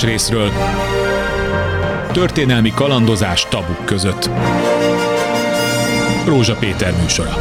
más 0.00 0.10
részről. 0.10 0.50
Történelmi 2.12 2.70
kalandozás 2.70 3.48
tabuk 3.48 3.84
között. 3.84 4.30
Rózsa 6.26 6.54
Péter 6.54 6.92
műsora. 7.02 7.34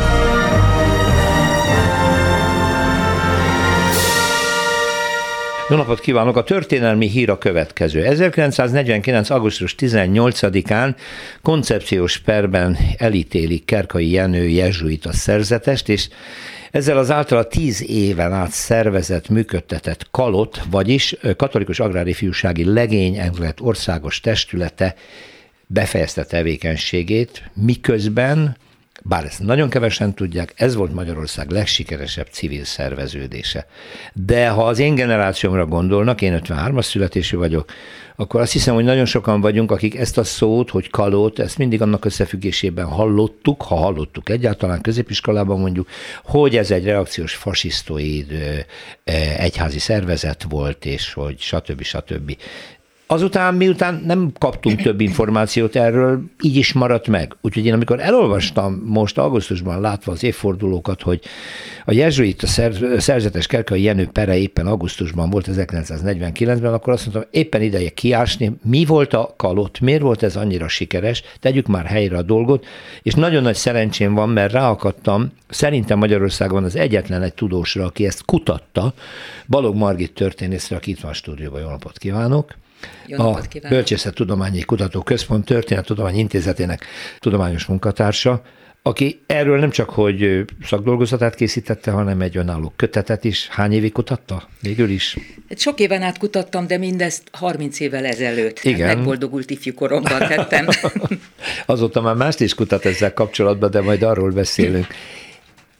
Jó 5.69 5.75
napot 5.75 5.99
kívánok! 5.99 6.35
A 6.35 6.43
történelmi 6.43 7.07
hír 7.07 7.29
a 7.29 7.37
következő. 7.37 8.05
1949. 8.05 9.29
augusztus 9.29 9.75
18-án 9.79 10.95
koncepciós 11.41 12.17
perben 12.17 12.77
elítélik 12.97 13.65
Kerkai 13.65 14.11
Jenő 14.11 14.47
jezsuita 14.47 15.13
szerzetest, 15.13 15.89
és 15.89 16.09
ezzel 16.71 16.97
az 16.97 17.11
általa 17.11 17.47
tíz 17.47 17.83
éven 17.89 18.33
át 18.33 18.51
szervezett, 18.51 19.29
működtetett 19.29 20.07
kalot, 20.11 20.61
vagyis 20.69 21.15
katolikus 21.37 21.79
agrári 21.79 22.13
fiúsági 22.13 22.63
legény 22.63 23.17
országos 23.61 24.19
testülete 24.19 24.95
befejezte 25.67 26.25
tevékenységét, 26.25 27.43
miközben 27.53 28.57
bár 29.03 29.25
ezt 29.25 29.39
nagyon 29.39 29.69
kevesen 29.69 30.13
tudják, 30.13 30.53
ez 30.55 30.75
volt 30.75 30.93
Magyarország 30.93 31.49
legsikeresebb 31.49 32.27
civil 32.31 32.63
szerveződése. 32.63 33.65
De 34.13 34.49
ha 34.49 34.67
az 34.67 34.79
én 34.79 34.95
generációmra 34.95 35.65
gondolnak, 35.65 36.21
én 36.21 36.39
53-as 36.43 36.85
születésű 36.85 37.37
vagyok, 37.37 37.71
akkor 38.15 38.41
azt 38.41 38.51
hiszem, 38.51 38.73
hogy 38.73 38.83
nagyon 38.83 39.05
sokan 39.05 39.41
vagyunk, 39.41 39.71
akik 39.71 39.95
ezt 39.95 40.17
a 40.17 40.23
szót, 40.23 40.69
hogy 40.69 40.89
kalót, 40.89 41.39
ezt 41.39 41.57
mindig 41.57 41.81
annak 41.81 42.05
összefüggésében 42.05 42.85
hallottuk, 42.85 43.61
ha 43.61 43.75
hallottuk 43.75 44.29
egyáltalán 44.29 44.81
középiskolában 44.81 45.59
mondjuk, 45.59 45.87
hogy 46.23 46.57
ez 46.57 46.71
egy 46.71 46.83
reakciós 46.83 47.35
fasisztoid 47.35 48.27
egyházi 49.37 49.79
szervezet 49.79 50.45
volt, 50.49 50.85
és 50.85 51.13
hogy 51.13 51.39
stb. 51.39 51.81
stb. 51.81 52.37
Azután, 53.11 53.53
miután 53.53 54.03
nem 54.05 54.31
kaptunk 54.37 54.81
több 54.87 55.01
információt 55.01 55.75
erről, 55.75 56.21
így 56.41 56.55
is 56.55 56.73
maradt 56.73 57.07
meg. 57.07 57.35
Úgyhogy 57.41 57.65
én 57.65 57.73
amikor 57.73 57.99
elolvastam 57.99 58.81
most 58.85 59.17
augusztusban 59.17 59.81
látva 59.81 60.11
az 60.11 60.23
évfordulókat, 60.23 61.01
hogy 61.01 61.21
a 61.85 61.91
jezsuita 61.91 62.47
szerzetes 62.97 63.47
Kerkai 63.47 63.81
Jenő 63.81 64.07
pere 64.07 64.37
éppen 64.37 64.67
augusztusban 64.67 65.29
volt 65.29 65.47
1949-ben, 65.51 66.73
akkor 66.73 66.93
azt 66.93 67.05
mondtam, 67.05 67.29
éppen 67.31 67.61
ideje 67.61 67.89
kiásni, 67.89 68.51
mi 68.63 68.85
volt 68.85 69.13
a 69.13 69.33
kalott, 69.37 69.79
miért 69.79 70.01
volt 70.01 70.23
ez 70.23 70.35
annyira 70.35 70.67
sikeres, 70.67 71.23
tegyük 71.39 71.67
már 71.67 71.85
helyre 71.85 72.17
a 72.17 72.21
dolgot, 72.21 72.65
és 73.03 73.13
nagyon 73.13 73.41
nagy 73.41 73.55
szerencsém 73.55 74.13
van, 74.13 74.29
mert 74.29 74.51
ráakadtam, 74.51 75.31
szerintem 75.47 75.97
Magyarországon 75.97 76.63
az 76.63 76.75
egyetlen 76.75 77.21
egy 77.21 77.33
tudósra, 77.33 77.85
aki 77.85 78.05
ezt 78.05 78.25
kutatta, 78.25 78.93
Balog 79.47 79.75
Margit 79.75 80.13
történészre, 80.13 80.75
aki 80.75 80.91
itt 80.91 80.99
van 80.99 81.11
a 81.11 81.13
stúdióban, 81.13 81.61
jó 81.61 81.69
napot 81.69 81.97
kívánok! 81.97 82.55
Jó 83.05 83.17
a 83.17 83.41
Bölcsészettudományi 83.69 84.61
Kutatóközpont 84.61 85.45
Történettudományi 85.45 86.19
Intézetének 86.19 86.85
tudományos 87.19 87.65
munkatársa, 87.65 88.41
aki 88.81 89.21
erről 89.25 89.59
nem 89.59 89.69
csak, 89.69 89.89
hogy 89.89 90.45
szakdolgozatát 90.63 91.35
készítette, 91.35 91.91
hanem 91.91 92.21
egy 92.21 92.37
önálló 92.37 92.73
kötetet 92.75 93.23
is. 93.23 93.47
Hány 93.47 93.71
évig 93.71 93.91
kutatta? 93.91 94.47
Végül 94.61 94.89
is? 94.89 95.17
Sok 95.55 95.79
éven 95.79 96.01
át 96.01 96.17
kutattam, 96.17 96.67
de 96.67 96.77
mindezt 96.77 97.23
30 97.31 97.79
évvel 97.79 98.05
ezelőtt. 98.05 98.59
Igen. 98.63 98.87
Hát 98.87 98.95
megboldogult 98.95 99.49
ifjúkoromban 99.49 100.19
tettem. 100.27 100.67
Azóta 101.65 102.01
már 102.01 102.15
mást 102.15 102.39
is 102.39 102.53
kutat 102.53 102.85
ezzel 102.85 103.13
kapcsolatban, 103.13 103.71
de 103.71 103.81
majd 103.81 104.03
arról 104.03 104.31
beszélünk. 104.31 104.87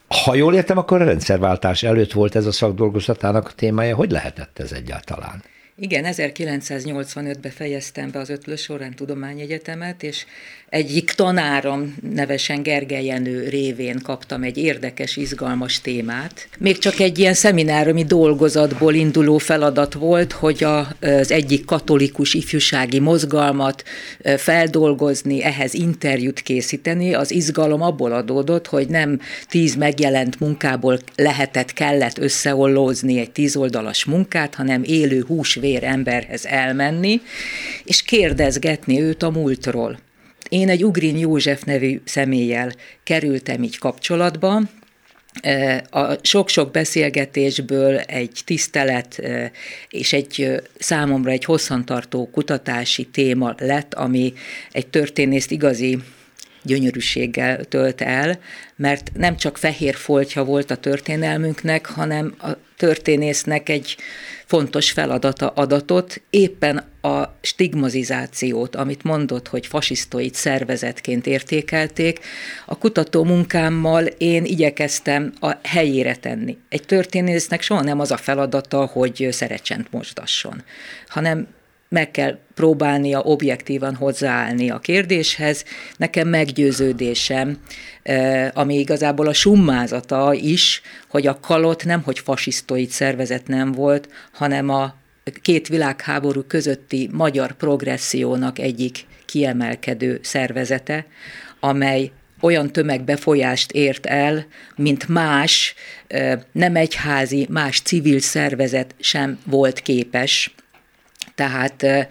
Ha 0.08 0.36
jól 0.36 0.56
értem, 0.56 0.78
akkor 0.78 1.02
a 1.02 1.06
rendszerváltás 1.06 1.84
előtt 1.84 2.11
volt 2.11 2.36
ez 2.36 2.45
a 2.45 2.52
szakdolgozatának 2.52 3.47
a 3.47 3.52
témája. 3.56 3.95
Hogy 3.95 4.11
lehetett 4.11 4.59
ez 4.59 4.72
egyáltalán? 4.72 5.44
Igen, 5.81 6.05
1985-ben 6.08 7.52
fejeztem 7.52 8.11
be 8.11 8.19
az 8.19 8.30
Ötlös 8.30 8.61
Során 8.61 8.95
Tudományegyetemet, 8.95 10.03
és 10.03 10.25
egyik 10.69 11.11
tanárom, 11.11 11.95
nevesen 12.13 12.63
Gergely 12.63 13.06
Jenő 13.06 13.50
révén 13.50 14.00
kaptam 14.03 14.44
egy 14.44 14.57
érdekes, 14.57 15.17
izgalmas 15.17 15.81
témát. 15.81 16.47
Még 16.57 16.78
csak 16.78 17.00
egy 17.00 17.19
ilyen 17.19 17.34
szemináromi 17.34 18.03
dolgozatból 18.03 18.94
induló 18.94 19.38
feladat 19.38 19.94
volt, 19.94 20.31
hogy 20.31 20.63
az 20.63 21.31
egyik 21.31 21.66
katolikus 21.66 22.34
ifjúsági 22.34 23.00
mozgalmat 23.00 23.84
feldolgozni, 24.38 25.44
ehhez 25.44 25.73
interjút 25.73 26.40
készíteni. 26.40 27.13
Az 27.13 27.31
izgalom 27.31 27.81
abból 27.81 28.11
adódott, 28.11 28.67
hogy 28.67 28.88
nem 28.88 29.19
tíz 29.47 29.75
megjelent 29.75 30.40
munkából 30.40 31.00
lehetett, 31.16 31.73
kellett 31.73 32.17
összeollózni 32.17 33.19
egy 33.19 33.31
tízoldalas 33.31 34.06
munkát, 34.06 34.56
hanem 34.56 34.84
élő 34.85 35.19
húsvér 35.69 35.84
emberhez 35.84 36.46
elmenni, 36.46 37.22
és 37.84 38.02
kérdezgetni 38.02 39.02
őt 39.02 39.24
a 39.24 39.30
múltról. 39.30 40.00
Én 40.50 40.69
egy 40.69 40.84
Ugrin 40.85 41.18
József 41.18 41.63
nevű 41.63 42.02
személlyel 42.06 42.72
kerültem 43.03 43.63
így 43.63 43.78
kapcsolatba, 43.78 44.62
e, 45.41 45.84
a 45.90 46.18
sok-sok 46.22 46.72
beszélgetésből 46.72 47.97
egy 47.97 48.41
tisztelet 48.46 49.19
e, 49.19 49.52
és 49.90 50.13
egy 50.13 50.62
számomra 50.79 51.31
egy 51.31 51.46
hosszantartó 51.46 52.29
kutatási 52.31 53.06
téma 53.06 53.56
lett, 53.58 53.94
ami 53.94 54.34
egy 54.72 54.88
történészt 54.88 55.52
igazi 55.52 55.97
gyönyörűséggel 56.63 57.63
tölt 57.63 58.02
el, 58.02 58.40
mert 58.75 59.12
nem 59.13 59.38
csak 59.38 59.58
fehér 59.58 59.96
foltja 59.96 60.44
volt 60.44 60.72
a 60.72 60.75
történelmünknek, 60.75 61.85
hanem 61.85 62.35
történésznek 62.79 63.69
egy 63.69 63.97
fontos 64.45 64.91
feladata 64.91 65.47
adatot, 65.47 66.22
éppen 66.29 66.84
a 67.01 67.23
stigmatizációt, 67.41 68.75
amit 68.75 69.03
mondott, 69.03 69.47
hogy 69.47 69.67
fasisztoid 69.67 70.34
szervezetként 70.34 71.28
értékelték, 71.28 72.19
a 72.66 72.78
kutató 72.78 73.23
munkámmal 73.23 74.06
én 74.06 74.45
igyekeztem 74.45 75.34
a 75.40 75.51
helyére 75.63 76.16
tenni. 76.16 76.57
Egy 76.69 76.85
történésznek 76.85 77.62
soha 77.62 77.81
nem 77.81 78.00
az 78.00 78.12
a 78.12 78.17
feladata, 78.17 78.85
hogy 78.85 79.28
szerecsent 79.31 79.91
mosdasson, 79.91 80.63
hanem 81.07 81.47
meg 81.89 82.11
kell 82.11 82.38
próbálnia 82.55 83.22
objektívan 83.22 83.95
hozzáállni 83.95 84.69
a 84.69 84.79
kérdéshez. 84.79 85.63
Nekem 85.97 86.27
meggyőződésem, 86.27 87.57
ami 88.53 88.79
igazából 88.79 89.27
a 89.27 89.33
summázata 89.33 90.33
is, 90.33 90.81
hogy 91.07 91.28
a 91.28 91.39
kalot 91.39 91.85
nem, 91.85 92.01
hogy 92.01 92.19
fasisztoid 92.19 92.89
szervezet 92.89 93.47
nem 93.47 93.72
volt, 93.72 94.09
hanem 94.31 94.69
a 94.69 94.95
két 95.41 95.67
világháború 95.67 96.44
közötti 96.44 97.09
magyar 97.11 97.51
progressziónak 97.51 98.59
egyik 98.59 99.05
kiemelkedő 99.25 100.19
szervezete, 100.23 101.05
amely 101.59 102.11
olyan 102.41 102.72
tömegbefolyást 102.72 103.72
ért 103.72 104.05
el, 104.05 104.45
mint 104.75 105.07
más 105.07 105.73
nem 106.51 106.75
egyházi, 106.75 107.47
más 107.49 107.81
civil 107.81 108.19
szervezet 108.19 108.95
sem 108.99 109.39
volt 109.45 109.79
képes 109.79 110.53
tehát 111.39 112.07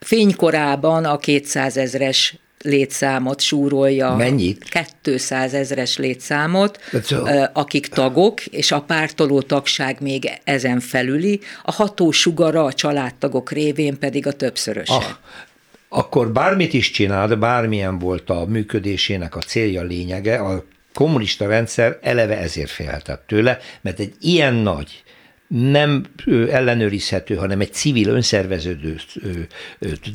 fénykorában 0.00 1.04
a 1.04 1.18
200 1.18 1.76
ezres 1.76 2.36
létszámot 2.62 3.40
súrolja. 3.40 4.14
Mennyit? 4.14 4.84
200 5.02 5.54
ezres 5.54 5.96
létszámot, 5.96 6.80
akik 7.52 7.86
tagok, 7.86 8.46
és 8.46 8.72
a 8.72 8.80
pártoló 8.80 9.40
tagság 9.42 10.00
még 10.00 10.30
ezen 10.44 10.80
felüli, 10.80 11.40
a 11.62 11.72
hatósugara 11.72 12.64
a 12.64 12.72
családtagok 12.72 13.50
révén 13.50 13.98
pedig 13.98 14.26
a 14.26 14.32
többszöröse. 14.32 14.94
Ah, 14.94 15.04
akkor 15.88 16.32
bármit 16.32 16.72
is 16.72 16.90
csinált, 16.90 17.38
bármilyen 17.38 17.98
volt 17.98 18.30
a 18.30 18.44
működésének 18.44 19.36
a 19.36 19.40
célja, 19.40 19.82
lényege, 19.82 20.38
a 20.38 20.64
kommunista 20.94 21.46
rendszer 21.46 21.98
eleve 22.02 22.38
ezért 22.38 22.70
félhetett 22.70 23.24
tőle, 23.26 23.58
mert 23.80 23.98
egy 23.98 24.14
ilyen 24.20 24.54
nagy 24.54 25.03
nem 25.48 26.04
ellenőrizhető, 26.50 27.34
hanem 27.34 27.60
egy 27.60 27.72
civil, 27.72 28.08
önszerveződő 28.08 28.96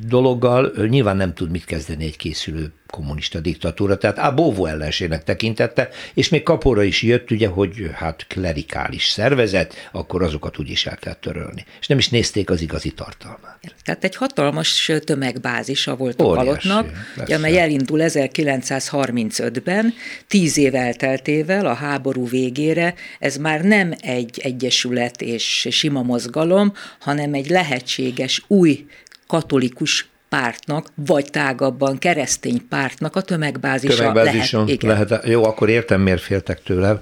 dologgal 0.08 0.72
nyilván 0.88 1.18
nem 1.18 1.34
tud 1.34 1.52
mit 1.52 1.66
kezdeni 1.66 2.06
egy 2.06 2.18
készülő 2.18 2.72
kommunista 2.90 3.40
diktatúra, 3.40 3.98
tehát 3.98 4.18
a 4.18 4.34
Bóvó 4.34 4.66
ellenségnek 4.66 5.24
tekintette, 5.24 5.90
és 6.14 6.30
még 6.30 6.44
kapóra 6.44 6.84
is 6.84 7.02
jött, 7.02 7.32
ugye, 7.32 7.48
hogy 7.48 7.90
hát 7.94 8.26
klerikális 8.28 9.08
szervezet, 9.08 9.90
akkor 9.92 10.24
azokat 10.24 10.60
úgyis 10.60 10.86
el 10.86 10.98
kell 10.98 11.14
törölni. 11.14 11.66
És 11.80 11.88
nem 11.88 11.98
is 11.98 12.10
nézték 12.10 12.50
az 12.50 12.62
igazi 12.62 12.92
tartalmát. 12.92 13.60
Tehát 13.84 14.04
egy 14.04 14.16
hatalmas 14.16 14.92
tömegbázisa 15.04 15.96
volt 15.96 16.22
Óriási, 16.22 16.40
a 16.40 16.44
Palotnak, 16.44 16.90
ugye, 17.18 17.36
amely 17.36 17.60
elindul 17.60 18.00
1935-ben, 18.02 19.94
tíz 20.28 20.58
év 20.58 20.76
elteltével 20.76 21.66
a 21.66 21.74
háború 21.74 22.28
végére, 22.28 22.94
ez 23.20 23.38
már 23.38 23.62
nem 23.62 23.94
egy 24.02 24.40
egyesület 24.44 25.22
és 25.22 25.68
sima 25.72 26.02
mozgalom, 26.02 26.74
hanem 27.00 27.34
egy 27.34 27.50
lehetséges 27.50 28.44
új 28.48 28.86
katolikus 29.28 30.09
pártnak, 30.30 30.92
vagy 30.96 31.30
tágabban 31.30 31.98
keresztény 31.98 32.68
pártnak 32.70 33.16
a 33.16 33.22
tömegbázisa 33.22 33.96
Tömegbázison 33.96 34.66
lehet. 34.66 34.84
Igen. 34.84 35.08
lehet. 35.10 35.26
Jó, 35.28 35.44
akkor 35.44 35.70
értem, 35.70 36.02
miért 36.02 36.22
féltek 36.22 36.64
tőle. 36.64 37.02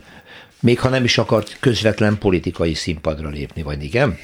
Még 0.60 0.80
ha 0.80 0.90
nem 0.90 1.04
is 1.04 1.18
akart 1.18 1.58
közvetlen 1.60 2.18
politikai 2.18 2.74
színpadra 2.74 3.30
lépni, 3.30 3.62
vagy 3.62 3.84
igen? 3.84 4.18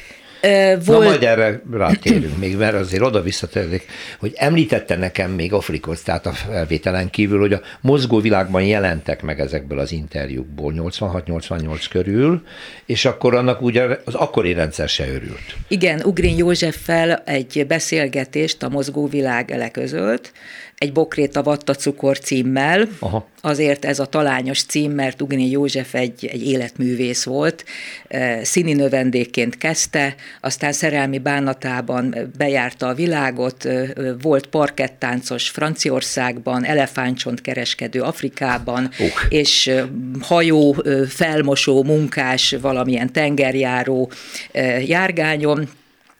Volt... 0.86 0.86
Na 0.86 1.00
majd 1.00 1.24
erre 1.24 1.62
rátérünk 1.72 2.38
még, 2.38 2.57
mert 2.57 2.74
azért 2.74 3.04
oda 3.04 3.22
visszatérnék, 3.22 3.86
hogy 4.19 4.34
említette 4.36 4.95
nekem 4.95 5.31
még 5.31 5.54
Afrikot, 5.54 6.04
tehát 6.04 6.25
a 6.25 6.31
felvételen 6.31 7.10
kívül, 7.10 7.40
hogy 7.40 7.54
a 7.54 7.62
mozgó 7.81 8.19
világban 8.19 8.63
jelentek 8.63 9.22
meg 9.22 9.40
ezekből 9.40 9.80
az 9.80 9.92
interjúkból 9.92 10.74
86-88 10.78 11.86
körül, 11.90 12.44
és 12.86 13.06
akkor 13.06 13.36
annak 13.36 13.62
ugye 13.62 13.98
az 14.06 14.13
akkori 14.13 14.54
rendszer 14.54 14.90
se 14.90 15.07
örült. 15.07 15.56
Igen, 15.68 16.01
Ugrin 16.06 16.38
Józseffel 16.38 17.24
egy 17.25 17.66
beszélgetést 17.68 18.63
a 18.63 18.69
mozgó 18.69 19.07
világ 19.07 19.50
leközölt, 19.50 20.31
egy 20.84 20.94
Bokréta 20.94 21.44
Vatta 21.44 21.74
cukor 21.76 22.20
címmel. 22.20 22.88
Aha. 23.00 23.28
Azért 23.42 23.86
ez 23.86 24.00
a 24.00 24.06
talányos 24.06 24.64
cím, 24.64 24.92
mert 24.92 25.22
Ugni 25.22 25.50
József 25.50 25.94
egy, 25.94 26.30
egy 26.32 26.48
életművész 26.48 27.24
volt. 27.24 27.66
Színi 28.42 28.74
növendékként 28.74 29.58
kezdte, 29.58 30.16
aztán 30.42 30.72
szerelmi 30.72 31.18
bánatában 31.18 32.16
bejárta 32.38 32.88
a 32.88 32.94
világot, 32.94 33.68
volt 34.22 34.46
parkettáncos 34.46 35.50
Franciaországban, 35.50 36.66
elefántcsont 36.66 37.42
kereskedő 37.42 38.02
Afrikában, 38.02 38.90
uh. 39.00 39.08
és 39.30 39.72
hajó 40.22 40.84
felmosó 41.08 41.84
munkás 41.84 42.56
valamilyen 42.62 43.12
tengerjáró 43.12 44.12
járgányon 44.86 45.70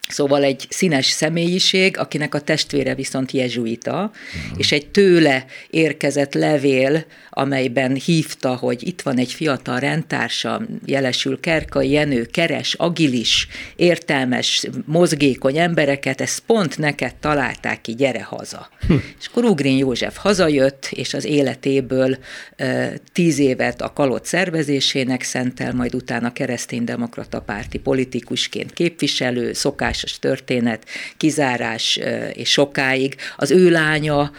Szóval 0.10 0.44
egy 0.44 0.66
színes 0.70 1.06
személyiség, 1.06 1.98
akinek 1.98 2.36
a 2.36 2.42
testvére 2.42 2.96
viszont 2.96 3.32
jezsuita, 3.32 3.92
uh-huh. 3.94 4.60
és 4.60 4.72
egy 4.72 4.88
tőle 4.88 5.46
érkezett 5.70 6.34
levél, 6.34 7.06
amelyben 7.30 7.96
hívta, 7.96 8.56
hogy 8.56 8.88
itt 8.88 9.02
van 9.02 9.18
egy 9.18 9.34
fiatal 9.34 9.80
rendtársa, 9.80 10.62
jelesül 10.86 11.40
Kerkai 11.40 11.90
Jenő, 11.90 12.26
keres, 12.26 12.74
agilis, 12.74 13.48
értelmes, 13.76 14.68
mozgékony 14.86 15.58
embereket, 15.58 16.22
ezt 16.22 16.40
pont 16.40 16.78
neked 16.78 17.16
találták 17.16 17.82
ki, 17.82 17.96
gyere 17.96 18.24
haza. 18.24 18.70
Hm. 18.88 18.94
És 19.20 19.28
akkor 19.28 19.44
Ugrin 19.44 19.78
József 19.78 20.18
hazajött, 20.18 20.90
és 20.92 21.14
az 21.14 21.26
életéből 21.26 22.18
e, 22.56 22.94
tíz 23.12 23.40
évet 23.40 23.82
a 23.82 23.94
kalott 23.94 24.26
szervezésének 24.26 25.24
szentel, 25.24 25.74
majd 25.74 25.96
utána 25.96 26.34
kereszténydemokrata 26.34 27.42
párti 27.42 27.78
politikusként 27.78 28.74
képviselő, 28.74 29.54
szokásos 29.94 30.20
történet, 30.20 30.86
kizárás 31.18 32.00
és 32.34 32.52
sokáig. 32.52 33.16
Az 33.38 33.52
ő 33.52 33.70
lánya 33.70 34.32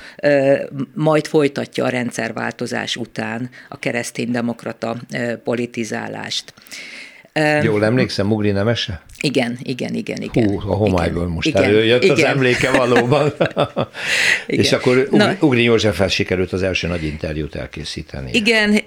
majd 0.95 1.27
folytatja 1.27 1.85
a 1.85 1.89
rendszerváltozást 1.89 2.95
váltás 2.95 2.97
után 2.97 3.51
a 3.69 3.79
kereszténydemokrata 3.79 4.97
politizálálást. 5.45 6.55
Jól 7.63 7.85
emlékszem, 7.85 8.27
Mugri 8.27 8.51
Nemese? 8.51 9.03
Igen, 9.25 9.59
igen, 9.63 9.95
igen, 9.95 10.23
igen. 10.23 10.49
Hú, 10.49 10.71
a 10.71 10.75
homályból 10.75 11.23
igen, 11.23 11.35
most 11.35 11.49
igen, 11.49 11.63
előjött 11.63 12.03
igen. 12.03 12.17
az 12.17 12.23
emléke 12.23 12.71
valóban. 12.71 13.33
És 14.47 14.73
akkor 14.73 15.09
Na, 15.11 15.37
Ugri 15.41 15.63
Józseffel 15.63 16.09
sikerült 16.09 16.53
az 16.53 16.63
első 16.63 16.87
nagy 16.89 17.05
interjút 17.05 17.55
elkészíteni. 17.55 18.31
Igen, 18.33 18.81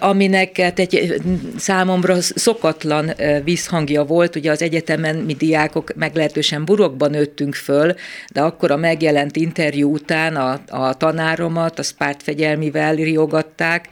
aminek 0.00 0.60
hát 0.60 0.78
egy 0.78 1.20
számomra 1.56 2.20
szokatlan 2.20 3.12
visszhangja 3.44 4.04
volt, 4.04 4.36
ugye 4.36 4.50
az 4.50 4.62
egyetemen 4.62 5.16
mi 5.16 5.34
diákok 5.34 5.92
meglehetősen 5.96 6.64
burokban 6.64 7.10
nőttünk 7.10 7.54
föl, 7.54 7.94
de 8.32 8.40
akkor 8.40 8.70
a 8.70 8.76
megjelent 8.76 9.36
interjú 9.36 9.92
után 9.92 10.36
a, 10.36 10.60
a 10.68 10.94
tanáromat, 10.94 11.78
a 11.78 11.82
pártfegyelmivel 11.98 12.94
riogatták, 12.94 13.88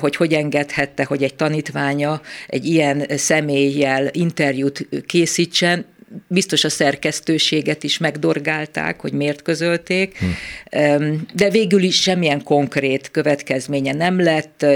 hogy 0.00 0.16
hogy 0.16 0.32
engedhette, 0.32 1.04
hogy 1.04 1.22
egy 1.22 1.34
tanítványa 1.34 2.20
egy 2.46 2.66
ilyen 2.66 3.04
személlyel 3.16 4.08
interjú 4.12 4.67
interjút 4.68 5.06
készítsen, 5.06 5.84
biztos 6.26 6.64
a 6.64 6.68
szerkesztőséget 6.68 7.82
is 7.82 7.98
megdorgálták, 7.98 9.00
hogy 9.00 9.12
miért 9.12 9.42
közölték, 9.42 10.18
hm. 10.18 10.26
de 11.34 11.50
végül 11.50 11.82
is 11.82 12.00
semmilyen 12.00 12.42
konkrét 12.42 13.10
következménye 13.10 13.92
nem 13.92 14.20
lett. 14.20 14.66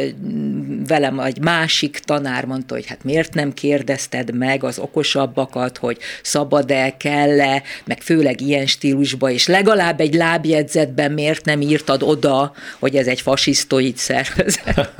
Velem 0.87 1.21
egy 1.21 1.41
másik 1.41 1.99
tanár 1.99 2.45
mondta, 2.45 2.75
hogy 2.75 2.87
hát 2.87 3.05
miért 3.05 3.35
nem 3.35 3.53
kérdezted 3.53 4.35
meg 4.35 4.65
az 4.65 4.79
okosabbakat, 4.79 5.79
hogy 5.79 5.99
szabad-e, 6.23 6.97
kell-e, 6.97 7.63
meg 7.85 8.01
főleg 8.01 8.41
ilyen 8.41 8.67
stílusba, 8.67 9.31
és 9.31 9.47
legalább 9.47 10.01
egy 10.01 10.15
lábjegyzetben 10.15 11.13
miért 11.13 11.45
nem 11.45 11.61
írtad 11.61 12.03
oda, 12.03 12.53
hogy 12.79 12.97
ez 12.97 13.07
egy 13.07 13.21
fasisztoid 13.21 13.97
szervezet. 13.97 14.91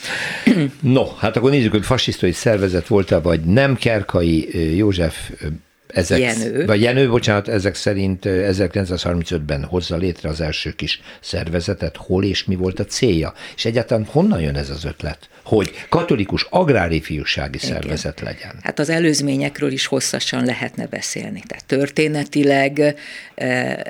no, 0.80 1.04
hát 1.18 1.36
akkor 1.36 1.50
nézzük, 1.50 1.70
hogy 1.70 1.84
fasisztoid 1.84 2.34
szervezet 2.34 2.86
volt-e, 2.86 3.18
vagy 3.18 3.40
nem. 3.40 3.76
Kerkai 3.76 4.76
József 4.76 5.30
ezek, 5.94 6.18
Jenő. 6.18 6.66
Vagy 6.66 6.80
Jenő, 6.80 7.08
bocsánat, 7.08 7.48
ezek 7.48 7.74
szerint 7.74 8.24
1935-ben 8.26 9.64
hozza 9.64 9.96
létre 9.96 10.28
az 10.28 10.40
első 10.40 10.70
kis 10.70 11.00
szervezetet, 11.20 11.96
hol 11.96 12.24
és 12.24 12.44
mi 12.44 12.56
volt 12.56 12.80
a 12.80 12.84
célja, 12.84 13.34
és 13.56 13.64
egyáltalán 13.64 14.04
honnan 14.04 14.40
jön 14.40 14.56
ez 14.56 14.70
az 14.70 14.84
ötlet? 14.84 15.28
hogy 15.44 15.72
katolikus 15.88 16.46
agrári 16.50 17.00
fiúsági 17.00 17.58
Igen. 17.62 17.70
szervezet 17.70 18.20
legyen. 18.20 18.54
Hát 18.62 18.78
az 18.78 18.88
előzményekről 18.88 19.72
is 19.72 19.86
hosszasan 19.86 20.44
lehetne 20.44 20.86
beszélni. 20.86 21.42
Tehát 21.46 21.64
történetileg 21.64 22.94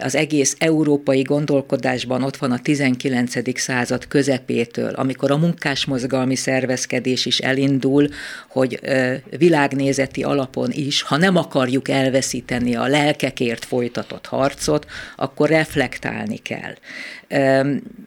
az 0.00 0.14
egész 0.14 0.56
európai 0.58 1.22
gondolkodásban 1.22 2.22
ott 2.22 2.36
van 2.36 2.50
a 2.50 2.58
19. 2.58 3.58
század 3.60 4.06
közepétől, 4.08 4.92
amikor 4.94 5.30
a 5.30 5.36
munkásmozgalmi 5.36 6.36
szervezkedés 6.36 7.26
is 7.26 7.38
elindul, 7.38 8.08
hogy 8.48 8.80
világnézeti 9.38 10.22
alapon 10.22 10.70
is, 10.70 11.02
ha 11.02 11.16
nem 11.16 11.36
akarjuk 11.36 11.88
elveszíteni 11.94 12.75
a 12.75 12.87
lelkekért 12.87 13.64
folytatott 13.64 14.26
harcot, 14.26 14.87
akkor 15.17 15.49
reflektálni 15.49 16.37
kell 16.37 16.75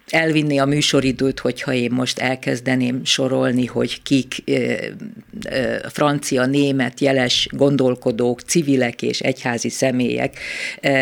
elvinni 0.10 0.60
a 0.60 0.66
műsoridőt, 0.66 1.40
hogyha 1.40 1.74
én 1.74 1.92
most 1.92 2.20
elkezdeném 2.20 3.06
sorolni, 3.06 3.66
hogy 3.66 4.02
kik 4.02 4.44
francia, 5.90 6.46
német, 6.46 7.00
jeles 7.00 7.48
gondolkodók, 7.52 8.42
civilek 8.42 9.02
és 9.02 9.20
egyházi 9.20 9.70
személyek 9.70 10.40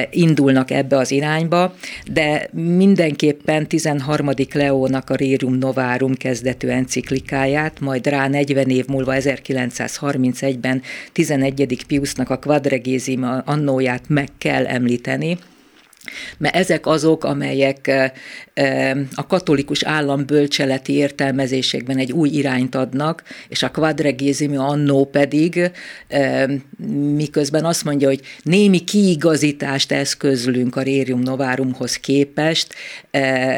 indulnak 0.10 0.72
ebbe 0.72 0.98
az 0.98 1.12
irányba, 1.12 1.76
de 2.12 2.50
mindenképpen 2.52 3.68
13. 3.68 4.30
Leónak 4.54 5.10
a 5.10 5.16
Rerum 5.16 5.58
Novarum 5.58 6.14
kezdetű 6.14 6.68
enciklikáját, 6.68 7.80
majd 7.80 8.08
rá 8.08 8.28
40 8.28 8.70
év 8.70 8.86
múlva 8.88 9.14
1931-ben 9.16 10.82
11. 11.12 11.84
Piusnak 11.88 12.30
a 12.30 12.38
Quadregésima 12.76 13.38
annóját 13.38 14.04
meg 14.08 14.30
kell 14.38 14.66
említeni, 14.66 15.38
mert 16.38 16.56
ezek 16.56 16.86
azok, 16.86 17.24
amelyek 17.24 17.92
a 19.16 19.28
katolikus 19.28 19.84
állam 19.84 20.26
bölcseleti 20.26 20.94
értelmezésekben 20.94 21.98
egy 21.98 22.12
új 22.12 22.30
irányt 22.30 22.76
adnak, 22.76 23.24
és 23.48 23.64
a 23.64 23.72
quadregésimi 23.72 24.56
annó 24.56 25.06
pedig 25.06 25.72
miközben 27.16 27.66
azt 27.66 27.84
mondja, 27.84 28.08
hogy 28.08 28.22
némi 28.44 28.84
kiigazítást 28.84 29.92
eszközlünk 29.92 30.76
a 30.76 30.82
Rérium 30.82 31.20
Novárumhoz 31.20 31.96
képest, 31.96 32.74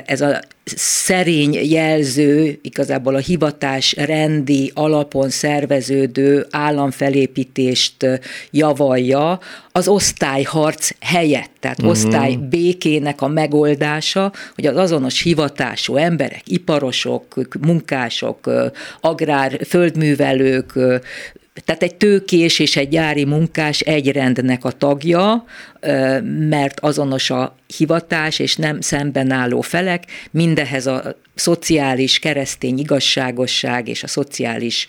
ez 0.05 0.21
a 0.21 0.39
szerény 0.75 1.53
jelző, 1.53 2.59
igazából 2.61 3.15
a 3.15 3.19
hivatás 3.19 3.93
rendi 3.93 4.71
alapon 4.73 5.29
szerveződő 5.29 6.45
államfelépítést 6.49 8.19
javalja 8.51 9.39
az 9.71 9.87
osztályharc 9.87 10.89
helyett, 10.99 11.51
tehát 11.59 11.77
uh-huh. 11.77 11.93
osztály 11.93 12.35
békének 12.35 13.21
a 13.21 13.27
megoldása, 13.27 14.31
hogy 14.55 14.65
az 14.65 14.75
azonos 14.77 15.21
hivatású 15.21 15.95
emberek, 15.95 16.41
iparosok, 16.45 17.25
munkások, 17.61 18.51
agrár, 19.01 19.59
földművelők, 19.67 20.73
tehát 21.65 21.83
egy 21.83 21.95
tőkés 21.95 22.59
és 22.59 22.75
egy 22.75 22.89
gyári 22.89 23.25
munkás 23.25 23.79
egy 23.79 24.11
rendnek 24.11 24.65
a 24.65 24.71
tagja, 24.71 25.45
mert 26.49 26.79
azonos 26.79 27.29
a 27.29 27.55
hivatás 27.77 28.39
és 28.39 28.55
nem 28.55 28.81
szemben 28.81 29.31
álló 29.31 29.61
felek, 29.61 30.03
mindehez 30.31 30.87
a 30.87 31.15
szociális 31.35 32.19
keresztény 32.19 32.79
igazságosság 32.79 33.87
és 33.87 34.03
a 34.03 34.07
szociális 34.07 34.87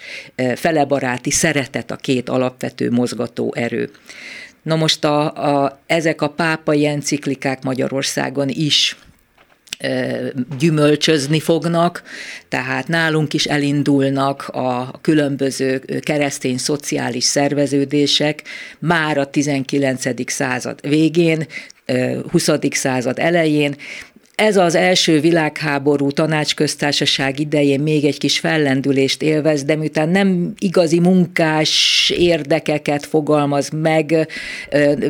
felebaráti 0.54 1.30
szeretet 1.30 1.90
a 1.90 1.96
két 1.96 2.28
alapvető 2.28 2.90
mozgató 2.90 3.54
erő. 3.56 3.90
Na 4.62 4.76
most 4.76 5.04
a, 5.04 5.32
a, 5.64 5.80
ezek 5.86 6.22
a 6.22 6.28
pápai 6.28 6.86
enciklikák 6.86 7.62
Magyarországon 7.62 8.48
is 8.48 8.96
gyümölcsözni 10.58 11.40
fognak, 11.40 12.02
tehát 12.48 12.88
nálunk 12.88 13.34
is 13.34 13.44
elindulnak 13.44 14.48
a 14.48 14.98
különböző 15.00 15.82
keresztény 16.00 16.58
szociális 16.58 17.24
szerveződések 17.24 18.42
már 18.78 19.18
a 19.18 19.26
19. 19.26 20.30
század 20.30 20.88
végén, 20.88 21.46
20. 22.30 22.48
század 22.70 23.18
elején, 23.18 23.76
ez 24.38 24.56
az 24.56 24.74
első 24.74 25.20
világháború 25.20 26.10
tanácsköztársaság 26.10 27.40
idején 27.40 27.80
még 27.80 28.04
egy 28.04 28.18
kis 28.18 28.38
fellendülést 28.38 29.22
élvez, 29.22 29.64
de 29.64 29.76
miután 29.76 30.08
nem 30.08 30.52
igazi 30.58 31.00
munkás 31.00 32.12
érdekeket 32.16 33.06
fogalmaz 33.06 33.70
meg, 33.70 34.28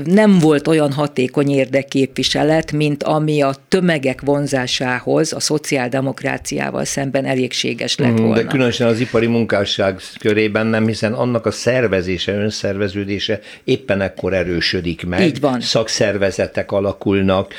nem 0.04 0.38
volt 0.38 0.66
olyan 0.66 0.92
hatékony 0.92 1.50
érdekképviselet, 1.50 2.72
mint 2.72 3.02
ami 3.02 3.42
a 3.42 3.54
tömegek 3.68 4.20
vonzásához 4.20 5.32
a 5.32 5.40
szociáldemokráciával 5.40 6.84
szemben 6.84 7.24
elégséges 7.24 7.96
lett 7.96 8.08
hmm, 8.08 8.26
volna. 8.26 8.42
De 8.42 8.44
különösen 8.44 8.86
az 8.86 9.00
ipari 9.00 9.26
munkásság 9.26 10.00
körében 10.20 10.66
nem, 10.66 10.86
hiszen 10.86 11.12
annak 11.12 11.46
a 11.46 11.50
szervezése, 11.50 12.32
önszerveződése 12.32 13.40
éppen 13.64 14.00
ekkor 14.00 14.34
erősödik 14.34 15.06
meg. 15.06 15.20
Így 15.20 15.40
van. 15.40 15.60
Szakszervezetek 15.60 16.72
alakulnak, 16.72 17.54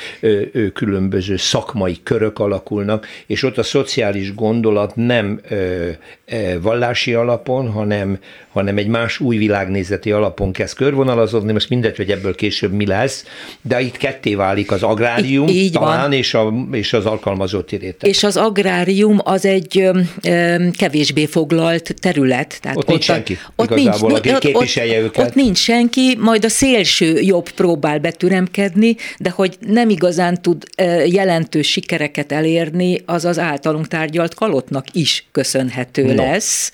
különböző 0.72 1.36
szak 1.36 1.59
szakmai 1.60 1.98
körök 2.02 2.38
alakulnak, 2.38 3.06
és 3.26 3.42
ott 3.42 3.58
a 3.58 3.62
szociális 3.62 4.34
gondolat 4.34 4.96
nem 4.96 5.40
ö, 5.48 5.88
ö, 6.26 6.60
vallási 6.60 7.14
alapon, 7.14 7.70
hanem, 7.70 8.18
hanem 8.52 8.76
egy 8.76 8.86
más 8.86 9.20
új 9.20 9.36
világnézeti 9.36 10.12
alapon 10.12 10.52
kezd 10.52 10.76
körvonalazódni, 10.76 11.52
most 11.52 11.68
mindegy, 11.68 11.96
hogy 11.96 12.10
ebből 12.10 12.34
később 12.34 12.72
mi 12.72 12.86
lesz, 12.86 13.24
de 13.62 13.80
itt 13.80 13.96
ketté 13.96 14.34
válik 14.34 14.70
az 14.70 14.82
agrárium 14.82 15.48
így, 15.48 15.56
így 15.56 15.72
talán, 15.72 16.00
van. 16.00 16.12
és, 16.12 16.34
a, 16.34 16.52
és 16.72 16.92
az 16.92 17.06
alkalmazotti 17.06 17.76
réteg. 17.76 18.10
És 18.10 18.22
az 18.22 18.36
agrárium 18.36 19.18
az 19.24 19.44
egy 19.44 19.78
ö, 20.22 20.64
kevésbé 20.76 21.26
foglalt 21.26 21.94
terület. 22.00 22.58
Tehát 22.62 22.76
ott, 22.76 22.82
ott 22.82 22.88
nincs 22.88 23.04
senki, 23.04 23.38
ott 23.56 23.76
igazából, 23.76 24.10
nincs, 24.10 24.26
aki 24.26 24.46
képviselje 24.46 24.98
ott, 24.98 25.04
őket. 25.04 25.26
Ott 25.26 25.34
nincs 25.34 25.58
senki, 25.58 26.16
majd 26.20 26.44
a 26.44 26.48
szélső 26.48 27.20
jobb 27.20 27.50
próbál 27.50 27.98
betüremkedni, 27.98 28.96
de 29.18 29.30
hogy 29.30 29.56
nem 29.66 29.88
igazán 29.88 30.42
tud 30.42 30.64
jelent 31.06 31.49
jelentős 31.50 31.70
sikereket 31.70 32.32
elérni, 32.32 33.02
az 33.06 33.24
az 33.24 33.38
általunk 33.38 33.88
tárgyalt 33.88 34.34
kalotnak 34.34 34.86
is 34.92 35.24
köszönhető 35.32 36.04
no. 36.04 36.14
lesz. 36.14 36.72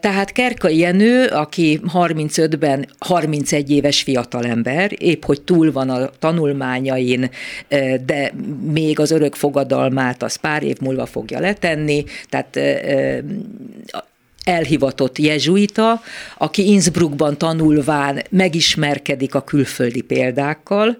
Tehát 0.00 0.32
Kerkai 0.32 0.78
Jenő, 0.78 1.26
aki 1.26 1.80
35-ben 1.94 2.88
31 2.98 3.70
éves 3.70 4.02
fiatalember, 4.02 4.92
épp 4.98 5.24
hogy 5.24 5.42
túl 5.42 5.72
van 5.72 5.90
a 5.90 6.10
tanulmányain, 6.18 7.30
de 8.06 8.32
még 8.72 9.00
az 9.00 9.10
örök 9.10 9.34
fogadalmát 9.34 10.22
az 10.22 10.36
pár 10.36 10.62
év 10.62 10.76
múlva 10.80 11.06
fogja 11.06 11.40
letenni, 11.40 12.04
tehát 12.28 12.58
elhivatott 14.46 15.18
jezsuita, 15.18 16.00
aki 16.38 16.66
Innsbruckban 16.66 17.38
tanulván 17.38 18.22
megismerkedik 18.30 19.34
a 19.34 19.40
külföldi 19.40 20.00
példákkal, 20.00 20.96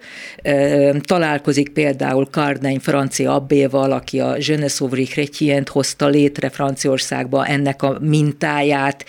találkozik 1.01 1.69
például 1.69 2.25
Cardain 2.25 2.81
francia 2.81 3.35
abbéval, 3.35 3.93
aki 3.93 4.21
a 4.21 4.37
Jeunesse 4.39 4.75
Sauvry 4.77 5.05
Chrétient 5.05 5.69
hozta 5.69 6.07
létre 6.07 6.51
Franciaországba, 6.51 7.47
ennek 7.47 7.83
a 7.83 7.99
mintáját 8.01 9.05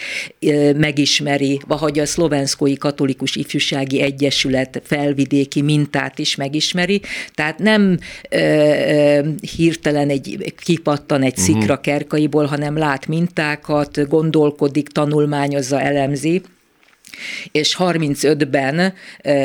megismeri, 0.75 1.59
vagy 1.67 1.99
a 1.99 2.05
Szlovenszkói 2.05 2.77
Katolikus 2.77 3.35
Ifjúsági 3.35 4.01
Egyesület 4.01 4.81
felvidéki 4.85 5.61
mintát 5.61 6.19
is 6.19 6.35
megismeri, 6.35 7.01
tehát 7.33 7.59
nem 7.59 7.97
hirtelen 9.55 10.09
egy 10.09 10.53
kipattan 10.63 11.23
egy 11.23 11.37
szikra 11.37 11.73
mhm. 11.73 11.81
kerkaiból, 11.81 12.45
hanem 12.45 12.77
lát 12.77 13.07
mintákat, 13.07 14.07
gond 14.07 14.26
gondolkodik, 14.27 14.87
tanulmányozza, 14.87 15.81
elemzi, 15.81 16.41
és 17.51 17.75
35-ben 17.79 18.93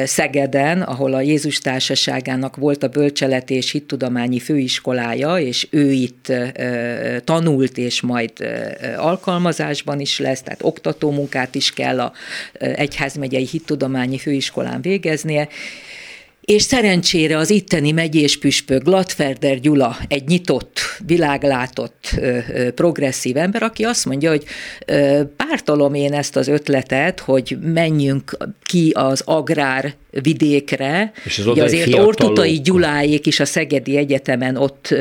Szegeden, 0.05 0.83
ahol 0.83 1.15
a 1.15 1.21
Jézus 1.21 1.59
Társaságának 1.59 2.57
volt 2.57 2.83
a 2.83 2.89
bölcselet 2.89 3.51
és 3.51 3.71
hittudományi 3.71 4.39
főiskolája, 4.39 5.39
és 5.39 5.67
ő 5.71 5.91
itt 5.91 6.33
tanult, 7.25 7.79
és 7.79 8.01
majd 8.01 8.33
alkalmazásban 8.97 10.01
is 10.01 10.19
lesz, 10.19 10.43
tehát 10.43 10.63
oktatómunkát 10.63 11.55
is 11.55 11.73
kell 11.73 12.01
a 12.01 12.13
Egyházmegyei 12.59 13.47
Hittudományi 13.47 14.19
Főiskolán 14.19 14.81
végeznie, 14.81 15.49
és 16.45 16.63
szerencsére 16.63 17.37
az 17.37 17.51
itteni 17.51 17.93
megyés 17.93 18.39
püspök 18.39 18.83
Glatferder 18.83 19.61
Gyula 19.61 19.97
egy 20.09 20.29
nyitott, 20.29 20.81
világlátott, 21.07 22.21
progresszív 22.75 23.37
ember, 23.37 23.63
aki 23.63 23.85
azt 23.85 24.05
mondja, 24.05 24.31
hogy 24.31 24.45
pártolom 25.37 25.95
én 25.95 26.13
ezt 26.13 26.37
az 26.37 26.49
ötletet, 26.49 27.21
hogy 27.21 27.57
menjünk 27.61 28.37
ki 28.65 28.91
az 28.95 29.23
agrár 29.25 29.95
vidékre. 30.23 31.13
És 31.25 31.39
az 31.39 31.47
ugye 31.47 31.63
azért 31.63 31.95
Ortutai 31.95 32.61
Gyuláék 32.61 33.27
is 33.27 33.41
a 33.41 33.45
Szegedi 33.45 33.97
Egyetemen 33.97 34.57
ott 34.57 34.95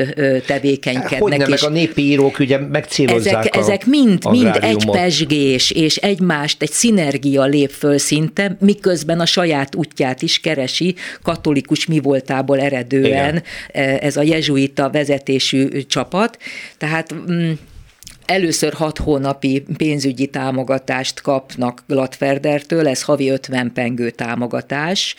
tevékenykednek. 0.46 1.20
Hogy 1.20 1.36
nem, 1.36 1.52
és 1.52 1.60
meg 1.60 1.70
a 1.70 1.72
népi 1.72 2.02
írók 2.02 2.38
ugye 2.38 2.58
megcélozzák 2.58 3.34
ezek, 3.34 3.56
ezek 3.56 3.86
mind, 3.86 4.30
mind 4.30 4.58
egy 4.60 4.90
pesgés, 4.90 5.70
és 5.70 5.96
egymást, 5.96 6.62
egy 6.62 6.70
szinergia 6.70 7.44
lép 7.44 7.70
föl 7.70 7.98
szinte, 7.98 8.56
miközben 8.60 9.20
a 9.20 9.26
saját 9.26 9.74
útját 9.74 10.22
is 10.22 10.40
keresi, 10.40 10.94
katolikus 11.22 11.86
mi 11.86 12.00
voltából 12.00 12.60
eredően 12.60 13.42
Igen. 13.72 13.98
ez 13.98 14.16
a 14.16 14.22
jezsuita 14.22 14.90
vezetésű 14.90 15.68
csapat. 15.86 16.38
Tehát 16.78 17.14
mm, 17.30 17.52
Először 18.32 18.72
hat 18.72 18.98
hónapi 18.98 19.64
pénzügyi 19.76 20.26
támogatást 20.26 21.20
kapnak 21.20 21.82
Glatferdertől, 21.86 22.88
ez 22.88 23.02
havi 23.02 23.28
50 23.28 23.72
pengő 23.72 24.10
támogatás. 24.10 25.14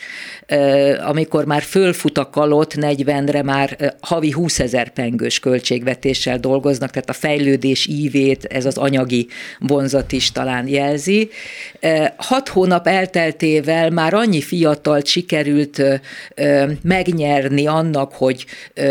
Amikor 1.06 1.44
már 1.44 1.62
fölfut 1.62 2.18
a 2.18 2.30
kalott 2.30 2.74
40-re, 2.76 3.42
már 3.42 3.94
havi 4.00 4.30
20 4.30 4.58
ezer 4.58 4.92
pengős 4.92 5.38
költségvetéssel 5.38 6.38
dolgoznak, 6.38 6.90
tehát 6.90 7.08
a 7.08 7.12
fejlődés 7.12 7.86
ívét 7.86 8.44
ez 8.44 8.66
az 8.66 8.76
anyagi 8.76 9.26
vonzat 9.58 10.12
is 10.12 10.32
talán 10.32 10.68
jelzi. 10.68 11.30
Hat 12.16 12.48
hónap 12.48 12.86
elteltével 12.86 13.90
már 13.90 14.14
annyi 14.14 14.40
fiatalt 14.40 15.06
sikerült 15.06 15.82
megnyerni 16.82 17.66
annak, 17.66 18.12
hogy 18.12 18.46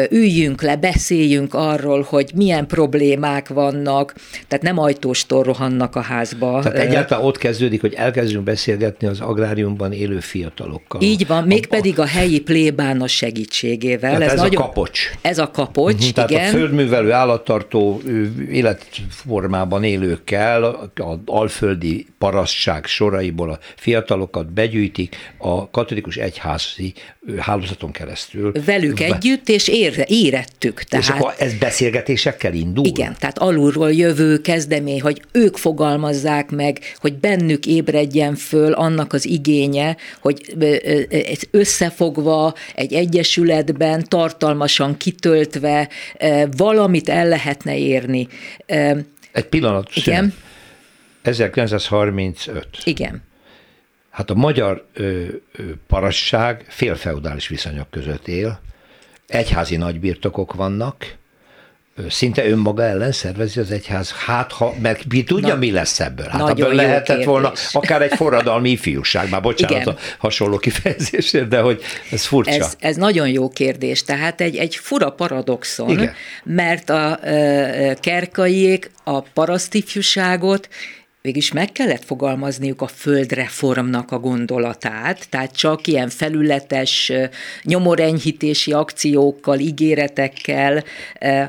üljünk 0.09 0.61
le, 0.61 0.75
beszéljünk 0.75 1.53
arról, 1.53 2.05
hogy 2.09 2.31
milyen 2.35 2.67
problémák 2.67 3.47
vannak, 3.47 4.12
tehát 4.47 4.63
nem 4.63 4.77
ajtóstól 4.77 5.43
rohannak 5.43 5.95
a 5.95 6.01
házba. 6.01 6.59
Tehát 6.63 6.77
egyáltalán 6.77 7.25
ott 7.25 7.37
kezdődik, 7.37 7.81
hogy 7.81 7.93
elkezdünk 7.93 8.43
beszélgetni 8.43 9.07
az 9.07 9.19
agráriumban 9.19 9.91
élő 9.91 10.19
fiatalokkal. 10.19 11.01
Így 11.01 11.27
van, 11.27 11.43
mégpedig 11.43 11.99
a 11.99 12.05
helyi 12.05 12.39
plébános 12.39 13.11
segítségével. 13.15 14.11
Tehát 14.11 14.21
ez, 14.21 14.31
ez 14.31 14.39
nagyon, 14.39 14.61
a 14.61 14.65
kapocs. 14.65 15.11
Ez 15.21 15.37
a 15.37 15.51
kapocs, 15.51 15.93
uh-huh, 15.93 16.09
Tehát 16.09 16.29
igen. 16.29 16.47
a 16.47 16.49
földművelő 16.49 17.11
állattartó 17.11 18.01
életformában 18.51 19.83
élőkkel, 19.83 20.63
a 20.63 21.15
alföldi 21.25 22.05
parasztság 22.17 22.85
soraiból 22.85 23.49
a 23.49 23.59
fiatalokat 23.75 24.53
begyűjtik 24.53 25.15
a 25.37 25.69
katolikus 25.69 26.17
egyházi 26.17 26.93
hálózaton 27.37 27.91
keresztül. 27.91 28.51
Velük 28.65 28.99
együtt, 28.99 29.49
és 29.49 29.67
ére, 29.67 30.05
érettük. 30.07 30.83
Tehát, 30.83 31.05
és 31.05 31.11
akkor 31.11 31.33
ez 31.37 31.53
beszélgetésekkel 31.53 32.53
indul? 32.53 32.85
Igen, 32.85 33.15
tehát 33.19 33.37
alulról 33.37 33.91
jövő 33.93 34.41
kezdemény, 34.41 35.01
hogy 35.01 35.21
ők 35.31 35.57
fogalmazzák 35.57 36.49
meg, 36.49 36.79
hogy 36.95 37.13
bennük 37.13 37.65
ébredjen 37.65 38.35
föl 38.35 38.73
annak 38.73 39.13
az 39.13 39.25
igénye, 39.25 39.97
hogy 40.21 40.55
összefogva 41.51 42.53
egy 42.75 42.93
egyesületben, 42.93 44.05
tartalmasan 44.07 44.97
kitöltve 44.97 45.89
valamit 46.57 47.09
el 47.09 47.27
lehetne 47.27 47.77
érni. 47.77 48.27
Egy 49.31 49.45
pillanat. 49.49 49.89
Igen. 49.95 50.15
Sem. 50.15 50.33
1935. 51.21 52.67
Igen. 52.83 53.21
Hát 54.09 54.29
a 54.29 54.33
magyar 54.33 54.85
ö, 54.93 55.03
ö, 55.03 55.63
parasság 55.87 56.65
félfeudális 56.67 57.47
viszonyok 57.47 57.89
között 57.89 58.27
él, 58.27 58.61
egyházi 59.27 59.75
nagybirtokok 59.75 60.53
vannak, 60.53 61.15
szinte 62.09 62.45
önmaga 62.45 62.83
ellen 62.83 63.11
szervezi 63.11 63.59
az 63.59 63.71
egyház. 63.71 64.11
Hát, 64.11 64.51
ha, 64.51 64.73
mert 64.81 65.05
mi 65.09 65.23
tudja, 65.23 65.53
Na, 65.53 65.55
mi 65.55 65.71
lesz 65.71 65.99
ebből? 65.99 66.27
Hát 66.27 66.49
ebből 66.49 66.73
lehetett 66.73 67.05
kérdés. 67.05 67.25
volna 67.25 67.51
akár 67.71 68.01
egy 68.01 68.13
forradalmi 68.13 68.69
ifjúság, 68.69 69.29
már 69.29 69.41
bocsánat 69.41 69.81
Igen. 69.81 69.93
a 69.93 69.99
hasonló 70.17 70.57
kifejezésért, 70.57 71.47
de 71.47 71.59
hogy 71.59 71.81
ez 72.11 72.25
furcsa. 72.25 72.51
Ez, 72.51 72.75
ez 72.79 72.95
nagyon 72.95 73.27
jó 73.27 73.49
kérdés, 73.49 74.03
tehát 74.03 74.41
egy, 74.41 74.55
egy 74.55 74.75
fura 74.75 75.09
paradoxon, 75.09 75.89
Igen. 75.89 76.13
mert 76.43 76.89
a, 76.89 77.19
kerkaiék 77.99 78.91
a 79.03 79.21
parasztifjúságot 79.21 80.69
végülis 81.23 81.51
meg 81.51 81.71
kellett 81.71 82.03
fogalmazniuk 82.03 82.81
a 82.81 82.87
földreformnak 82.87 84.11
a 84.11 84.19
gondolatát, 84.19 85.29
tehát 85.29 85.55
csak 85.55 85.87
ilyen 85.87 86.09
felületes 86.09 87.11
nyomorenyhítési 87.63 88.71
akciókkal, 88.71 89.59
ígéretekkel, 89.59 90.83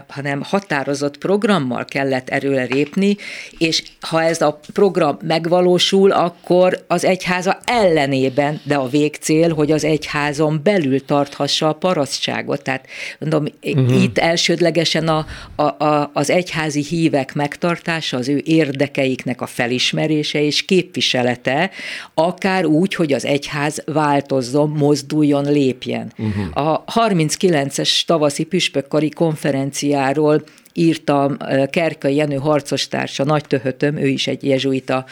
hanem 0.09 0.43
határozott 0.43 1.19
programmal 1.19 1.85
kellett 1.85 2.29
erőre 2.29 2.63
lépni, 2.63 3.17
és 3.59 3.83
ha 4.01 4.23
ez 4.23 4.41
a 4.41 4.61
program 4.73 5.19
megvalósul, 5.23 6.11
akkor 6.11 6.85
az 6.87 7.05
egyháza 7.05 7.59
ellenében, 7.65 8.61
de 8.65 8.75
a 8.75 8.89
végcél, 8.89 9.55
hogy 9.55 9.73
az 9.73 9.85
egyházon 9.85 10.61
belül 10.63 11.05
tarthassa 11.05 11.69
a 11.69 11.73
parasztságot. 11.73 12.63
Tehát 12.63 12.87
mondom, 13.19 13.47
uh-huh. 13.63 14.03
itt 14.03 14.19
elsődlegesen 14.19 15.09
a, 15.09 15.27
a, 15.55 15.85
a, 15.85 16.11
az 16.13 16.31
egyházi 16.31 16.85
hívek 16.85 17.35
megtartása, 17.35 18.17
az 18.17 18.29
ő 18.29 18.43
érdekeiknek 18.45 19.41
a 19.41 19.47
fel 19.47 19.63
felismerése 19.65 20.43
és 20.43 20.65
képviselete, 20.65 21.71
akár 22.15 22.65
úgy, 22.65 22.95
hogy 22.95 23.13
az 23.13 23.25
egyház 23.25 23.83
változzon, 23.87 24.71
mozduljon, 24.71 25.53
lépjen. 25.53 26.13
Uh-huh. 26.19 26.69
A 26.69 26.85
39-es 26.85 28.05
tavaszi 28.07 28.45
püspökkari 28.45 29.09
konferenciáról 29.09 30.45
írta 30.73 31.37
Kerkai 31.71 32.15
Jenő 32.15 32.37
harcostársa, 32.37 33.25
nagy 33.25 33.45
töhötöm, 33.47 33.97
ő 33.97 34.07
is 34.07 34.27
egy 34.27 34.45
jezsuita 34.45 35.05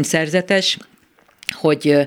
szerzetes, 0.00 0.78
hogy 1.52 2.06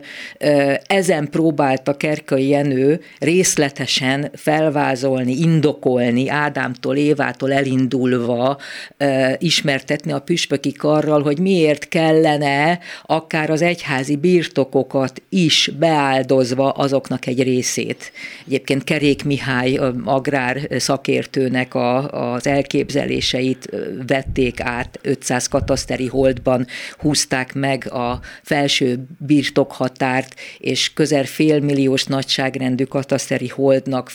ezen 0.81 1.29
próbálta 1.29 1.98
Kerkai 1.98 2.48
Jenő 2.48 3.01
részletesen 3.19 4.31
felvázolni, 4.36 5.39
indokolni, 5.39 6.29
Ádámtól, 6.29 6.95
Évától 6.95 7.53
elindulva 7.53 8.57
ismertetni 9.38 10.12
a 10.12 10.19
püspöki 10.19 10.71
karral, 10.71 11.21
hogy 11.21 11.39
miért 11.39 11.88
kellene 11.88 12.79
akár 13.05 13.50
az 13.50 13.62
egyházi 13.62 14.15
birtokokat 14.15 15.21
is 15.29 15.71
beáldozva 15.79 16.69
azoknak 16.69 17.25
egy 17.25 17.43
részét. 17.43 18.12
Egyébként 18.45 18.83
Kerék 18.83 19.24
Mihály 19.24 19.79
agrár 20.05 20.67
szakértőnek 20.77 21.74
a, 21.74 22.10
az 22.33 22.48
elképzeléseit 22.48 23.69
vették 24.07 24.60
át, 24.60 25.00
500 25.01 25.48
kataszteri 25.48 26.07
holdban 26.07 26.67
húzták 26.98 27.53
meg 27.53 27.91
a 27.91 28.19
felső 28.43 29.07
birtokhatárt, 29.31 30.35
és 30.57 30.93
közel 30.93 31.23
félmilliós 31.23 32.03
nagyságrendű 32.03 32.83
kataszteri 32.83 33.47
holdnak 33.47 34.11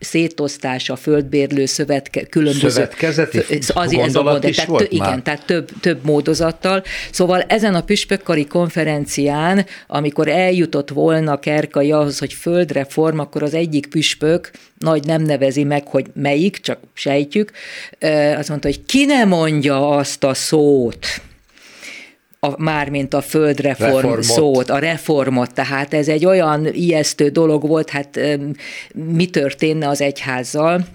szétosztása, 0.00 0.96
földbérlő 0.96 1.66
szövetke, 1.66 2.22
különböző... 2.22 2.68
Szövetkezeti 2.68 3.38
az, 3.74 3.92
ez 3.92 4.14
a 4.14 4.22
modell, 4.22 4.50
tehát, 4.50 4.70
volt 4.70 4.92
Igen, 4.92 5.08
már? 5.08 5.20
tehát 5.22 5.46
több, 5.46 5.68
több 5.80 6.04
módozattal. 6.04 6.82
Szóval 7.10 7.40
ezen 7.40 7.74
a 7.74 7.80
püspökkari 7.80 8.46
konferencián, 8.46 9.66
amikor 9.86 10.28
eljutott 10.28 10.88
volna 10.90 11.38
Kerkai 11.38 11.92
ahhoz, 11.92 12.18
hogy 12.18 12.32
földreform, 12.32 13.18
akkor 13.18 13.42
az 13.42 13.54
egyik 13.54 13.86
püspök, 13.86 14.50
nagy 14.78 15.04
nem 15.04 15.22
nevezi 15.22 15.64
meg, 15.64 15.86
hogy 15.86 16.06
melyik, 16.14 16.60
csak 16.60 16.78
sejtjük, 16.92 17.52
azt 18.36 18.48
mondta, 18.48 18.68
hogy 18.68 18.84
ki 18.86 19.04
ne 19.04 19.24
mondja 19.24 19.88
azt 19.90 20.24
a 20.24 20.34
szót, 20.34 21.06
a, 22.40 22.62
mármint 22.62 23.14
a 23.14 23.20
földreform 23.20 23.94
reformot. 23.94 24.22
szót, 24.22 24.70
a 24.70 24.78
reformot, 24.78 25.54
tehát 25.54 25.94
ez 25.94 26.08
egy 26.08 26.24
olyan 26.24 26.66
ijesztő 26.74 27.28
dolog 27.28 27.66
volt, 27.66 27.90
hát 27.90 28.20
mi 28.94 29.26
történne 29.26 29.88
az 29.88 30.00
egyházzal, 30.00 30.86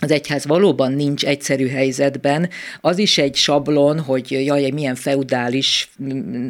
az 0.00 0.10
egyház 0.10 0.46
valóban 0.46 0.92
nincs 0.92 1.24
egyszerű 1.24 1.68
helyzetben. 1.68 2.48
Az 2.80 2.98
is 2.98 3.18
egy 3.18 3.34
sablon, 3.34 4.00
hogy 4.00 4.30
jaj, 4.30 4.70
milyen 4.70 4.94
feudális 4.94 5.90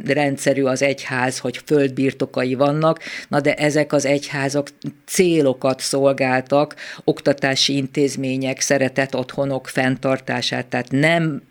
rendszerű 0.06 0.62
az 0.62 0.82
egyház, 0.82 1.38
hogy 1.38 1.60
földbirtokai 1.64 2.54
vannak, 2.54 3.00
na 3.28 3.40
de 3.40 3.54
ezek 3.54 3.92
az 3.92 4.04
egyházak 4.04 4.68
célokat 5.06 5.80
szolgáltak, 5.80 6.74
oktatási 7.04 7.76
intézmények, 7.76 8.60
szeretett 8.60 9.16
otthonok 9.16 9.68
fenntartását, 9.68 10.66
tehát 10.66 10.90
nem 10.90 11.42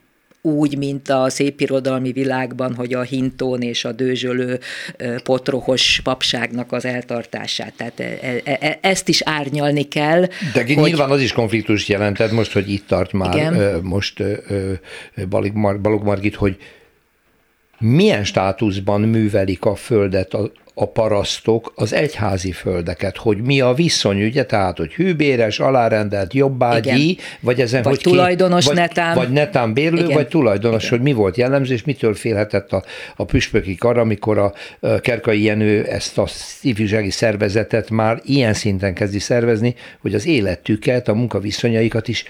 úgy, 0.45 0.77
mint 0.77 1.09
a 1.09 1.29
szépirodalmi 1.29 2.11
világban, 2.11 2.75
hogy 2.75 2.93
a 2.93 3.01
hintón 3.01 3.61
és 3.61 3.85
a 3.85 3.91
dőzsölő 3.91 4.59
potrohos 5.23 6.01
papságnak 6.03 6.71
az 6.71 6.85
eltartását. 6.85 7.73
Tehát 7.73 7.99
e, 7.99 8.41
e, 8.43 8.57
e, 8.59 8.77
ezt 8.81 9.07
is 9.07 9.21
árnyalni 9.21 9.87
kell. 9.87 10.21
De 10.53 10.63
hogy... 10.65 10.75
nyilván 10.75 11.09
az 11.09 11.21
is 11.21 11.31
konfliktus 11.31 11.87
jelentett 11.87 12.31
most, 12.31 12.51
hogy 12.51 12.69
itt 12.69 12.87
tart 12.87 13.11
már 13.11 13.35
Igen. 13.35 13.79
most 13.83 14.23
Balog 15.81 16.03
Margit, 16.03 16.35
hogy 16.35 16.57
milyen 17.79 18.23
státuszban 18.23 19.01
művelik 19.01 19.65
a 19.65 19.75
földet 19.75 20.33
a 20.33 20.51
parasztok 20.73 21.71
az 21.75 21.93
egyházi 21.93 22.51
földeket, 22.51 23.17
hogy 23.17 23.37
mi 23.37 23.61
a 23.61 23.73
viszony, 23.73 24.23
ugye, 24.23 24.45
tehát, 24.45 24.77
hogy 24.77 24.93
hűbéres, 24.93 25.59
alárendelt, 25.59 26.33
jobbágyi, 26.33 27.09
Igen. 27.09 27.25
vagy 27.39 27.61
ezen, 27.61 27.81
vagy 27.81 28.03
hogy 28.03 28.13
tulajdonos 28.13 28.63
ki, 28.63 28.67
vagy, 28.67 28.77
netán. 28.77 29.15
Vagy 29.15 29.29
netán 29.29 29.73
bérlő, 29.73 30.03
Igen. 30.03 30.13
vagy 30.13 30.27
tulajdonos, 30.27 30.85
Igen. 30.85 30.97
hogy 30.97 31.07
mi 31.07 31.13
volt 31.13 31.37
jellemző, 31.37 31.73
és 31.73 31.83
mitől 31.83 32.13
félhetett 32.13 32.71
a, 32.71 32.83
a 33.15 33.25
püspöki 33.25 33.75
kar, 33.75 33.97
amikor 33.97 34.37
a, 34.37 34.53
a 34.79 34.99
Kerkai 34.99 35.43
Jenő 35.43 35.83
ezt 35.83 36.17
a 36.17 36.27
ifjúsági 36.61 37.09
szervezetet 37.09 37.89
már 37.89 38.21
ilyen 38.25 38.53
szinten 38.53 38.93
kezdi 38.93 39.19
szervezni, 39.19 39.75
hogy 40.01 40.13
az 40.13 40.25
életüket, 40.25 41.07
a 41.07 41.13
munkaviszonyaikat 41.13 42.07
is 42.07 42.25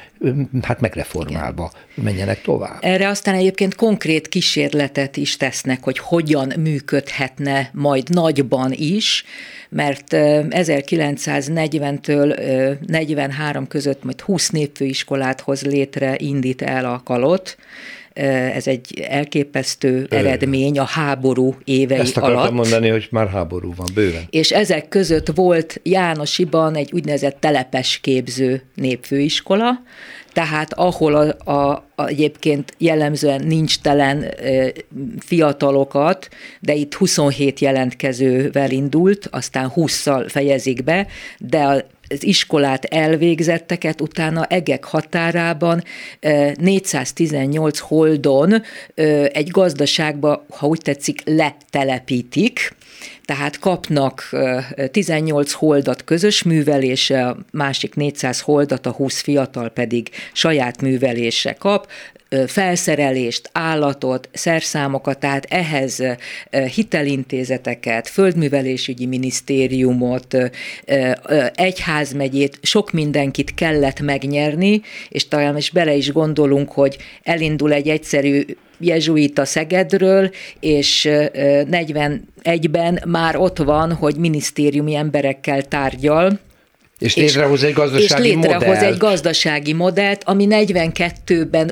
hát 0.62 0.79
megreformálva 0.79 1.71
Igen. 1.73 2.06
menjenek 2.06 2.41
tovább. 2.41 2.77
Erre 2.82 3.08
aztán 3.08 3.36
egyébként 3.36 3.75
konkrét 3.75 4.27
kísérletet 4.27 5.17
is 5.17 5.38
tesznek, 5.38 5.84
hogy 5.84 5.97
hogyan 5.97 6.53
működhetne 6.60 7.69
majd 7.73 8.10
nagy 8.10 8.33
nagyban 8.34 8.72
is, 8.76 9.26
mert 9.69 10.08
1940-től 10.10 12.80
43 12.88 13.67
között 13.67 14.04
majd 14.04 14.22
20 14.22 14.50
népfőiskolát 14.50 15.41
hoz 15.41 15.62
létre, 15.62 16.15
indít 16.17 16.62
el 16.62 16.86
a 16.86 17.02
kalot, 17.06 17.58
ez 18.13 18.67
egy 18.67 19.06
elképesztő 19.10 20.06
Ö. 20.10 20.15
eredmény 20.15 20.80
a 20.80 20.84
háború 20.84 21.56
évei 21.63 22.00
Ezt 22.00 22.17
alatt. 22.17 22.32
akartam 22.32 22.56
mondani, 22.56 22.89
hogy 22.89 23.08
már 23.12 23.28
háború 23.28 23.74
van, 23.76 23.88
bőven. 23.93 24.24
És 24.30 24.52
ezek 24.52 24.88
között 24.88 25.28
volt 25.36 25.80
Jánosiban 25.84 26.76
egy 26.76 26.89
úgynevezett 26.93 27.38
telepes 27.39 28.00
képző 28.02 28.62
népfőiskola, 28.76 29.82
tehát 30.34 30.74
ahol 30.74 31.15
a, 31.15 31.52
a, 31.52 31.86
a, 31.96 32.08
egyébként 32.08 32.74
jellemzően 32.78 33.43
nincs 33.43 33.80
telen 33.80 34.24
e, 34.24 34.72
fiatalokat, 35.19 36.30
de 36.60 36.74
itt 36.74 36.93
27 36.93 37.60
jelentkezővel 37.60 38.72
indult, 38.72 39.28
aztán 39.32 39.72
20-szal 39.76 40.26
fejezik 40.28 40.84
be, 40.84 41.08
de 41.39 41.60
a 41.60 41.84
az 42.10 42.24
iskolát 42.24 42.86
elvégzetteket 42.86 44.02
utána 44.02 44.46
egek 44.46 44.84
határában 44.84 45.84
418 46.60 47.80
holdon 47.80 48.62
egy 49.32 49.50
gazdaságba, 49.50 50.46
ha 50.50 50.67
úgy 50.67 50.82
tetszik, 50.82 51.22
letelepítik, 51.26 52.76
tehát 53.34 53.60
kapnak 53.60 54.30
18 54.91 55.52
holdat 55.52 56.04
közös 56.04 56.43
művelése, 56.43 57.36
másik 57.52 57.96
400 57.96 58.39
holdat, 58.39 58.86
a 58.86 58.91
20 58.91 59.22
fiatal 59.22 59.69
pedig 59.69 60.10
saját 60.34 60.82
művelése 60.82 61.54
kap, 61.54 61.88
felszerelést, 62.48 63.50
állatot, 63.52 64.30
szerszámokat, 64.34 65.19
tehát 65.19 65.46
ehhez 65.50 66.04
hitelintézeteket, 66.74 68.08
földművelésügyi 68.08 69.06
minisztériumot, 69.06 70.38
egyházmegyét, 71.56 72.60
sok 72.62 72.91
mindenkit 72.91 73.54
kellett 73.54 74.00
megnyerni, 74.00 74.82
és 75.10 75.28
talán 75.28 75.58
is 75.58 75.69
bele 75.69 75.93
is 75.93 76.12
gondolunk, 76.12 76.72
hogy 76.72 76.98
elindul 77.24 77.74
egy 77.74 77.89
egyszerű 77.89 78.46
jezsuita 78.86 79.46
Szegedről, 79.46 80.32
és 80.60 81.08
41-ben 81.12 83.02
már 83.06 83.36
ott 83.36 83.58
van, 83.58 83.93
hogy 83.93 84.15
minisztériumi 84.15 84.96
emberekkel 84.96 85.63
tárgyal, 85.63 86.39
és 86.99 87.15
létrehoz 87.15 87.63
egy 87.63 87.73
gazdasági 87.73 88.27
és 88.27 88.34
létrehoz 88.34 88.65
modellt. 88.65 88.91
egy 88.93 88.97
gazdasági 88.97 89.73
modellt, 89.73 90.23
ami 90.23 90.47
42-ben, 90.49 91.71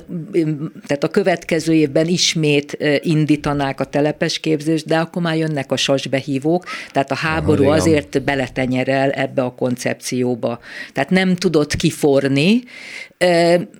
tehát 0.87 1.03
a 1.03 1.07
következő 1.07 1.73
évben 1.73 2.07
ismét 2.07 2.77
indítanák 3.01 3.79
a 3.79 3.83
telepes 3.83 4.39
képzést, 4.39 4.85
de 4.85 4.97
akkor 4.97 5.21
már 5.21 5.37
jönnek 5.37 5.71
a 5.71 5.77
sasbehívók, 5.77 6.65
tehát 6.91 7.11
a 7.11 7.15
háború 7.15 7.63
Aha, 7.63 7.73
azért 7.73 8.23
beletenyerel 8.23 9.11
ebbe 9.11 9.41
a 9.41 9.55
koncepcióba. 9.55 10.59
Tehát 10.93 11.09
nem 11.09 11.35
tudott 11.35 11.75
kiforni. 11.75 12.63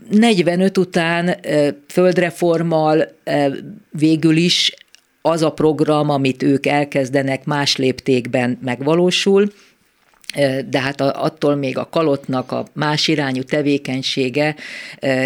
45 0.10 0.78
után 0.78 1.36
földreformal 1.88 3.16
végül 3.90 4.36
is 4.36 4.74
az 5.22 5.42
a 5.42 5.52
program, 5.52 6.10
amit 6.10 6.44
ők 6.44 6.66
elkezdenek 6.66 7.46
más 7.46 7.76
léptékben 7.76 8.58
megvalósul, 8.62 9.52
de 10.70 10.80
hát 10.80 11.02
attól 11.02 11.56
még 11.56 11.78
a 11.78 11.90
kalotnak 11.90 12.52
a 12.52 12.66
más 12.74 13.08
irányú 13.08 13.44
tevékenysége 13.44 14.56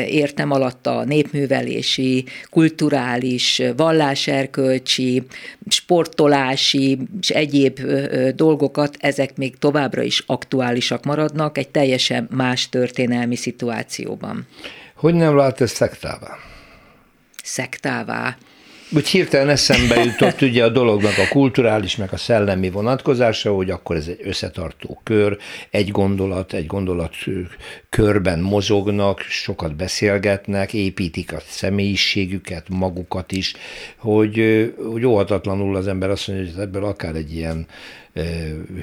értem 0.08 0.52
alatt 0.52 0.88
a 0.88 1.04
népművelési, 1.04 2.26
kulturális, 2.50 3.62
valláserkölcsi, 3.78 5.24
sportolási 5.68 6.98
és 7.22 7.30
egyéb 7.30 7.80
dolgokat, 8.36 8.98
ezek 9.00 9.38
még 9.38 9.58
továbbra 9.58 10.02
is 10.02 10.24
aktuálisak 10.26 11.04
maradnak 11.04 11.58
egy 11.58 11.70
teljesen 11.70 12.28
más 12.32 12.70
történelmi 12.70 13.36
szituációban. 13.36 14.48
Hogy 14.96 15.13
nem 15.13 15.36
vált 15.36 15.62
ez 15.62 15.72
szektává? 15.72 16.38
Szektává? 17.44 18.38
Úgy 18.91 19.08
hirtelen 19.08 19.50
eszembe 19.50 20.04
jutott 20.04 20.41
ugye 20.41 20.63
a 20.63 20.69
dolognak 20.69 21.17
a 21.17 21.28
kulturális, 21.30 21.95
meg 21.95 22.13
a 22.13 22.17
szellemi 22.17 22.69
vonatkozása, 22.69 23.54
hogy 23.54 23.69
akkor 23.69 23.95
ez 23.95 24.08
egy 24.08 24.19
összetartó 24.24 25.02
kör, 25.04 25.38
egy 25.69 25.91
gondolat, 25.91 26.54
egy 26.54 26.65
gondolat 26.65 27.15
körben 27.89 28.39
mozognak, 28.39 29.19
sokat 29.19 29.76
beszélgetnek, 29.76 30.74
építik 30.74 31.34
a 31.34 31.41
személyiségüket, 31.48 32.69
magukat 32.69 33.32
is, 33.32 33.54
hogy, 33.98 34.74
hogy 34.91 35.06
óhatatlanul 35.06 35.76
az 35.76 35.88
ember 35.88 36.10
azt 36.10 36.28
mondja, 36.28 36.54
hogy 36.54 36.62
ebből 36.62 36.86
akár 36.86 37.15
egy 37.15 37.36
ilyen 37.36 37.67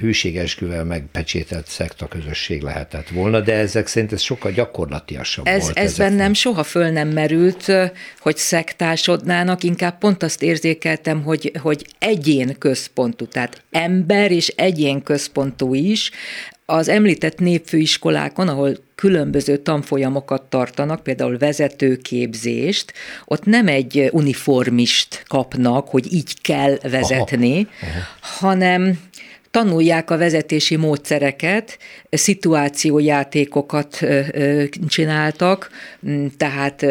hűségesküvel 0.01 0.85
megpecsételt 0.85 1.67
szekta 1.67 2.09
közösség 2.09 2.63
lehetett 2.63 3.09
volna, 3.09 3.41
de 3.41 3.55
ezek 3.55 3.87
szerint 3.87 4.13
ez 4.13 4.21
sokkal 4.21 4.53
gyakorlatiasabb 4.53 5.47
ez, 5.47 5.63
volt. 5.63 5.79
Ez 5.79 5.97
bennem 5.97 6.33
soha 6.33 6.63
föl 6.63 6.91
nem 6.91 7.09
merült, 7.09 7.73
hogy 8.19 8.37
szektásodnának, 8.37 9.63
inkább 9.63 9.99
pont 9.99 10.23
azt 10.23 10.43
érzékeltem, 10.43 11.23
hogy, 11.23 11.53
hogy 11.61 11.87
egyén 11.99 12.59
központú, 12.59 13.27
tehát 13.27 13.63
ember 13.71 14.31
és 14.31 14.49
egyén 14.49 15.03
központú 15.03 15.75
is, 15.75 16.11
az 16.73 16.89
említett 16.89 17.39
népfőiskolákon, 17.39 18.49
ahol 18.49 18.77
különböző 18.95 19.57
tanfolyamokat 19.57 20.43
tartanak, 20.43 21.03
például 21.03 21.39
vezetőképzést, 21.39 22.93
ott 23.25 23.45
nem 23.45 23.69
egy 23.69 24.09
uniformist 24.13 25.25
kapnak, 25.27 25.89
hogy 25.89 26.13
így 26.13 26.41
kell 26.41 26.79
vezetni, 26.83 27.67
aha, 27.81 27.91
aha. 27.91 28.47
hanem 28.47 28.99
tanulják 29.53 30.11
a 30.11 30.17
vezetési 30.17 30.77
módszereket, 30.77 31.79
szituációjátékokat 32.11 34.01
csináltak, 34.89 35.71
tehát 36.37 36.87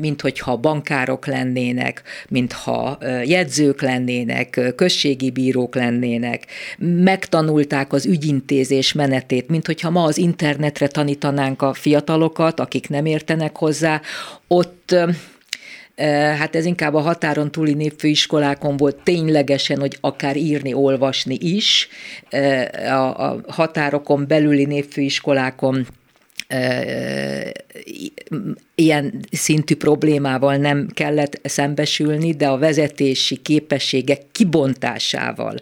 minthogyha 0.00 0.56
bankárok 0.56 1.26
lennének, 1.26 2.02
mintha 2.28 2.98
jegyzők 3.24 3.82
lennének, 3.82 4.60
községi 4.76 5.30
bírók 5.30 5.74
lennének, 5.74 6.46
megtanulták 6.78 7.92
az 7.92 8.06
ügyintézés 8.06 8.92
menetét, 8.92 9.48
minthogyha 9.48 9.90
ma 9.90 10.04
az 10.04 10.18
internetre 10.18 10.86
tanítanánk 10.88 11.62
a 11.62 11.74
fiatalokat, 11.74 12.60
akik 12.60 12.88
nem 12.88 13.06
értenek 13.06 13.56
hozzá, 13.56 14.00
ott 14.46 14.94
hát 16.38 16.56
ez 16.56 16.64
inkább 16.64 16.94
a 16.94 17.00
határon 17.00 17.50
túli 17.50 17.74
népfőiskolákon 17.74 18.76
volt 18.76 18.96
ténylegesen, 19.02 19.78
hogy 19.78 19.98
akár 20.00 20.36
írni, 20.36 20.74
olvasni 20.74 21.36
is, 21.40 21.88
a 22.90 23.36
határokon 23.46 24.26
belüli 24.28 24.64
népfőiskolákon 24.64 25.86
ilyen 28.74 29.26
szintű 29.30 29.76
problémával 29.76 30.56
nem 30.56 30.88
kellett 30.94 31.40
szembesülni, 31.42 32.32
de 32.32 32.48
a 32.48 32.58
vezetési 32.58 33.36
képességek 33.36 34.20
kibontásával 34.32 35.54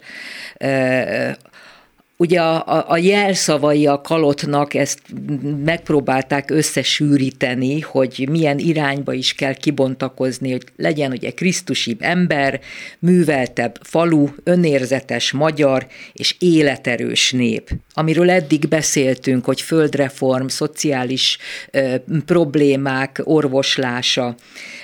Ugye 2.21 2.41
a, 2.41 2.67
a, 2.67 2.85
a 2.89 2.97
jelszavai 2.97 3.87
a 3.87 4.01
kalotnak 4.01 4.75
ezt 4.75 5.01
megpróbálták 5.65 6.51
összesűríteni, 6.51 7.81
hogy 7.81 8.29
milyen 8.31 8.59
irányba 8.59 9.13
is 9.13 9.33
kell 9.33 9.55
kibontakozni, 9.55 10.51
hogy 10.51 10.65
legyen 10.77 11.11
ugye 11.11 11.31
Krisztusi 11.31 11.97
ember, 12.01 12.61
műveltebb 12.99 13.79
falu, 13.83 14.29
önérzetes 14.45 15.33
magyar 15.33 15.87
és 16.13 16.37
életerős 16.39 17.33
nép. 17.33 17.71
Amiről 17.95 18.31
eddig 18.31 18.69
beszéltünk, 18.69 19.45
hogy 19.45 19.61
földreform, 19.61 20.47
szociális 20.47 21.39
ö, 21.71 21.95
problémák 22.27 23.21
orvoslása, 23.25 24.35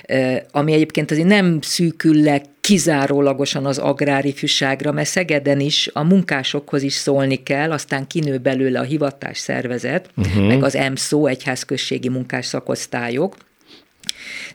ö, 0.07 0.35
ami 0.51 0.73
egyébként 0.73 1.11
azért 1.11 1.27
nem 1.27 1.61
szűkül 1.61 2.23
le 2.23 2.41
kizárólagosan 2.67 3.65
az 3.65 3.77
agrári 3.77 4.33
fűságra, 4.33 4.91
mert 4.91 5.07
Szegeden 5.07 5.59
is 5.59 5.89
a 5.93 6.03
munkásokhoz 6.03 6.83
is 6.83 6.93
szólni 6.93 7.43
kell, 7.43 7.71
aztán 7.71 8.07
kinő 8.07 8.37
belőle 8.37 8.79
a 8.79 8.83
hivatás 8.83 9.37
szervezet, 9.37 10.09
uh-huh. 10.17 10.47
meg 10.47 10.63
az 10.63 10.75
EMSZO, 10.75 11.25
egyházközségi 11.25 12.09
munkás 12.09 12.45
szakosztályok, 12.45 13.37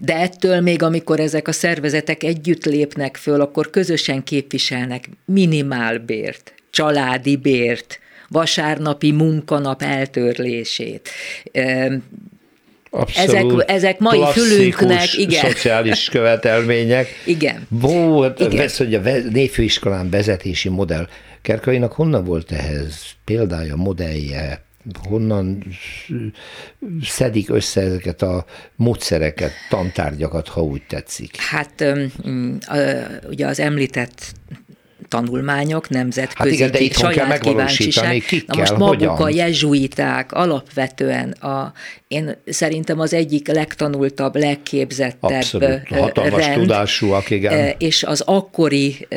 de 0.01 0.17
ettől 0.17 0.61
még, 0.61 0.83
amikor 0.83 1.21
ezek 1.21 1.49
a 1.49 1.53
szervezetek 1.53 2.23
együtt 2.23 2.65
lépnek 2.65 3.17
föl, 3.17 3.41
akkor 3.41 3.71
közösen 3.71 4.23
képviselnek 4.23 5.09
minimálbért, 5.25 6.55
családi 6.71 7.37
bért, 7.37 7.99
vasárnapi 8.29 9.13
munkanap 9.13 9.83
eltörlését, 9.83 11.09
Abszolút 12.95 13.61
ezek, 13.61 13.71
ezek 13.71 13.99
mai 13.99 14.21
fülünknek, 14.33 15.19
igen. 15.19 15.45
szociális 15.45 16.09
követelmények. 16.09 17.09
igen. 17.25 17.67
Hát 18.23 18.41
igen. 18.41 18.57
Vesz, 18.57 18.79
hogy 18.79 18.95
a 18.95 19.01
névfőiskolán 19.31 20.11
vezetési 20.11 20.69
modell. 20.69 21.09
Kerkainak 21.43 21.93
honnan 21.93 22.25
volt 22.25 22.53
ehhez 22.53 23.03
példája, 23.25 23.77
modellje? 23.77 24.63
honnan 25.09 25.65
szedik 27.03 27.51
össze 27.51 27.81
ezeket 27.81 28.23
a 28.23 28.45
módszereket, 28.77 29.53
tantárgyakat, 29.69 30.49
ha 30.49 30.63
úgy 30.63 30.83
tetszik? 30.89 31.37
Hát 31.37 31.85
ugye 33.29 33.47
az 33.47 33.61
említett 33.61 34.33
tanulmányok, 35.09 35.89
nemzetközi, 35.89 36.63
hát 36.63 36.71
igen, 36.73 36.91
de 36.91 36.95
saját 36.99 37.39
kíváncsiság. 37.39 38.23
Na 38.47 38.59
most 38.59 38.77
maguk 38.77 39.09
hogyan? 39.09 39.17
a 39.17 39.29
jezsuiták 39.29 40.33
alapvetően 40.33 41.31
a, 41.31 41.73
én 42.09 42.37
szerintem 42.47 43.01
az 43.01 43.15
egyik 43.15 43.49
legtanultabb, 43.49 44.37
legképzettebb 44.37 45.31
Abszolút, 45.31 45.89
hatalmas 45.89 46.47
rend, 46.47 46.61
tudásúak, 46.61 47.31
igen. 47.31 47.75
És 47.79 48.03
az 48.03 48.21
akkori 48.21 49.09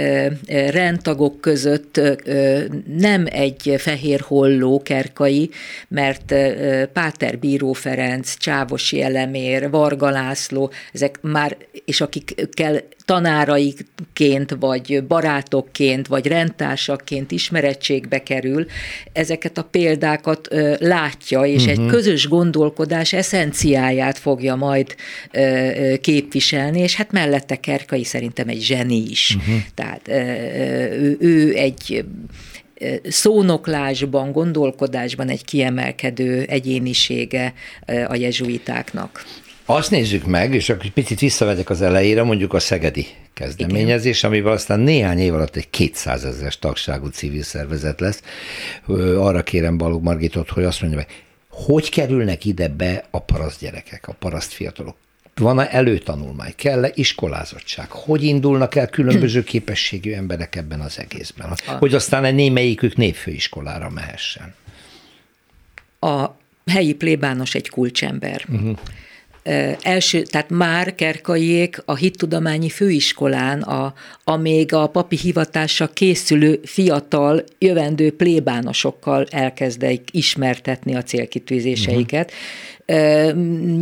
rendtagok 0.72 1.42
között 1.42 2.02
nem 2.98 3.26
egy 3.30 3.76
fehér 3.78 4.20
holló 4.20 4.82
kerkai, 4.82 5.50
mert 5.88 6.36
Páter 6.94 7.40
Bíró 7.40 7.74
Ferenc, 7.74 8.38
Csávosi 8.38 9.02
Elemér, 9.02 9.70
Varga 9.70 10.10
László, 10.10 10.72
ezek 10.94 11.20
már, 11.22 11.58
és 11.86 12.02
akikkel 12.02 12.82
tanáraiként, 13.06 14.56
vagy 14.60 15.04
barátokként, 15.08 16.08
vagy 16.08 16.28
rendtársaként 16.28 17.32
ismerettségbe 17.32 18.24
kerül, 18.24 18.66
ezeket 19.14 19.58
a 19.58 19.64
példákat 19.64 20.48
látja, 20.80 21.46
és 21.46 21.56
uh-huh. 21.56 21.72
egy 21.72 21.80
mhm. 21.80 21.90
közös 21.90 22.28
gondolkodás 22.28 23.14
eszenciáját 23.14 24.18
fogja 24.18 24.56
majd 24.56 24.96
képviselni, 26.02 26.80
és 26.80 26.96
hát 26.96 27.12
mellette 27.12 27.56
Kerkai 27.56 28.04
szerintem 28.04 28.48
egy 28.48 28.62
zseni 28.62 29.10
is. 29.10 29.36
Uh-huh. 29.38 29.56
Tehát 29.76 30.08
ő, 30.98 31.18
ő 31.20 31.56
egy 31.56 32.06
szónoklásban, 33.04 34.32
gondolkodásban 34.32 35.30
egy 35.30 35.46
kiemelkedő 35.46 36.46
egyénisége 36.48 37.54
a 38.08 38.16
jezsuitáknak. 38.16 39.24
Azt 39.66 39.92
nézzük 39.92 40.26
meg, 40.26 40.54
és 40.54 40.70
akkor 40.70 40.90
picit 40.90 41.20
visszavezek 41.20 41.70
az 41.70 41.82
elejére, 41.82 42.24
mondjuk 42.24 42.54
a 42.54 42.60
szegedi 42.60 43.08
kezdeményezés, 43.34 44.18
Igen. 44.18 44.32
amivel 44.32 44.52
aztán 44.52 44.80
néhány 44.80 45.20
év 45.20 45.34
alatt 45.34 45.56
egy 45.56 45.70
200 45.70 46.26
ezeres 46.26 46.60
tagságú 46.60 47.08
civil 47.08 47.44
szervezet 47.44 48.00
lesz. 48.00 48.22
Arra 49.18 49.44
kérem 49.44 49.78
Balog 49.78 50.04
Margitot, 50.04 50.50
hogy 50.50 50.64
azt 50.64 50.82
mondja 50.82 51.00
meg, 51.00 51.24
hogy 51.50 51.90
kerülnek 51.90 52.46
ide 52.46 52.68
be 52.68 53.06
a 53.10 53.20
paraszt 53.20 53.60
gyerekek, 53.60 54.08
a 54.08 54.14
paraszt 54.14 54.52
fiatalok? 54.52 54.96
Van-e 55.36 55.72
előtanulmány? 55.72 56.54
Kell-e 56.56 56.92
iskolázottság? 56.94 57.92
Hogy 57.92 58.24
indulnak 58.24 58.76
el 58.76 58.88
különböző 58.88 59.44
képességű 59.54 60.14
emberek 60.14 60.56
ebben 60.56 60.80
az 60.80 61.00
egészben? 61.00 61.54
Hogy 61.66 61.94
aztán 61.94 62.26
egy 62.26 62.36
némelyikük 62.36 62.96
névfőiskolára 62.96 63.90
mehessen? 63.90 64.54
A 66.00 66.26
helyi 66.66 66.94
plébános 66.94 67.56
egy 67.56 67.70
kulcsember. 67.70 68.46
Uh-huh 68.50 68.78
első, 69.82 70.22
tehát 70.22 70.50
már 70.50 70.96
Kerkaiék 70.96 71.82
a 71.86 71.96
hittudományi 71.96 72.70
főiskolán, 72.70 73.62
a, 73.62 73.94
a 74.24 74.36
még 74.36 74.74
a 74.74 74.88
papi 74.88 75.16
hivatásra 75.16 75.88
készülő 75.88 76.60
fiatal, 76.64 77.44
jövendő 77.58 78.16
plébánosokkal 78.16 79.26
elkezdeik 79.30 80.10
ismertetni 80.12 80.96
a 80.96 81.04
célkitűzéseiket. 81.04 82.32
Uh-huh. 82.32 82.44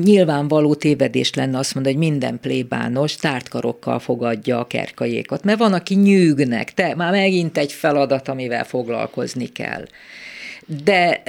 Nyilvánvaló 0.04 0.76
tévedés 0.76 1.34
lenne 1.34 1.58
azt 1.58 1.73
mondani, 1.73 1.95
hogy 1.95 2.10
minden 2.10 2.39
plébános 2.39 3.15
tártkarokkal 3.15 3.99
fogadja 3.99 4.60
a 4.60 4.67
kerkaiékat, 4.67 5.43
mert 5.43 5.60
van, 5.60 5.73
aki 5.73 5.95
nyűgnek, 5.95 6.73
te 6.73 6.95
már 6.95 7.12
megint 7.12 7.58
egy 7.58 7.71
feladat, 7.71 8.28
amivel 8.28 8.63
foglalkozni 8.63 9.45
kell 9.45 9.86
de 10.84 11.21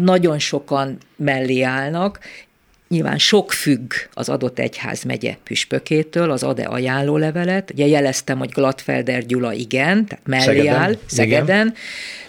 nagyon 0.00 0.38
sokan 0.38 0.98
mellé 1.16 1.62
állnak, 1.62 2.18
Nyilván 2.92 3.18
sok 3.18 3.52
függ 3.52 3.92
az 4.12 4.28
adott 4.28 4.58
egyház 4.58 5.02
megye 5.02 5.36
püspökétől, 5.44 6.30
az 6.30 6.42
ad-e 6.42 6.64
ajánlólevelet. 6.64 7.70
Ugye 7.70 7.86
jeleztem, 7.86 8.38
hogy 8.38 8.50
Gladfelder 8.50 9.26
Gyula 9.26 9.52
igen, 9.52 10.06
tehát 10.06 10.26
mellé 10.26 10.44
Szegeden. 10.44 10.74
áll, 10.74 10.96
Szegeden. 11.06 11.74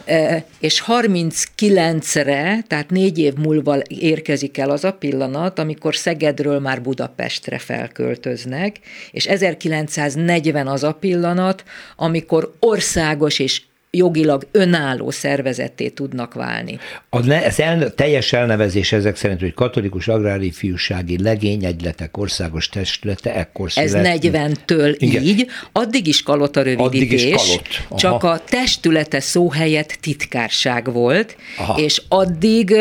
Igen. 0.06 0.44
És 0.60 0.84
39-re, 0.88 2.62
tehát 2.68 2.90
négy 2.90 3.18
év 3.20 3.34
múlva 3.34 3.78
érkezik 3.88 4.58
el 4.58 4.70
az 4.70 4.84
a 4.84 4.94
pillanat, 4.94 5.60
amikor 5.60 5.96
Szegedről 5.96 6.60
már 6.60 6.82
Budapestre 6.82 7.58
felköltöznek, 7.58 8.80
és 9.12 9.26
1940 9.26 10.68
az 10.68 10.84
a 10.84 10.94
pillanat, 10.94 11.64
amikor 11.96 12.54
országos 12.60 13.40
és 13.40 13.62
jogilag 13.98 14.48
önálló 14.52 15.12
szervezetté 15.12 15.90
tudnak 15.90 16.34
válni. 16.34 16.80
A 17.10 17.20
ne, 17.20 17.44
ez 17.44 17.60
el, 17.60 17.94
teljes 17.94 18.34
elnevezés 18.34 18.92
ezek 18.92 19.16
szerint, 19.16 19.40
hogy 19.40 19.54
katolikus 19.54 20.08
agrári 20.08 20.52
fiúsági 20.52 21.24
legényegyletek 21.24 22.18
országos 22.18 22.70
testülete 22.70 23.36
ekkor. 23.36 23.70
Ez 23.76 23.94
40-től 23.96 24.96
Igen. 24.98 25.24
így, 25.24 25.48
addig 25.72 26.08
is 26.08 26.24
kalott 26.24 26.56
a 26.58 26.62
rövidítés, 26.62 27.24
addig 27.24 27.34
is 27.34 27.46
kalott. 27.46 28.00
csak 28.00 28.24
a 28.24 28.42
testülete 28.50 29.20
szó 29.20 29.50
helyett 29.50 29.98
titkárság 30.02 30.94
volt, 30.94 31.38
Aha. 31.58 31.80
és 31.82 32.02
addig 32.08 32.76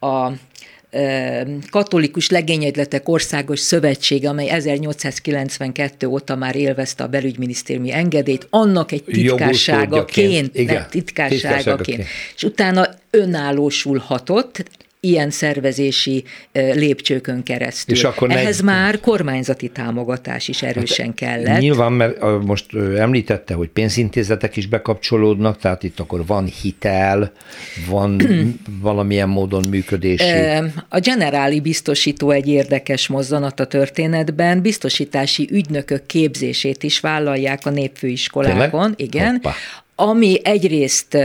a 0.00 0.30
katolikus 1.70 2.30
legényegyletek 2.30 3.08
országos 3.08 3.60
szövetsége, 3.60 4.28
amely 4.28 4.48
1892 4.48 6.06
óta 6.06 6.36
már 6.36 6.56
élvezte 6.56 7.04
a 7.04 7.08
belügyminisztériumi 7.08 7.92
engedélyt, 7.92 8.46
annak 8.50 8.92
egy 8.92 9.04
titkárságaként, 9.04 10.52
titkárságaként, 10.52 10.90
titkárságaként, 10.90 12.04
és 12.36 12.42
utána 12.42 12.88
önállósulhatott, 13.10 14.64
ilyen 15.04 15.30
szervezési 15.30 16.24
lépcsőkön 16.52 17.42
keresztül. 17.42 17.94
És 17.96 18.04
akkor 18.04 18.30
Ehhez 18.30 18.60
ne... 18.60 18.72
már 18.72 19.00
kormányzati 19.00 19.68
támogatás 19.68 20.48
is 20.48 20.62
erősen 20.62 21.06
hát, 21.06 21.14
kellett. 21.14 21.60
Nyilván, 21.60 21.92
mert 21.92 22.20
most 22.44 22.74
említette, 22.98 23.54
hogy 23.54 23.68
pénzintézetek 23.68 24.56
is 24.56 24.66
bekapcsolódnak, 24.66 25.58
tehát 25.58 25.82
itt 25.82 26.00
akkor 26.00 26.26
van 26.26 26.44
hitel, 26.44 27.32
van 27.88 28.20
valamilyen 28.80 29.28
módon 29.28 29.64
működési. 29.68 30.24
A 30.88 30.98
generáli 30.98 31.60
biztosító 31.60 32.30
egy 32.30 32.48
érdekes 32.48 33.06
mozzanat 33.06 33.60
a 33.60 33.66
történetben, 33.66 34.60
biztosítási 34.60 35.48
ügynökök 35.50 36.06
képzését 36.06 36.82
is 36.82 37.00
vállalják 37.00 37.60
a 37.66 37.70
népfőiskolákon, 37.70 38.94
Tényleg? 38.94 39.14
igen. 39.14 39.32
Hoppa 39.32 39.54
ami 39.96 40.40
egyrészt 40.42 41.16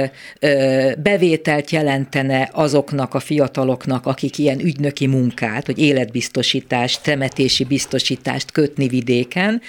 bevételt 0.98 1.70
jelentene 1.72 2.50
azoknak 2.54 3.14
a 3.14 3.20
fiataloknak, 3.20 4.06
akik 4.06 4.38
ilyen 4.38 4.60
ügynöki 4.60 5.08
munkát, 5.08 5.66
hogy 5.66 5.80
életbiztosítást, 5.80 7.04
temetési 7.04 7.64
biztosítást 7.64 8.52
kötni 8.52 8.88
vidéken, 8.88 9.62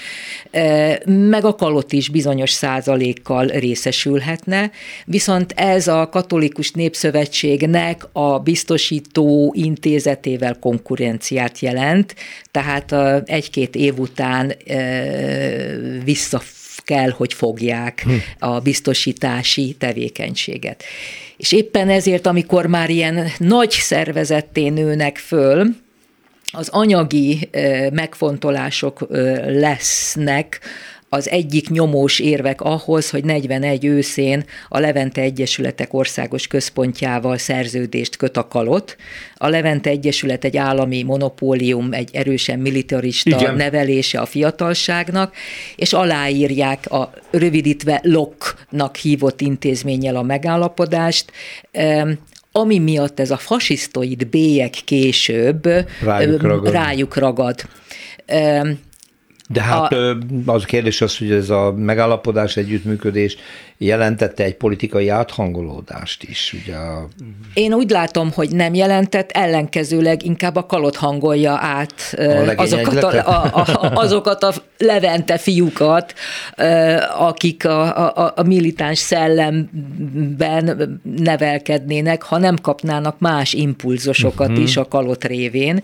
meg 1.05 1.45
a 1.45 1.55
kalott 1.55 1.93
is 1.93 2.09
bizonyos 2.09 2.51
százalékkal 2.51 3.47
részesülhetne, 3.47 4.71
viszont 5.05 5.53
ez 5.57 5.89
a 5.89 6.09
katolikus 6.09 6.71
népszövetségnek 6.71 8.07
a 8.13 8.39
biztosító 8.39 9.55
intézetével 9.57 10.59
konkurenciát 10.59 11.59
jelent, 11.59 12.15
tehát 12.51 12.95
egy-két 13.29 13.75
év 13.75 13.99
után 13.99 14.55
vissza 16.05 16.41
kell, 16.85 17.11
hogy 17.11 17.35
fogják 17.35 18.03
hm. 18.03 18.13
a 18.39 18.61
biztosítási 18.61 19.77
tevékenységet. 19.79 20.85
És 21.37 21.53
éppen 21.53 21.89
ezért, 21.89 22.27
amikor 22.27 22.67
már 22.67 22.91
ilyen 22.91 23.29
nagy 23.39 23.71
szervezetté 23.71 24.69
nőnek 24.69 25.17
föl, 25.17 25.67
az 26.53 26.69
anyagi 26.69 27.49
megfontolások 27.93 29.07
lesznek 29.47 30.61
az 31.13 31.31
egyik 31.31 31.69
nyomós 31.69 32.19
érvek 32.19 32.61
ahhoz, 32.61 33.11
hogy 33.11 33.25
41 33.25 33.85
őszén 33.85 34.45
a 34.69 34.79
Levente 34.79 35.21
Egyesületek 35.21 35.95
Országos 35.95 36.47
Központjával 36.47 37.39
szerződést 37.39 38.17
köt 38.17 38.37
a 38.37 38.49
kalot. 38.49 38.97
A 39.37 39.49
Levente 39.49 39.91
Egyesület 39.91 40.45
egy 40.45 40.57
állami 40.57 41.03
monopólium, 41.03 41.93
egy 41.93 42.11
erősen 42.13 42.59
militarista 42.59 43.37
Igen. 43.41 43.55
nevelése 43.55 44.21
a 44.21 44.27
fiatalságnak, 44.27 45.35
és 45.77 45.93
aláírják 45.93 46.91
a 46.91 47.13
rövidítve 47.31 48.01
LOK-nak 48.03 48.97
hívott 48.97 49.41
intézménnyel 49.41 50.17
a 50.17 50.23
megállapodást, 50.23 51.33
ami 52.53 52.79
miatt 52.79 53.21
ez 53.21 53.31
a 53.31 53.37
fasisztoid 53.37 54.27
bélyek 54.27 54.75
később 54.85 55.69
rájuk 56.03 56.43
ragad. 56.43 56.73
Rájuk 56.73 57.17
ragad. 57.17 57.65
De 59.53 59.63
hát 59.63 59.93
a, 59.93 60.17
az 60.47 60.63
a 60.63 60.67
kérdés 60.67 61.01
az, 61.01 61.19
hogy 61.19 61.31
ez 61.31 61.51
a 61.51 61.73
megállapodás, 61.73 62.57
együttműködés 62.57 63.37
jelentette 63.79 64.45
egy 64.45 64.55
politikai 64.55 65.09
áthangolódást 65.09 66.23
is. 66.23 66.57
Ugye 66.63 66.77
a... 66.77 67.09
Én 67.55 67.75
úgy 67.75 67.91
látom, 67.91 68.33
hogy 68.33 68.51
nem 68.51 68.75
jelentett, 68.75 69.31
ellenkezőleg 69.31 70.25
inkább 70.25 70.57
a 70.57 70.67
kalot 70.67 70.97
hangolja 70.97 71.53
át 71.53 72.15
a 72.19 72.55
azokat, 72.57 73.03
a, 73.03 73.45
a, 73.45 73.51
a, 73.55 73.93
azokat 73.95 74.43
a 74.43 74.53
levente 74.79 75.39
fiúkat, 75.39 76.15
akik 77.19 77.65
a, 77.65 78.09
a, 78.17 78.33
a 78.37 78.43
militáns 78.43 78.99
szellemben 78.99 81.01
nevelkednének, 81.17 82.23
ha 82.23 82.39
nem 82.39 82.57
kapnának 82.57 83.19
más 83.19 83.53
impulzusokat 83.53 84.49
uh-huh. 84.49 84.65
is 84.65 84.77
a 84.77 84.85
kalot 84.85 85.25
révén 85.25 85.83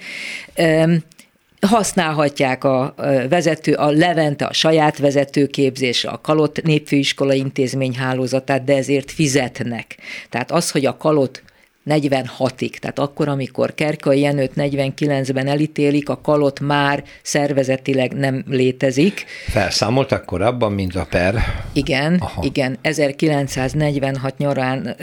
használhatják 1.61 2.65
a 2.65 2.95
vezető, 3.29 3.73
a 3.73 3.91
Levente 3.91 4.45
a 4.45 4.53
saját 4.53 4.99
vezetőképzés, 4.99 6.05
a 6.05 6.21
Kalott 6.23 6.63
Népfőiskola 6.63 7.33
intézmény 7.33 7.95
hálózatát, 7.97 8.65
de 8.65 8.77
ezért 8.77 9.11
fizetnek. 9.11 9.97
Tehát 10.31 10.51
az, 10.51 10.71
hogy 10.71 10.87
a 10.87 10.97
Kalott 10.97 11.43
46-ig, 11.87 12.71
tehát 12.71 12.99
akkor, 12.99 13.29
amikor 13.29 13.75
Kerkai 13.75 14.21
Jenőt 14.21 14.53
49-ben 14.57 15.47
elítélik, 15.47 16.09
a 16.09 16.21
kalott 16.21 16.61
már 16.61 17.05
szervezetileg 17.23 18.13
nem 18.13 18.45
létezik. 18.49 19.25
Felszámoltak 19.49 20.25
korábban, 20.25 20.73
mint 20.73 20.95
a 20.95 21.07
per? 21.11 21.35
Igen, 21.73 22.15
Aha. 22.15 22.43
igen. 22.45 22.79
1946 22.83 24.39
nyarán 24.39 24.97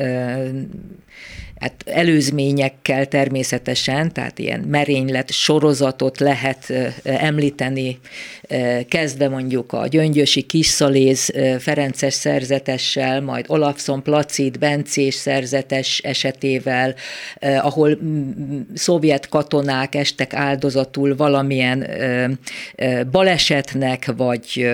hát 1.63 1.83
előzményekkel 1.85 3.05
természetesen, 3.05 4.13
tehát 4.13 4.39
ilyen 4.39 4.59
merénylet 4.59 5.31
sorozatot 5.31 6.19
lehet 6.19 6.73
említeni, 7.03 7.99
kezdve 8.87 9.29
mondjuk 9.29 9.73
a 9.73 9.87
Gyöngyösi 9.87 10.41
Kisszaléz 10.41 11.33
Ferences 11.59 12.13
szerzetessel, 12.13 13.21
majd 13.21 13.45
Olafson 13.47 14.03
Placid 14.03 14.59
Bencés 14.59 15.15
szerzetes 15.15 15.99
esetével, 15.99 16.95
ahol 17.39 17.99
szovjet 18.73 19.29
katonák 19.29 19.95
estek 19.95 20.33
áldozatul 20.33 21.15
valamilyen 21.15 21.87
balesetnek, 23.11 24.13
vagy 24.15 24.69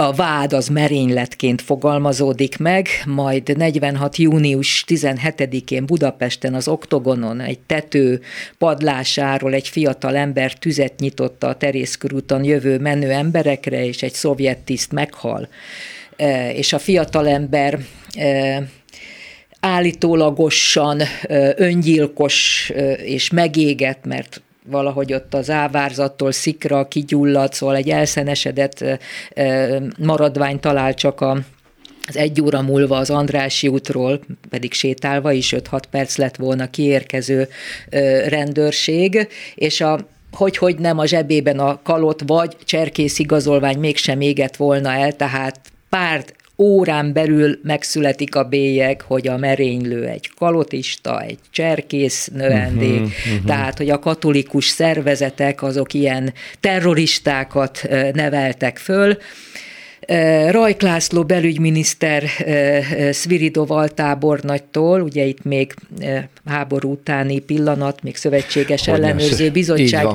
a 0.00 0.12
vád 0.12 0.52
az 0.52 0.68
merényletként 0.68 1.62
fogalmazódik 1.62 2.58
meg, 2.58 2.88
majd 3.06 3.56
46. 3.56 4.16
június 4.16 4.84
17-én 4.88 5.86
Budapesten 5.86 6.54
az 6.54 6.68
Oktogonon 6.68 7.40
egy 7.40 7.58
tető 7.58 8.20
padlásáról 8.58 9.54
egy 9.54 9.68
fiatal 9.68 10.16
ember 10.16 10.54
tüzet 10.54 10.98
nyitotta 10.98 11.46
a 11.46 11.56
Terészkörúton 11.56 12.44
jövő 12.44 12.78
menő 12.78 13.10
emberekre, 13.10 13.84
és 13.84 14.02
egy 14.02 14.12
szovjet 14.12 14.58
tiszt 14.58 14.92
meghal. 14.92 15.48
E, 16.16 16.52
és 16.52 16.72
a 16.72 16.78
fiatalember 16.78 17.78
e, 18.14 18.62
állítólagosan 19.60 21.00
e, 21.00 21.06
öngyilkos 21.56 22.70
és 23.04 23.30
megégett, 23.30 24.04
mert 24.04 24.42
valahogy 24.66 25.12
ott 25.12 25.34
az 25.34 25.50
ávárzattól 25.50 26.32
szikra 26.32 26.88
kigyulladt, 26.88 27.52
szóval 27.52 27.76
egy 27.76 27.88
elszenesedett 27.88 28.84
maradvány 29.98 30.60
talál 30.60 30.94
csak 30.94 31.20
a 31.20 31.38
az 32.06 32.16
egy 32.16 32.40
óra 32.40 32.62
múlva 32.62 32.96
az 32.96 33.10
Andrási 33.10 33.68
útról, 33.68 34.20
pedig 34.48 34.72
sétálva 34.72 35.32
is 35.32 35.54
5-6 35.56 35.82
perc 35.90 36.16
lett 36.16 36.36
volna 36.36 36.70
kiérkező 36.70 37.48
rendőrség, 38.28 39.28
és 39.54 39.80
a 39.80 39.98
hogy, 40.32 40.56
hogy 40.56 40.78
nem 40.78 40.98
a 40.98 41.06
zsebében 41.06 41.58
a 41.58 41.82
kalot, 41.82 42.22
vagy 42.26 42.56
cserkész 42.64 43.18
igazolvány 43.18 43.78
mégsem 43.78 44.20
égett 44.20 44.56
volna 44.56 44.92
el, 44.92 45.12
tehát 45.12 45.60
pár 45.88 46.24
órán 46.60 47.12
belül 47.12 47.58
megszületik 47.62 48.34
a 48.34 48.44
bélyeg, 48.44 49.00
hogy 49.00 49.28
a 49.28 49.36
merénylő 49.36 50.06
egy 50.06 50.30
kalotista, 50.38 51.22
egy 51.22 51.38
cserkész 51.50 52.30
növendék, 52.32 53.00
uh-huh, 53.00 53.32
uh-huh. 53.32 53.46
tehát 53.46 53.78
hogy 53.78 53.90
a 53.90 53.98
katolikus 53.98 54.66
szervezetek 54.66 55.62
azok 55.62 55.94
ilyen 55.94 56.32
terroristákat 56.60 57.88
neveltek 58.12 58.78
föl, 58.78 59.16
Rajk 60.50 60.82
László 60.82 61.24
belügyminiszter 61.24 62.22
Sviridov 63.12 63.70
altábornagytól, 63.70 65.00
ugye 65.00 65.24
itt 65.24 65.44
még 65.44 65.74
háború 66.44 66.90
utáni 66.90 67.38
pillanat, 67.38 68.02
még 68.02 68.16
szövetséges 68.16 68.86
hogy 68.86 68.94
ellenőrző 68.94 69.50
bizottság 69.50 70.06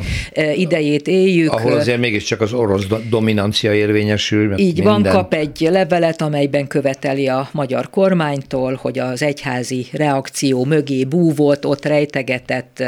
idejét 0.56 1.08
éljük. 1.08 1.52
Ahol 1.52 1.74
azért 1.74 2.00
mégiscsak 2.00 2.42
az 2.42 2.54
orosz 2.54 2.86
dominancia 3.10 3.74
érvényesül. 3.74 4.58
Így 4.58 4.74
minden. 4.74 5.02
van, 5.02 5.04
kap 5.04 5.34
egy 5.34 5.68
levelet, 5.72 6.22
amelyben 6.22 6.68
követeli 6.68 7.28
a 7.28 7.50
magyar 7.52 7.90
kormánytól, 7.90 8.80
hogy 8.82 9.00
az 9.00 9.22
egyházi 9.22 9.86
reakció 9.92 10.64
mögé 10.64 11.04
búvott, 11.04 11.66
ott 11.66 11.86
rejtegetett 11.86 12.84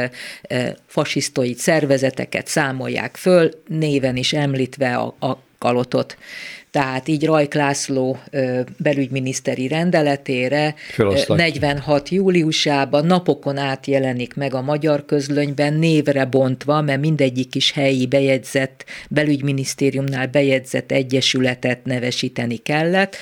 fasisztoid 0.86 1.58
szervezeteket 1.58 2.48
számolják 2.48 3.16
föl, 3.16 3.50
néven 3.68 4.16
is 4.16 4.34
említve 4.34 4.96
a, 4.96 5.16
a 5.20 5.38
kalotot 5.60 6.18
tehát 6.78 7.08
így 7.08 7.26
Rajk 7.26 7.54
László 7.54 8.18
belügyminiszteri 8.78 9.68
rendeletére 9.68 10.76
Feloszlatja. 10.92 11.36
46 11.36 12.10
júliusában 12.10 13.06
napokon 13.06 13.58
át 13.58 13.86
jelenik 13.86 14.34
meg 14.34 14.54
a 14.54 14.62
magyar 14.62 15.06
közlönyben 15.06 15.74
névre 15.74 16.26
bontva, 16.26 16.82
mert 16.82 17.00
mindegyik 17.00 17.56
is 17.56 17.72
helyi 17.72 18.06
bejegyzett, 18.06 18.86
belügyminisztériumnál 19.10 20.28
bejegyzett 20.28 20.92
egyesületet 20.92 21.80
nevesíteni 21.84 22.58
kellett. 22.58 23.16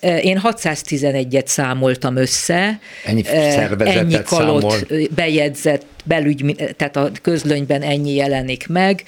Én 0.00 0.40
611-et 0.44 1.46
számoltam 1.46 2.16
össze. 2.16 2.78
Ennyi 3.04 3.22
szervezetet 3.22 4.02
ennyi 4.02 4.22
kalott 4.22 4.70
számol. 4.70 5.08
bejegyzett 5.14 5.84
belügy, 6.04 6.54
tehát 6.76 6.96
a 6.96 7.10
közlönyben 7.22 7.82
ennyi 7.82 8.14
jelenik 8.14 8.68
meg, 8.68 9.02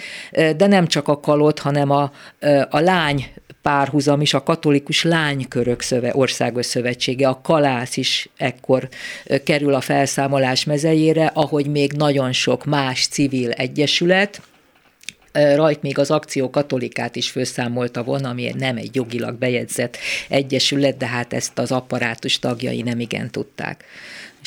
de 0.57 0.67
nem 0.67 0.87
csak 0.87 1.09
a 1.09 1.21
kalott, 1.21 1.59
hanem 1.59 1.91
a, 1.91 2.13
a 2.71 2.79
lány 2.79 3.27
párhuzam 3.65 4.21
is 4.21 4.35
a 4.35 4.43
katolikus 4.43 5.03
lánykörök 5.03 5.81
szöve, 5.81 6.11
országos 6.15 6.67
szövetsége, 6.67 7.29
a 7.29 7.41
kalász 7.43 7.97
is 7.97 8.29
ekkor 8.37 8.89
kerül 9.45 9.75
a 9.75 9.81
felszámolás 9.81 10.65
mezejére, 10.65 11.31
ahogy 11.35 11.67
még 11.67 11.93
nagyon 11.93 12.33
sok 12.33 12.65
más 12.65 13.07
civil 13.07 13.51
egyesület, 13.51 14.41
rajt 15.33 15.83
még 15.83 15.99
az 15.99 16.11
akció 16.11 16.51
katolikát 16.51 17.17
is 17.17 17.31
főszámolta 17.31 18.03
volna, 18.03 18.29
ami 18.29 18.53
nem 18.59 18.77
egy 18.77 18.95
jogilag 18.95 19.35
bejegyzett 19.35 19.97
egyesület, 20.29 20.97
de 20.97 21.07
hát 21.07 21.33
ezt 21.33 21.59
az 21.59 21.73
apparátus 21.73 22.39
tagjai 22.39 22.83
nem 22.83 23.01
igen 23.01 23.31
tudták. 23.31 23.85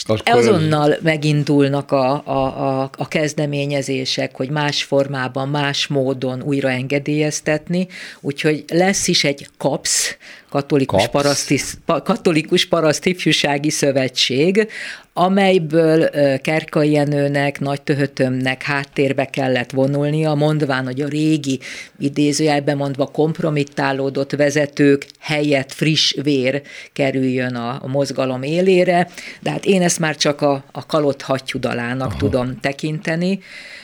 Akkor 0.05 0.39
azonnal 0.39 0.93
ez... 0.93 0.99
megindulnak 1.01 1.91
a, 1.91 2.21
a, 2.25 2.81
a, 2.81 2.89
a 2.97 3.07
kezdeményezések, 3.07 4.35
hogy 4.35 4.49
más 4.49 4.83
formában, 4.83 5.49
más 5.49 5.87
módon 5.87 6.41
újra 6.41 6.69
engedélyeztetni, 6.69 7.87
úgyhogy 8.21 8.63
lesz 8.67 9.07
is 9.07 9.23
egy 9.23 9.47
KAPS, 9.57 10.17
Katolikus, 10.49 11.07
Paraszti, 11.07 11.59
Katolikus 11.85 12.65
Parasztifjúsági 12.65 13.69
Szövetség, 13.69 14.67
amelyből 15.13 16.09
Kerkai 16.41 16.91
Jenőnek, 16.91 17.59
Nagy 17.59 17.81
Töhötömnek 17.81 18.63
háttérbe 18.63 19.25
kellett 19.25 19.71
vonulnia, 19.71 20.33
mondván, 20.33 20.85
hogy 20.85 21.01
a 21.01 21.07
régi, 21.07 21.59
idézőjelben 21.99 22.77
mondva 22.77 23.05
kompromittálódott 23.05 24.31
vezetők 24.31 25.05
helyett 25.19 25.73
friss 25.73 26.15
vér 26.23 26.61
kerüljön 26.93 27.55
a, 27.55 27.79
a 27.81 27.87
mozgalom 27.87 28.43
élére, 28.43 29.09
de 29.41 29.49
hát 29.49 29.65
én 29.65 29.81
ezt 29.87 29.99
már 29.99 30.15
csak 30.15 30.41
a, 30.41 30.63
a 30.71 30.85
kalott 30.85 31.21
hattyudalának 31.21 32.09
Aha. 32.09 32.17
tudom 32.17 32.59
tekinteni. 32.59 33.39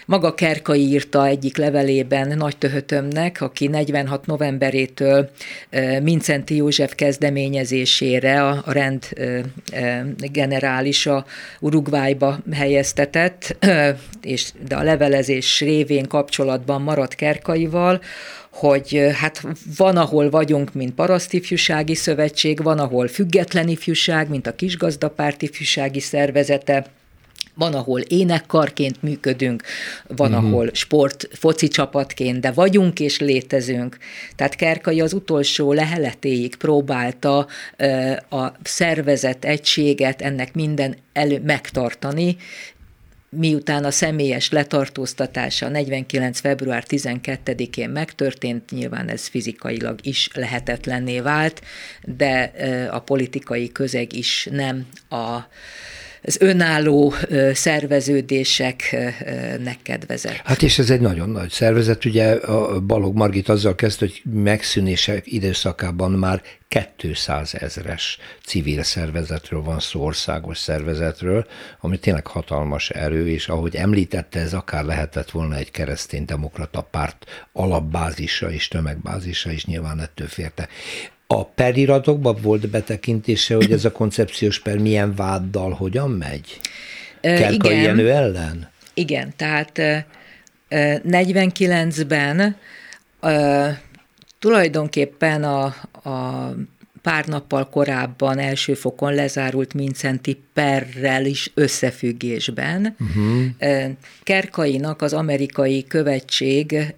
Maga 0.05 0.33
Kerkai 0.33 0.81
írta 0.81 1.25
egyik 1.25 1.57
levelében 1.57 2.37
Nagy 2.37 2.57
Töhötömnek, 2.57 3.41
aki 3.41 3.67
46 3.67 4.25
novemberétől 4.25 5.29
Mincenti 6.01 6.55
József 6.55 6.95
kezdeményezésére 6.95 8.43
a, 8.43 8.61
a 8.65 8.71
rend 8.71 9.07
generálisa 10.17 11.25
Uruguayba 11.59 12.39
helyeztetett, 12.53 13.55
és 14.21 14.51
de 14.67 14.75
a 14.75 14.83
levelezés 14.83 15.59
révén 15.59 16.07
kapcsolatban 16.07 16.81
maradt 16.81 17.15
Kerkaival, 17.15 18.01
hogy 18.53 19.09
hát 19.13 19.43
van, 19.77 19.97
ahol 19.97 20.29
vagyunk, 20.29 20.73
mint 20.73 20.93
parasztifjúsági 20.93 21.95
szövetség, 21.95 22.63
van, 22.63 22.79
ahol 22.79 23.07
független 23.07 23.67
ifjúság, 23.67 24.29
mint 24.29 24.47
a 24.47 24.55
kisgazdapárt 24.55 25.41
ifjúsági 25.41 25.99
szervezete, 25.99 26.85
van, 27.55 27.73
ahol 27.73 27.99
énekkarként 27.99 29.01
működünk, 29.01 29.63
van, 30.07 30.33
uh-huh. 30.33 30.47
ahol 30.47 30.69
sport, 30.73 31.27
foci 31.31 31.67
csapatként, 31.67 32.39
de 32.39 32.51
vagyunk 32.51 32.99
és 32.99 33.19
létezünk. 33.19 33.97
Tehát 34.35 34.55
Kerkai 34.55 35.01
az 35.01 35.13
utolsó 35.13 35.73
leheletéig 35.73 36.55
próbálta 36.55 37.47
a 38.29 38.51
szervezet 38.63 39.45
egységet, 39.45 40.21
ennek 40.21 40.53
minden 40.53 40.95
elő 41.13 41.41
megtartani, 41.45 42.37
miután 43.35 43.83
a 43.83 43.91
személyes 43.91 44.49
letartóztatása 44.49 45.69
49. 45.69 46.39
február 46.39 46.83
12-én 46.87 47.89
megtörtént, 47.89 48.71
nyilván 48.71 49.09
ez 49.09 49.27
fizikailag 49.27 49.99
is 50.01 50.29
lehetetlenné 50.33 51.19
vált, 51.19 51.61
de 52.01 52.51
a 52.91 52.99
politikai 52.99 53.71
közeg 53.71 54.13
is 54.13 54.47
nem 54.51 54.87
a 55.09 55.39
az 56.23 56.37
önálló 56.39 57.13
szerveződéseknek 57.53 59.79
kedvezett. 59.81 60.41
Hát 60.43 60.61
és 60.61 60.79
ez 60.79 60.89
egy 60.89 61.01
nagyon 61.01 61.29
nagy 61.29 61.49
szervezet, 61.49 62.05
ugye 62.05 62.31
a 62.31 62.79
Balog 62.79 63.15
Margit 63.15 63.49
azzal 63.49 63.75
kezd, 63.75 63.99
hogy 63.99 64.21
megszűnések 64.33 65.31
időszakában 65.31 66.11
már 66.11 66.41
200 66.97 67.53
ezres 67.53 68.17
civil 68.45 68.83
szervezetről 68.83 69.61
van 69.61 69.79
szó, 69.79 70.03
országos 70.03 70.57
szervezetről, 70.57 71.47
ami 71.79 71.97
tényleg 71.97 72.27
hatalmas 72.27 72.89
erő, 72.89 73.29
és 73.29 73.47
ahogy 73.47 73.75
említette, 73.75 74.39
ez 74.39 74.53
akár 74.53 74.83
lehetett 74.83 75.31
volna 75.31 75.55
egy 75.55 75.71
keresztény-demokrata 75.71 76.81
párt 76.81 77.25
alapbázisa 77.51 78.51
és 78.51 78.67
tömegbázisa 78.67 79.51
is 79.51 79.65
nyilván 79.65 79.99
ettől 79.99 80.27
férte. 80.27 80.67
A 81.33 81.45
periratokban 81.45 82.37
volt 82.41 82.69
betekintése, 82.69 83.55
hogy 83.55 83.71
ez 83.71 83.85
a 83.85 83.91
koncepciós 83.91 84.59
per 84.59 84.77
milyen 84.77 85.15
váddal 85.15 85.71
hogyan 85.71 86.09
megy? 86.09 86.59
Kerkai 87.21 87.81
Jenő 87.81 88.11
ellen? 88.11 88.69
Igen, 88.93 89.33
tehát 89.35 89.81
49-ben 90.69 92.55
tulajdonképpen 94.39 95.43
a, 95.43 95.63
a 96.09 96.49
pár 97.03 97.25
nappal 97.25 97.69
korábban 97.69 98.39
első 98.39 98.73
fokon 98.73 99.13
lezárult 99.13 99.73
Mincenti 99.73 100.41
perrel 100.53 101.25
is 101.25 101.51
összefüggésben. 101.53 102.95
Uh-huh. 102.99 103.45
Kerkainak 104.23 105.01
az 105.01 105.13
amerikai 105.13 105.83
követség, 105.87 106.95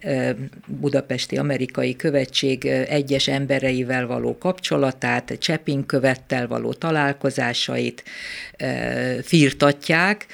budapesti 0.66 1.38
amerikai 1.38 1.96
követség 1.96 2.66
egyes 2.66 3.28
embereivel 3.28 4.08
való 4.08 4.38
kapcsolatát, 4.38 5.38
Csepin 5.40 5.86
követtel 5.86 6.48
való 6.48 6.74
találkozásait 6.74 8.04
firtatják, 9.22 10.26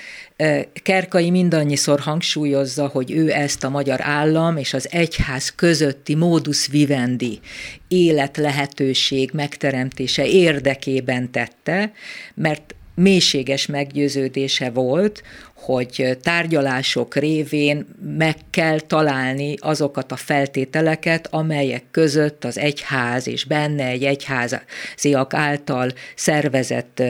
Kerkai 0.83 1.29
mindannyiszor 1.29 1.99
hangsúlyozza, 1.99 2.87
hogy 2.87 3.11
ő 3.11 3.31
ezt 3.31 3.63
a 3.63 3.69
magyar 3.69 4.01
állam 4.01 4.57
és 4.57 4.73
az 4.73 4.87
egyház 4.91 5.49
közötti 5.55 6.15
modus 6.15 6.67
vivendi 6.67 7.39
élet 7.87 8.37
lehetőség 8.37 9.29
megteremtése 9.33 10.25
érdekében 10.25 11.31
tette, 11.31 11.91
mert 12.33 12.75
mélységes 13.01 13.65
meggyőződése 13.65 14.69
volt, 14.69 15.23
hogy 15.53 16.17
tárgyalások 16.21 17.15
révén 17.15 17.85
meg 18.17 18.35
kell 18.49 18.79
találni 18.79 19.55
azokat 19.59 20.11
a 20.11 20.15
feltételeket, 20.15 21.27
amelyek 21.31 21.83
között 21.91 22.45
az 22.45 22.57
egyház 22.57 23.27
és 23.27 23.45
benne 23.45 23.85
egy 23.85 24.03
egyháziak 24.03 25.33
által 25.33 25.91
szervezett 26.15 27.03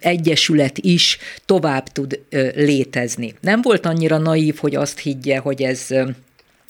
egyesület 0.00 0.78
is 0.78 1.18
tovább 1.44 1.88
tud 1.88 2.20
létezni. 2.54 3.34
Nem 3.40 3.62
volt 3.62 3.86
annyira 3.86 4.18
naív, 4.18 4.56
hogy 4.56 4.74
azt 4.74 4.98
higgye, 4.98 5.38
hogy 5.38 5.62
ez 5.62 5.86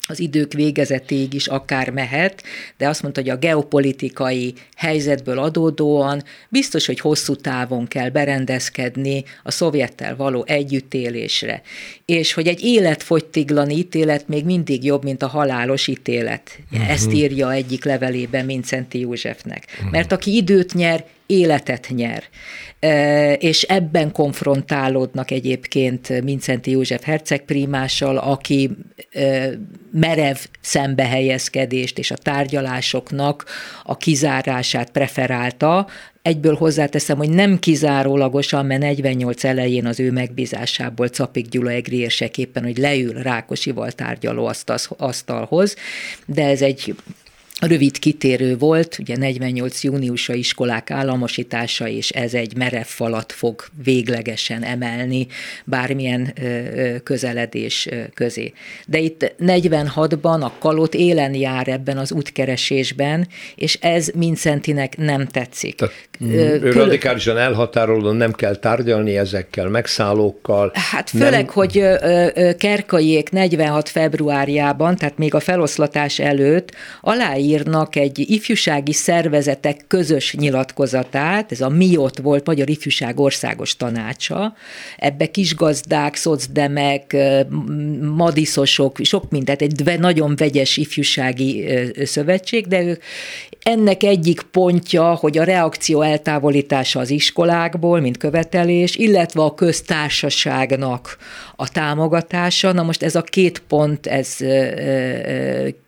az 0.07 0.21
idők 0.21 0.53
végezetéig 0.53 1.35
is 1.35 1.47
akár 1.47 1.91
mehet, 1.91 2.43
de 2.77 2.89
azt 2.89 3.03
mondta, 3.03 3.21
hogy 3.21 3.31
a 3.31 3.37
geopolitikai 3.37 4.55
helyzetből 4.77 5.39
adódóan 5.39 6.23
biztos, 6.49 6.87
hogy 6.87 7.01
hosszú 7.01 7.35
távon 7.35 7.87
kell 7.87 8.09
berendezkedni 8.09 9.25
a 9.43 9.51
szovjettel 9.51 10.17
való 10.17 10.45
együttélésre, 10.47 11.63
és 12.05 12.33
hogy 12.33 12.47
egy 12.47 12.65
életfogytiglani 12.65 13.75
ítélet 13.75 14.29
még 14.29 14.45
mindig 14.45 14.85
jobb, 14.85 15.05
mint 15.05 15.23
a 15.23 15.27
halálos 15.27 15.87
ítélet. 15.87 16.59
Uh-huh. 16.73 16.91
Ezt 16.91 17.13
írja 17.13 17.53
egyik 17.53 17.85
levelében 17.85 18.45
Mincenti 18.45 18.99
Józsefnek. 18.99 19.65
Uh-huh. 19.75 19.91
Mert 19.91 20.13
aki 20.13 20.37
időt 20.37 20.75
nyer, 20.75 21.05
életet 21.27 21.89
nyer. 21.89 22.23
És 23.39 23.63
ebben 23.63 24.13
konfrontálódnak 24.13 25.31
egyébként 25.31 26.23
Mincenti 26.23 26.71
József 26.71 27.03
hercegprímással, 27.03 28.17
aki 28.17 28.71
merev 29.93 30.37
szembehelyezkedést 30.61 31.99
és 31.99 32.11
a 32.11 32.17
tárgyalásoknak 32.17 33.45
a 33.85 33.97
kizárását 33.97 34.91
preferálta, 34.91 35.87
Egyből 36.27 36.55
hozzáteszem, 36.55 37.17
hogy 37.17 37.31
nem 37.31 37.59
kizárólagosan, 37.59 38.67
mert 38.67 38.81
48 38.81 39.45
elején 39.45 39.87
az 39.87 40.01
ő 40.01 40.11
megbízásából 40.11 41.09
Capik 41.09 41.49
Gyula 41.49 41.71
egri 41.71 41.99
érseképpen, 41.99 42.63
hogy 42.63 42.79
leül 42.79 43.13
Rákosival 43.13 43.93
tárgyaló 43.93 44.53
asztalhoz, 44.97 45.77
de 46.27 46.47
ez 46.47 46.63
egy 46.63 46.95
rövid 47.61 47.99
kitérő 47.99 48.57
volt, 48.57 48.99
ugye 48.99 49.17
48 49.17 49.83
júniusa 49.83 50.35
iskolák 50.35 50.91
államosítása, 50.91 51.89
és 51.89 52.11
ez 52.11 52.35
egy 52.35 52.57
merev 52.57 52.85
falat 52.85 53.33
fog 53.33 53.65
véglegesen 53.85 54.63
emelni 54.63 55.27
bármilyen 55.65 56.35
közeledés 57.03 57.89
közé. 58.15 58.53
De 58.87 58.99
itt 58.99 59.35
46-ban 59.39 60.41
a 60.41 60.59
kalot 60.59 60.95
élen 60.95 61.35
jár 61.35 61.69
ebben 61.69 61.99
az 61.99 62.13
útkeresésben, 62.13 63.29
és 63.55 63.75
ez 63.81 64.11
Mincentinek 64.15 64.97
nem 64.97 65.27
tetszik. 65.27 65.75
Tehát, 65.75 66.09
ő 66.21 66.59
Kül- 66.59 66.75
radikálisan 66.75 67.39
elhatárolódott, 67.39 68.17
nem 68.17 68.33
kell 68.33 68.57
tárgyalni 68.57 69.17
ezekkel, 69.17 69.69
megszállókkal. 69.69 70.73
Hát 70.91 71.11
főleg, 71.11 71.45
nem... 71.45 71.47
hogy 71.47 71.83
Kerkaiék 72.59 73.31
46 73.31 73.89
februárjában, 73.89 74.97
tehát 74.97 75.19
még 75.19 75.35
a 75.35 75.41
feloszlatás 75.41 76.19
előtt 76.19 76.75
alá 77.01 77.27
aláírnak 77.27 77.97
egy 77.97 78.31
ifjúsági 78.31 78.93
szervezetek 78.93 79.85
közös 79.87 80.35
nyilatkozatát, 80.35 81.53
ez 81.53 81.61
a 81.61 81.69
MIOT 81.69 82.19
volt, 82.19 82.47
Magyar 82.47 82.69
Ifjúság 82.69 83.21
Országos 83.21 83.77
Tanácsa, 83.77 84.55
ebbe 84.97 85.27
kisgazdák, 85.27 86.15
szocdemek, 86.15 87.17
madiszosok, 88.01 88.97
sok 89.03 89.31
mindent, 89.31 89.63
egy 89.63 89.99
nagyon 89.99 90.37
vegyes 90.37 90.77
ifjúsági 90.77 91.67
szövetség, 92.05 92.67
de 92.67 92.83
ők 92.83 93.03
ennek 93.67 94.03
egyik 94.03 94.43
pontja, 94.43 95.15
hogy 95.15 95.39
a 95.39 95.45
reakció 95.45 96.03
eltávolítása 96.03 97.01
az 97.01 97.11
iskolákból, 97.11 98.01
mint 98.01 98.17
követelés, 98.17 98.97
illetve 98.97 99.43
a 99.43 99.55
köztársaságnak 99.55 101.17
a 101.57 101.69
támogatása. 101.69 102.73
Na 102.73 102.83
most 102.83 103.03
ez 103.03 103.15
a 103.15 103.23
két 103.23 103.63
pont, 103.69 104.07
ez 104.07 104.37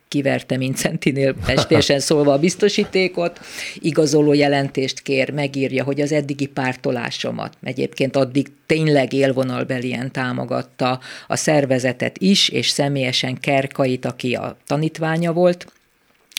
kiverte 0.09 0.57
Mincentinél 0.57 1.35
pestésen 1.47 2.01
szólva 2.01 2.33
a 2.33 2.39
biztosítékot, 2.39 3.41
igazoló 3.75 4.33
jelentést 4.33 5.01
kér, 5.01 5.31
megírja, 5.31 5.85
hogy 5.85 6.01
az 6.01 6.13
eddigi 6.13 6.47
pártolásomat, 6.47 7.57
egyébként 7.63 8.17
addig 8.17 8.47
tényleg 8.67 9.13
élvonalbelien 9.13 10.13
támogatta 10.13 11.01
a 11.27 11.37
szervezetet 11.37 12.19
is, 12.19 12.49
és 12.49 12.69
személyesen 12.69 13.41
Kerkait, 13.41 14.05
aki 14.05 14.35
a 14.35 14.57
tanítványa 14.67 15.33
volt, 15.33 15.67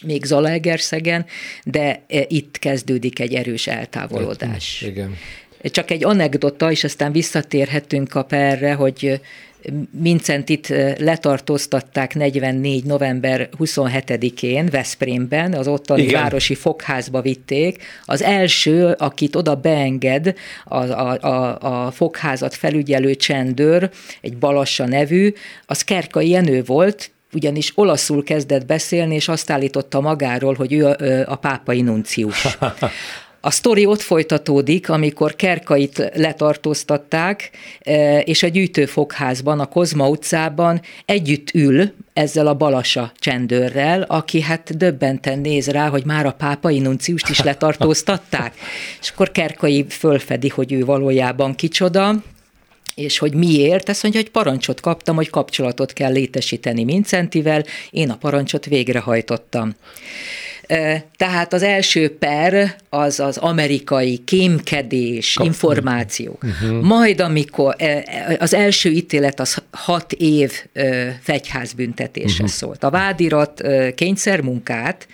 még 0.03 0.23
Zalaegerszegen, 0.23 1.25
de 1.63 2.01
e, 2.07 2.25
itt 2.27 2.59
kezdődik 2.59 3.19
egy 3.19 3.33
erős 3.33 3.67
eltávolodás. 3.67 4.81
Igen. 4.81 5.15
Csak 5.63 5.91
egy 5.91 6.05
anekdota, 6.05 6.71
és 6.71 6.83
aztán 6.83 7.11
visszatérhetünk 7.11 8.15
a 8.15 8.23
perre, 8.23 8.73
hogy 8.73 9.21
Mincentit 9.91 10.67
letartóztatták 10.97 12.15
44. 12.15 12.83
november 12.83 13.49
27-én 13.57 14.65
Veszprémben, 14.65 15.53
az 15.53 15.67
ottani 15.67 16.01
Igen. 16.01 16.21
városi 16.21 16.55
fogházba 16.55 17.21
vitték. 17.21 17.83
Az 18.05 18.21
első, 18.21 18.95
akit 18.97 19.35
oda 19.35 19.55
beenged 19.55 20.33
a, 20.65 20.75
a, 20.75 21.17
a, 21.21 21.85
a 21.85 21.91
fogházat 21.91 22.55
felügyelő 22.55 23.15
csendőr, 23.15 23.89
egy 24.21 24.37
Balassa 24.37 24.87
nevű, 24.87 25.33
az 25.65 25.83
Kerkai 25.83 26.29
Jenő 26.29 26.63
volt, 26.63 27.11
ugyanis 27.33 27.71
olaszul 27.75 28.23
kezdett 28.23 28.65
beszélni, 28.65 29.15
és 29.15 29.27
azt 29.27 29.51
állította 29.51 30.01
magáról, 30.01 30.53
hogy 30.53 30.73
ő 30.73 30.85
a, 30.85 30.95
a 31.25 31.35
pápai 31.35 31.81
nuncius. 31.81 32.47
A 33.41 33.51
sztori 33.51 33.85
ott 33.85 34.01
folytatódik, 34.01 34.89
amikor 34.89 35.35
Kerkait 35.35 36.11
letartóztatták, 36.15 37.51
és 38.23 38.43
a 38.43 38.47
gyűjtőfogházban, 38.47 39.59
a 39.59 39.65
Kozma 39.65 40.09
utcában 40.09 40.81
együtt 41.05 41.53
ül 41.53 41.91
ezzel 42.13 42.47
a 42.47 42.53
Balasa 42.53 43.11
csendőrrel, 43.15 44.01
aki 44.01 44.41
hát 44.41 44.77
döbbenten 44.77 45.39
néz 45.39 45.67
rá, 45.67 45.87
hogy 45.87 46.05
már 46.05 46.25
a 46.25 46.31
pápai 46.31 46.79
nunciust 46.79 47.29
is 47.29 47.39
letartóztatták. 47.49 48.53
És 49.01 49.09
akkor 49.09 49.31
Kerkai 49.31 49.85
fölfedi, 49.89 50.49
hogy 50.49 50.71
ő 50.71 50.85
valójában 50.85 51.55
kicsoda, 51.55 52.15
és 52.99 53.17
hogy 53.17 53.33
miért, 53.33 53.89
azt 53.89 54.03
mondja, 54.03 54.21
hogy 54.21 54.31
parancsot 54.31 54.81
kaptam, 54.81 55.15
hogy 55.15 55.29
kapcsolatot 55.29 55.93
kell 55.93 56.11
létesíteni 56.11 56.83
Mincentivel, 56.83 57.63
én 57.89 58.09
a 58.09 58.17
parancsot 58.17 58.65
végrehajtottam. 58.65 59.75
Tehát 61.17 61.53
az 61.53 61.63
első 61.63 62.17
per 62.17 62.75
az 62.89 63.19
az 63.19 63.37
amerikai 63.37 64.17
kémkedés, 64.25 65.33
Kap. 65.33 65.45
információ. 65.45 66.39
Uh-huh. 66.43 66.81
Majd 66.81 67.19
amikor 67.19 67.75
az 68.39 68.53
első 68.53 68.89
ítélet 68.89 69.39
az 69.39 69.61
hat 69.71 70.11
év 70.11 70.51
fegyházbüntetésre 71.21 72.43
uh-huh. 72.43 72.57
szólt. 72.57 72.83
A 72.83 72.89
vádirat 72.89 73.61
kényszermunkát, 73.95 75.07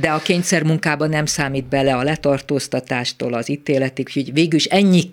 de 0.00 0.10
a 0.10 0.18
kényszermunkában 0.18 1.08
nem 1.08 1.26
számít 1.26 1.64
bele 1.64 1.94
a 1.94 2.02
letartóztatástól 2.02 3.34
az 3.34 3.50
ítéletig, 3.50 4.08
hogy 4.12 4.32
végül 4.32 4.58
is 4.58 4.64
ennyi 4.64 5.10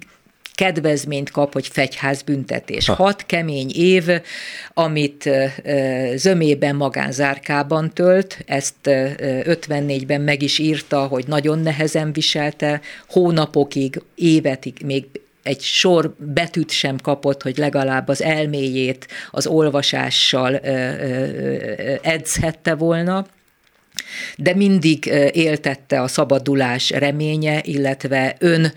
kedvezményt 0.62 1.32
kap, 1.32 1.54
hogy 1.54 1.68
fegyházbüntetés. 1.68 2.88
Ha. 2.88 2.94
Hat 2.94 3.26
kemény 3.26 3.72
év, 3.74 4.04
amit 4.74 5.30
zömében 6.16 6.76
magánzárkában 6.76 7.94
tölt, 7.94 8.38
ezt 8.46 8.76
54-ben 8.84 10.22
meg 10.22 10.42
is 10.42 10.60
írta, 10.60 11.08
hogy 11.08 11.28
nagyon 11.28 11.60
nehezen 11.60 12.14
viselte, 12.14 12.82
hónapokig, 13.10 14.02
évetig, 14.16 14.78
még 14.86 15.06
egy 15.44 15.62
sor 15.62 16.16
betűt 16.18 16.70
sem 16.70 16.98
kapott, 16.98 17.42
hogy 17.42 17.58
legalább 17.58 18.08
az 18.08 18.22
elméjét 18.22 19.08
az 19.32 19.48
olvasással 19.48 20.56
edzhette 22.02 22.76
volna 22.76 23.26
de 24.38 24.56
mindig 24.56 25.06
éltette 25.32 26.02
a 26.02 26.08
szabadulás 26.08 26.90
reménye, 26.90 27.62
illetve 27.64 28.36
ön 28.40 28.74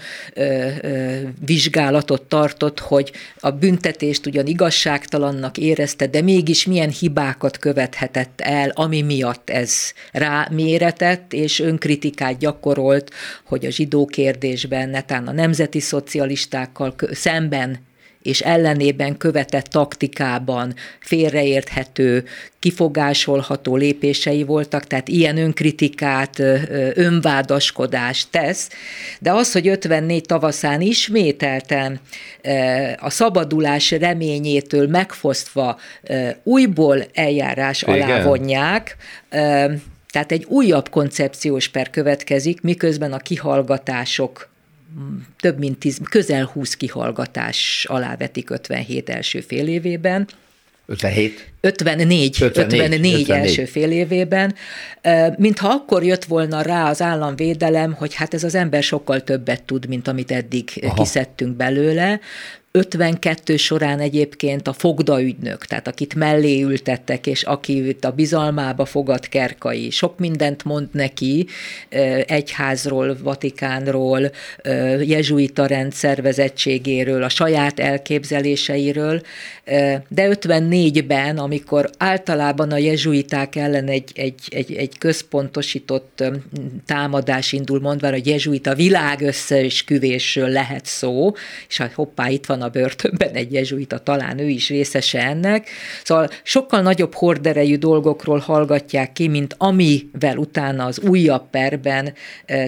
vizsgálatot 1.47 2.22
tartott, 2.22 2.81
hogy 2.81 3.12
a 3.41 3.51
büntetést 3.51 4.27
ugyan 4.27 4.47
igazságtalannak 4.47 5.59
érezte, 5.59 6.07
de 6.07 6.22
mégis 6.22 6.66
milyen 6.66 6.91
hibákat 6.91 7.59
követhetett 7.59 8.41
el, 8.41 8.70
ami 8.75 9.03
miatt 9.03 9.51
ez 9.51 9.93
rá 10.12 10.49
méretett, 10.51 11.33
és 11.33 11.61
önkritikát 11.61 12.39
gyakorolt, 12.39 13.11
hogy 13.45 13.66
a 13.66 13.70
zsidó 13.70 14.07
kérdésben 14.07 14.89
netán 14.89 15.27
a 15.27 15.33
nemzeti 15.33 15.81
szocialistákkal 15.81 16.95
szemben 17.12 17.79
és 18.25 18.41
ellenében 18.41 19.16
követett 19.16 19.64
taktikában 19.64 20.75
félreérthető, 21.01 22.25
kifogásolható 22.59 23.77
lépései 23.77 24.45
voltak, 24.45 24.87
tehát 24.87 25.09
ilyen 25.09 25.37
önkritikát, 25.37 26.39
önvádaskodást 26.95 28.29
tesz, 28.31 28.68
de 29.20 29.33
az, 29.33 29.53
hogy 29.53 29.68
54 29.68 30.25
tavaszán 30.25 30.81
ismételten 30.81 32.01
a 32.97 33.11
szabadulás 33.11 33.91
reményétől 33.91 34.89
megfosztva 34.89 35.79
újból 36.43 37.05
eljárás 37.14 37.83
alá 37.83 38.22
vonják, 38.22 38.97
tehát 40.11 40.33
egy 40.33 40.45
újabb 40.49 40.89
koncepciós 40.89 41.68
per 41.68 41.91
következik, 41.91 42.61
miközben 42.61 43.12
a 43.12 43.18
kihallgatások 43.18 44.53
több 45.36 45.59
mint 45.59 45.78
tíz, 45.78 46.01
közel 46.11 46.45
20 46.45 46.74
kihallgatás 46.74 47.86
alá 47.88 48.16
vetik 48.16 48.51
57 48.51 49.09
első 49.09 49.40
fél 49.40 49.68
évében. 49.68 50.28
57? 50.86 51.53
54, 51.64 52.42
54, 52.42 52.80
54, 52.80 53.20
54 53.20 53.30
első 53.30 53.64
fél 53.64 53.90
évében, 53.90 54.54
mintha 55.36 55.68
akkor 55.68 56.04
jött 56.04 56.24
volna 56.24 56.62
rá 56.62 56.88
az 56.88 57.02
államvédelem, 57.02 57.92
hogy 57.92 58.14
hát 58.14 58.34
ez 58.34 58.44
az 58.44 58.54
ember 58.54 58.82
sokkal 58.82 59.20
többet 59.20 59.62
tud, 59.62 59.88
mint 59.88 60.08
amit 60.08 60.30
eddig 60.30 60.70
Aha. 60.82 60.94
kiszedtünk 60.94 61.56
belőle, 61.56 62.20
52 62.78 63.56
során 63.56 64.00
egyébként 64.00 64.68
a 64.68 64.72
fogdaügynök, 64.72 65.64
tehát 65.64 65.88
akit 65.88 66.14
mellé 66.14 66.62
ültettek, 66.62 67.26
és 67.26 67.42
aki 67.42 67.96
a 68.00 68.10
bizalmába 68.10 68.84
fogad 68.84 69.28
Kerkai, 69.28 69.90
sok 69.90 70.18
mindent 70.18 70.64
mond 70.64 70.88
neki 70.92 71.46
egyházról, 72.26 73.16
Vatikánról, 73.22 74.30
jezsuita 75.00 75.66
rendszervezettségéről, 75.66 77.22
a 77.22 77.28
saját 77.28 77.80
elképzeléseiről, 77.80 79.22
de 80.08 80.28
54-ben, 80.30 81.38
amikor 81.55 81.90
általában 81.98 82.70
a 82.70 82.76
jezsuiták 82.76 83.57
ellen 83.57 83.88
egy, 83.88 84.11
egy, 84.14 84.40
egy, 84.48 84.74
egy 84.74 84.98
központosított 84.98 86.24
támadás 86.86 87.52
indul, 87.52 87.80
mondva, 87.80 88.11
hogy 88.11 88.26
jezsuita 88.26 88.74
világ 88.74 89.20
összeesküvésről 89.20 90.48
lehet 90.48 90.86
szó, 90.86 91.32
és 91.68 91.76
hát 91.76 91.92
hoppá, 91.92 92.28
itt 92.28 92.46
van 92.46 92.62
a 92.62 92.68
börtönben 92.68 93.30
egy 93.32 93.52
jezsuita, 93.52 93.98
talán 93.98 94.38
ő 94.38 94.48
is 94.48 94.68
részese 94.68 95.26
ennek. 95.26 95.68
Szóval 96.05 96.28
sokkal 96.42 96.80
nagyobb 96.80 97.14
horderejű 97.14 97.76
dolgokról 97.76 98.38
hallgatják 98.38 99.12
ki, 99.12 99.28
mint 99.28 99.55
amivel 99.59 100.36
utána 100.36 100.84
az 100.84 101.00
újabb 101.00 101.50
perben 101.50 102.14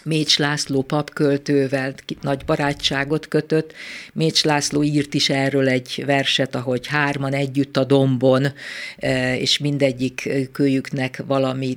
Mécs 0.05 0.39
László 0.39 0.83
papköltővel 0.83 1.95
nagy 2.21 2.45
barátságot 2.45 3.29
kötött. 3.29 3.73
Mécs 4.13 4.45
László 4.45 4.83
írt 4.83 5.15
is 5.15 5.31
erről 5.31 5.69
egy 5.69 6.03
verset, 6.07 6.55
ahogy 6.55 6.87
hárman 6.87 7.33
együtt 7.33 7.77
a 7.77 7.85
dombon, 7.85 8.47
és 9.39 9.59
mindegyik 9.59 10.29
kölyüknek 10.53 11.23
valami 11.27 11.77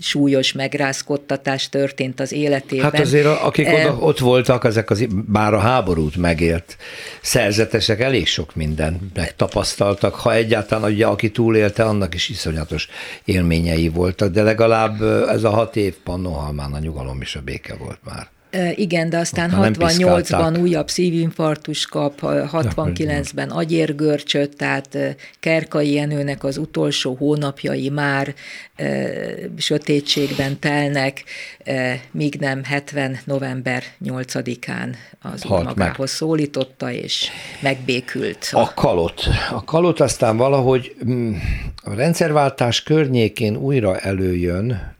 súlyos 0.00 0.52
megrázkodtatás 0.52 1.68
történt 1.68 2.20
az 2.20 2.32
életében. 2.32 2.90
Hát 2.90 3.00
azért 3.00 3.26
akik 3.26 3.66
e, 3.66 3.86
oda, 3.86 3.96
ott 3.96 4.18
voltak, 4.18 4.64
ezek 4.64 4.90
az, 4.90 5.06
bár 5.26 5.54
a 5.54 5.58
háborút 5.58 6.16
megért 6.16 6.76
szerzetesek 7.20 8.00
elég 8.00 8.26
sok 8.26 8.54
mindent 8.54 9.14
megtapasztaltak, 9.14 10.14
ha 10.14 10.34
egyáltalán 10.34 10.90
ugye 10.90 11.06
aki 11.06 11.30
túlélte, 11.30 11.84
annak 11.84 12.14
is 12.14 12.28
iszonyatos 12.28 12.88
élményei 13.24 13.88
voltak, 13.88 14.30
de 14.32 14.42
legalább 14.42 15.02
ez 15.28 15.44
a 15.44 15.50
hat 15.50 15.76
év 15.76 15.94
Pannonhalmán 16.04 16.72
a 16.72 16.78
nyugalom 16.78 17.20
és 17.20 17.36
a 17.36 17.40
béke 17.40 17.74
volt 17.74 17.98
már. 18.04 18.28
Igen, 18.74 19.10
de 19.10 19.18
aztán 19.18 19.50
68-ban 19.54 20.60
újabb 20.60 20.88
szívinfarktus 20.88 21.86
kap, 21.86 22.18
69-ben 22.22 23.50
agyérgörcsöt, 23.50 24.56
tehát 24.56 24.98
Kerkai 25.40 25.92
Jenőnek 25.92 26.44
az 26.44 26.58
utolsó 26.58 27.14
hónapjai 27.14 27.88
már 27.88 28.34
e, 28.76 29.08
sötétségben 29.56 30.58
telnek, 30.58 31.24
e, 31.64 32.00
míg 32.10 32.34
nem 32.34 32.64
70. 32.64 33.18
november 33.24 33.82
8-án 34.04 34.94
az 35.20 35.44
úr 35.44 35.62
magához 35.62 35.98
meg. 35.98 36.06
szólította, 36.06 36.92
és 36.92 37.28
megbékült. 37.60 38.48
A 38.52 38.74
kalot. 38.74 39.22
A 39.50 39.64
kalot 39.64 40.00
aztán 40.00 40.36
valahogy 40.36 40.94
mm, 41.04 41.34
a 41.82 41.94
rendszerváltás 41.94 42.82
környékén 42.82 43.56
újra 43.56 43.98
előjön, 43.98 44.98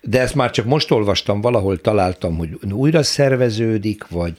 de 0.00 0.20
ezt 0.20 0.34
már 0.34 0.50
csak 0.50 0.64
most 0.64 0.90
olvastam, 0.90 1.40
valahol 1.40 1.80
találtam, 1.80 2.36
hogy 2.36 2.58
újra 2.70 3.02
szerveződik, 3.02 4.08
vagy, 4.08 4.36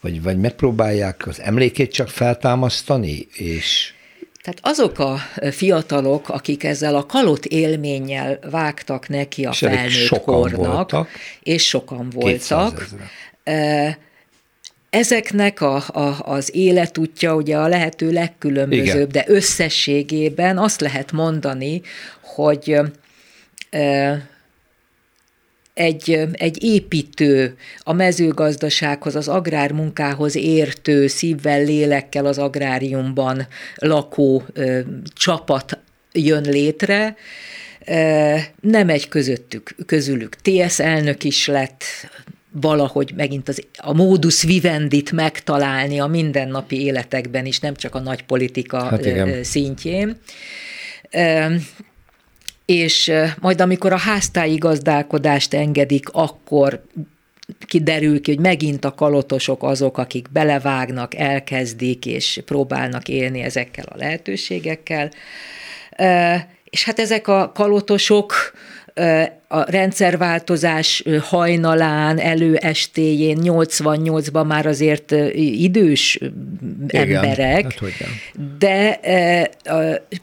vagy, 0.00 0.22
vagy 0.22 0.38
megpróbálják 0.38 1.26
az 1.26 1.40
emlékét 1.40 1.92
csak 1.92 2.08
feltámasztani, 2.08 3.26
és... 3.32 3.92
Tehát 4.42 4.58
azok 4.62 4.98
a 4.98 5.18
fiatalok, 5.50 6.28
akik 6.28 6.64
ezzel 6.64 6.94
a 6.94 7.06
kalott 7.06 7.44
élménnyel 7.44 8.38
vágtak 8.50 9.08
neki 9.08 9.44
a 9.44 9.50
és 9.50 9.58
felnőtt 9.58 10.20
kornak, 10.20 10.72
voltak, 10.72 11.08
és 11.42 11.66
sokan 11.66 12.10
voltak, 12.10 12.88
ezeknek 14.90 15.60
a, 15.60 15.74
a, 15.76 16.16
az 16.18 16.54
életútja 16.54 17.34
ugye 17.34 17.56
a 17.56 17.68
lehető 17.68 18.12
legkülönbözőbb, 18.12 19.08
Igen. 19.08 19.08
de 19.08 19.24
összességében 19.26 20.58
azt 20.58 20.80
lehet 20.80 21.12
mondani, 21.12 21.82
hogy 22.20 22.80
egy, 25.74 26.28
egy 26.32 26.64
építő, 26.64 27.56
a 27.78 27.92
mezőgazdasághoz, 27.92 29.16
az 29.16 29.28
agrármunkához 29.28 30.36
értő, 30.36 31.06
szívvel, 31.06 31.62
lélekkel 31.64 32.26
az 32.26 32.38
agráriumban 32.38 33.46
lakó 33.76 34.42
ö, 34.52 34.80
csapat 35.14 35.78
jön 36.12 36.42
létre, 36.42 37.16
nem 38.60 38.88
egy 38.88 39.08
közöttük, 39.08 39.74
közülük. 39.86 40.36
TS 40.36 40.78
elnök 40.78 41.24
is 41.24 41.46
lett, 41.46 41.84
valahogy 42.50 43.12
megint 43.16 43.48
az, 43.48 43.66
a 43.76 43.92
módus 43.92 44.42
vivendit 44.42 45.12
megtalálni 45.12 45.98
a 45.98 46.06
mindennapi 46.06 46.84
életekben 46.84 47.46
is, 47.46 47.60
nem 47.60 47.74
csak 47.74 47.94
a 47.94 48.00
nagy 48.00 48.22
politika 48.22 48.82
hát 48.82 49.44
szintjén 49.44 50.20
és 52.66 53.12
majd 53.40 53.60
amikor 53.60 53.92
a 53.92 53.98
háztáji 53.98 54.56
gazdálkodást 54.56 55.54
engedik, 55.54 56.08
akkor 56.12 56.82
kiderül 57.66 58.20
ki, 58.20 58.34
hogy 58.34 58.40
megint 58.40 58.84
a 58.84 58.94
kalotosok 58.94 59.62
azok, 59.62 59.98
akik 59.98 60.32
belevágnak, 60.32 61.14
elkezdik, 61.14 62.06
és 62.06 62.42
próbálnak 62.44 63.08
élni 63.08 63.40
ezekkel 63.40 63.84
a 63.88 63.96
lehetőségekkel. 63.96 65.10
És 66.64 66.84
hát 66.84 66.98
ezek 66.98 67.28
a 67.28 67.52
kalotosok 67.54 68.34
a 69.54 69.64
rendszerváltozás 69.70 71.04
hajnalán, 71.20 72.18
előestéjén, 72.18 73.38
88-ban 73.42 74.46
már 74.46 74.66
azért 74.66 75.10
idős 75.34 76.18
Igen, 76.88 77.14
emberek, 77.14 77.62
hát 77.62 77.92
de 78.58 79.00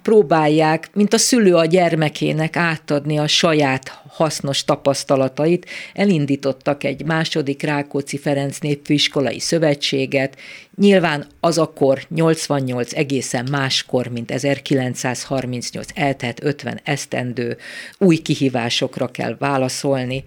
próbálják, 0.01 0.89
mint 0.93 1.13
a 1.13 1.17
szülő 1.17 1.55
a 1.55 1.65
gyermekének 1.65 2.55
átadni 2.55 3.17
a 3.17 3.27
saját 3.27 4.01
hasznos 4.07 4.65
tapasztalatait, 4.65 5.69
elindítottak 5.93 6.83
egy 6.83 7.05
második 7.05 7.61
Rákóczi 7.61 8.17
Ferenc 8.17 8.57
Népfőiskolai 8.57 9.39
Szövetséget, 9.39 10.37
nyilván 10.75 11.25
az 11.39 11.57
akkor 11.57 12.01
88 12.09 12.93
egészen 12.93 13.47
máskor, 13.51 14.07
mint 14.07 14.31
1938, 14.31 15.87
eltelt 15.95 16.43
50 16.43 16.79
esztendő, 16.83 17.57
új 17.97 18.17
kihívásokra 18.17 19.07
kell 19.07 19.20
válaszolni, 19.39 20.23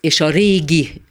és 0.00 0.20
a 0.20 0.30
régi 0.30 1.04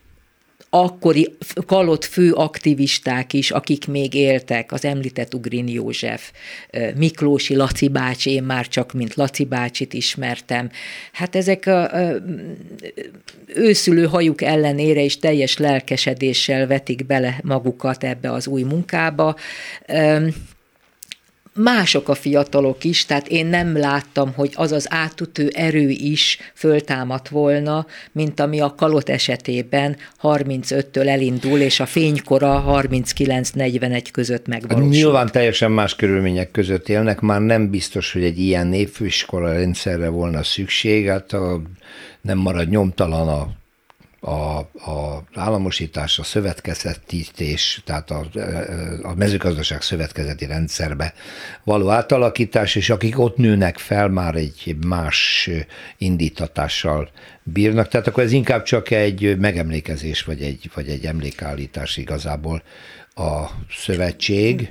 akkori 0.69 1.35
kalott 1.65 2.05
fő 2.05 2.31
aktivisták 2.31 3.33
is, 3.33 3.51
akik 3.51 3.87
még 3.87 4.13
éltek, 4.13 4.71
az 4.71 4.85
említett 4.85 5.33
Ugrin 5.33 5.67
József, 5.67 6.31
Miklósi 6.95 7.55
Laci 7.55 7.87
bácsi, 7.87 8.31
én 8.31 8.43
már 8.43 8.67
csak 8.67 8.93
mint 8.93 9.15
Laci 9.15 9.45
bácsit 9.45 9.93
ismertem. 9.93 10.69
Hát 11.11 11.35
ezek 11.35 11.65
a, 11.65 11.93
a 11.93 12.15
őszülő 13.47 14.05
hajuk 14.05 14.41
ellenére 14.41 15.01
is 15.01 15.17
teljes 15.17 15.57
lelkesedéssel 15.57 16.67
vetik 16.67 17.05
bele 17.05 17.39
magukat 17.43 18.03
ebbe 18.03 18.31
az 18.31 18.47
új 18.47 18.61
munkába 18.61 19.35
mások 21.55 22.09
a 22.09 22.13
fiatalok 22.13 22.83
is, 22.83 23.05
tehát 23.05 23.27
én 23.27 23.45
nem 23.45 23.77
láttam, 23.77 24.33
hogy 24.33 24.51
az 24.55 24.71
az 24.71 24.87
átütő 24.89 25.49
erő 25.53 25.89
is 25.89 26.37
föltámadt 26.53 27.29
volna, 27.29 27.85
mint 28.11 28.39
ami 28.39 28.59
a 28.59 28.75
kalot 28.75 29.09
esetében 29.09 29.97
35-től 30.21 31.07
elindul, 31.07 31.59
és 31.59 31.79
a 31.79 31.85
fénykora 31.85 32.65
39-41 32.67 34.07
között 34.11 34.47
megvalósul. 34.47 34.89
Nyilván 34.89 35.31
teljesen 35.31 35.71
más 35.71 35.95
körülmények 35.95 36.51
között 36.51 36.89
élnek, 36.89 37.19
már 37.19 37.41
nem 37.41 37.69
biztos, 37.69 38.13
hogy 38.13 38.23
egy 38.23 38.39
ilyen 38.39 38.67
népfőiskola 38.67 39.53
rendszerre 39.53 40.09
volna 40.09 40.43
szükség, 40.43 41.07
hát 41.07 41.33
a, 41.33 41.61
nem 42.21 42.37
marad 42.37 42.69
nyomtalan 42.69 43.27
a 43.27 43.49
a, 44.25 44.57
a 44.91 45.23
államosítás, 45.33 46.19
a 46.19 46.23
szövetkezetítés, 46.23 47.81
tehát 47.85 48.11
a, 48.11 48.25
a 49.01 49.13
mezőgazdaság 49.15 49.81
szövetkezeti 49.81 50.45
rendszerbe 50.45 51.13
való 51.63 51.89
átalakítás, 51.89 52.75
és 52.75 52.89
akik 52.89 53.19
ott 53.19 53.37
nőnek 53.37 53.77
fel, 53.77 54.09
már 54.09 54.35
egy 54.35 54.75
más 54.87 55.49
indítatással 55.97 57.09
bírnak, 57.43 57.87
tehát 57.87 58.07
akkor 58.07 58.23
ez 58.23 58.31
inkább 58.31 58.63
csak 58.63 58.91
egy 58.91 59.37
megemlékezés, 59.37 60.23
vagy 60.23 60.41
egy, 60.41 60.69
vagy 60.73 60.89
egy 60.89 61.05
emlékállítás 61.05 61.97
igazából 61.97 62.63
a 63.17 63.49
szövetség 63.77 64.69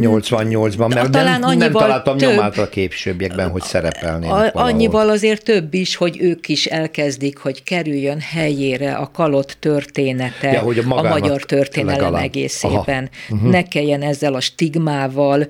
88-ban, 0.00 0.94
mert 0.94 1.10
Talán 1.10 1.40
nem, 1.40 1.58
nem 1.58 1.72
találtam 1.72 2.16
több, 2.16 2.30
nyomát 2.30 2.58
a 2.58 2.68
későbbiekben, 2.68 3.50
hogy 3.50 3.62
szerepelnének 3.62 4.30
a, 4.30 4.34
valahol. 4.34 4.62
Annyival 4.62 5.08
azért 5.08 5.44
több 5.44 5.74
is, 5.74 5.96
hogy 5.96 6.20
ők 6.20 6.48
is 6.48 6.66
elkezdik, 6.66 7.38
hogy 7.38 7.62
kerüljön 7.62 8.20
helyére 8.20 8.94
a 8.94 9.10
kalott 9.10 9.56
története 9.60 10.52
ja, 10.52 10.60
hogy 10.60 10.78
a, 10.78 10.96
a 10.96 11.02
magyar 11.02 11.42
történelem 11.42 12.00
legalább. 12.00 12.22
egészében. 12.22 13.10
Uh-huh. 13.30 13.50
Ne 13.50 13.62
kelljen 13.62 14.02
ezzel 14.02 14.34
a 14.34 14.40
stigmával 14.40 15.46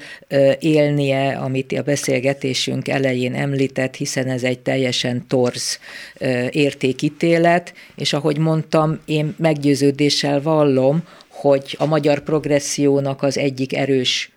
élnie, 0.58 1.36
amit 1.36 1.72
a 1.72 1.82
beszélgetésünk 1.82 2.88
elején 2.88 3.34
említett, 3.34 3.94
hiszen 3.94 4.28
ez 4.28 4.42
egy 4.42 4.58
teljesen 4.58 5.26
torz 5.28 5.78
uh, 6.20 6.46
értékítélet, 6.50 7.74
és 7.96 8.12
ahogy 8.12 8.38
mondtam, 8.38 8.98
én 9.04 9.34
meggyőződéssel 9.38 10.42
vallom, 10.42 11.02
hogy 11.40 11.76
a 11.78 11.86
magyar 11.86 12.20
progressziónak 12.20 13.22
az 13.22 13.38
egyik 13.38 13.76
erős 13.76 14.30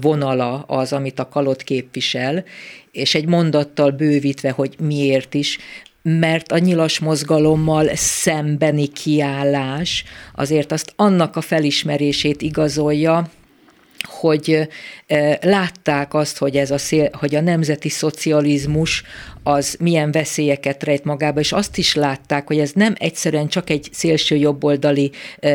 vonala 0.00 0.58
az, 0.66 0.92
amit 0.92 1.18
a 1.18 1.28
kalot 1.28 1.62
képvisel, 1.62 2.44
és 2.92 3.14
egy 3.14 3.26
mondattal 3.26 3.90
bővítve, 3.90 4.50
hogy 4.50 4.74
miért 4.78 5.34
is, 5.34 5.58
mert 6.02 6.52
a 6.52 6.58
nyilas 6.58 6.98
mozgalommal 6.98 7.88
szembeni 7.94 8.86
kiállás 8.86 10.04
azért 10.34 10.72
azt 10.72 10.92
annak 10.96 11.36
a 11.36 11.40
felismerését 11.40 12.42
igazolja, 12.42 13.30
hogy 14.02 14.68
látták 15.40 16.14
azt, 16.14 16.38
hogy, 16.38 16.56
ez 16.56 16.70
a 16.70 16.78
szél, 16.78 17.10
hogy 17.12 17.34
a 17.34 17.40
nemzeti 17.40 17.88
szocializmus 17.88 19.02
az 19.42 19.76
milyen 19.80 20.10
veszélyeket 20.12 20.82
rejt 20.82 21.04
magába, 21.04 21.40
és 21.40 21.52
azt 21.52 21.78
is 21.78 21.94
látták, 21.94 22.46
hogy 22.46 22.58
ez 22.58 22.72
nem 22.72 22.94
egyszerűen 22.98 23.48
csak 23.48 23.70
egy 23.70 23.88
szélső 23.92 24.36
jobboldali 24.36 25.10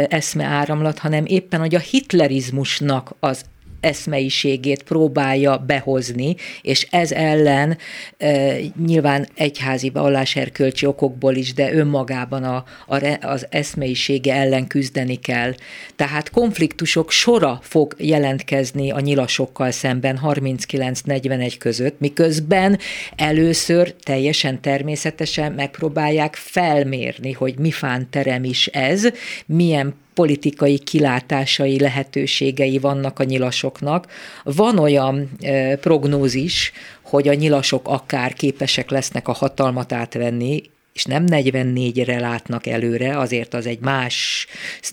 eszmeáramlat, 0.07 0.99
hanem 0.99 1.25
éppen, 1.25 1.59
hogy 1.59 1.75
a 1.75 1.79
hitlerizmusnak 1.79 3.15
az 3.19 3.45
eszmeiségét 3.85 4.83
próbálja 4.83 5.57
behozni, 5.57 6.35
és 6.61 6.87
ez 6.89 7.11
ellen 7.11 7.77
e, 8.17 8.55
nyilván 8.85 9.27
egyházi 9.35 9.89
valláserkölcsi 9.89 10.85
okokból 10.85 11.35
is, 11.35 11.53
de 11.53 11.73
önmagában 11.73 12.43
a, 12.43 12.63
a, 12.87 13.17
az 13.21 13.47
eszmeisége 13.49 14.33
ellen 14.33 14.67
küzdeni 14.67 15.15
kell. 15.15 15.53
Tehát 15.95 16.29
konfliktusok 16.29 17.11
sora 17.11 17.59
fog 17.61 17.95
jelentkezni 17.97 18.91
a 18.91 18.99
nyilasokkal 18.99 19.71
szemben 19.71 20.19
39-41 20.23 21.55
között, 21.59 21.99
miközben 21.99 22.79
először 23.15 23.95
teljesen 24.03 24.61
természetesen 24.61 25.51
megpróbálják 25.51 26.35
felmérni, 26.35 27.31
hogy 27.31 27.57
mi 27.59 27.71
fán 27.71 28.07
terem 28.09 28.43
is 28.43 28.67
ez, 28.67 29.07
milyen 29.45 29.93
politikai 30.15 30.79
kilátásai, 30.79 31.79
lehetőségei 31.79 32.79
vannak 32.79 33.19
a 33.19 33.23
nyilasoknak. 33.23 34.07
Van 34.43 34.79
olyan 34.79 35.29
e, 35.41 35.75
prognózis, 35.77 36.71
hogy 37.01 37.27
a 37.27 37.33
nyilasok 37.33 37.87
akár 37.87 38.33
képesek 38.33 38.89
lesznek 38.89 39.27
a 39.27 39.33
hatalmat 39.33 39.91
átvenni, 39.91 40.61
és 40.93 41.03
nem 41.03 41.25
44-re 41.27 42.19
látnak 42.19 42.67
előre, 42.67 43.17
azért 43.17 43.53
az 43.53 43.65
egy 43.65 43.79
más 43.79 44.47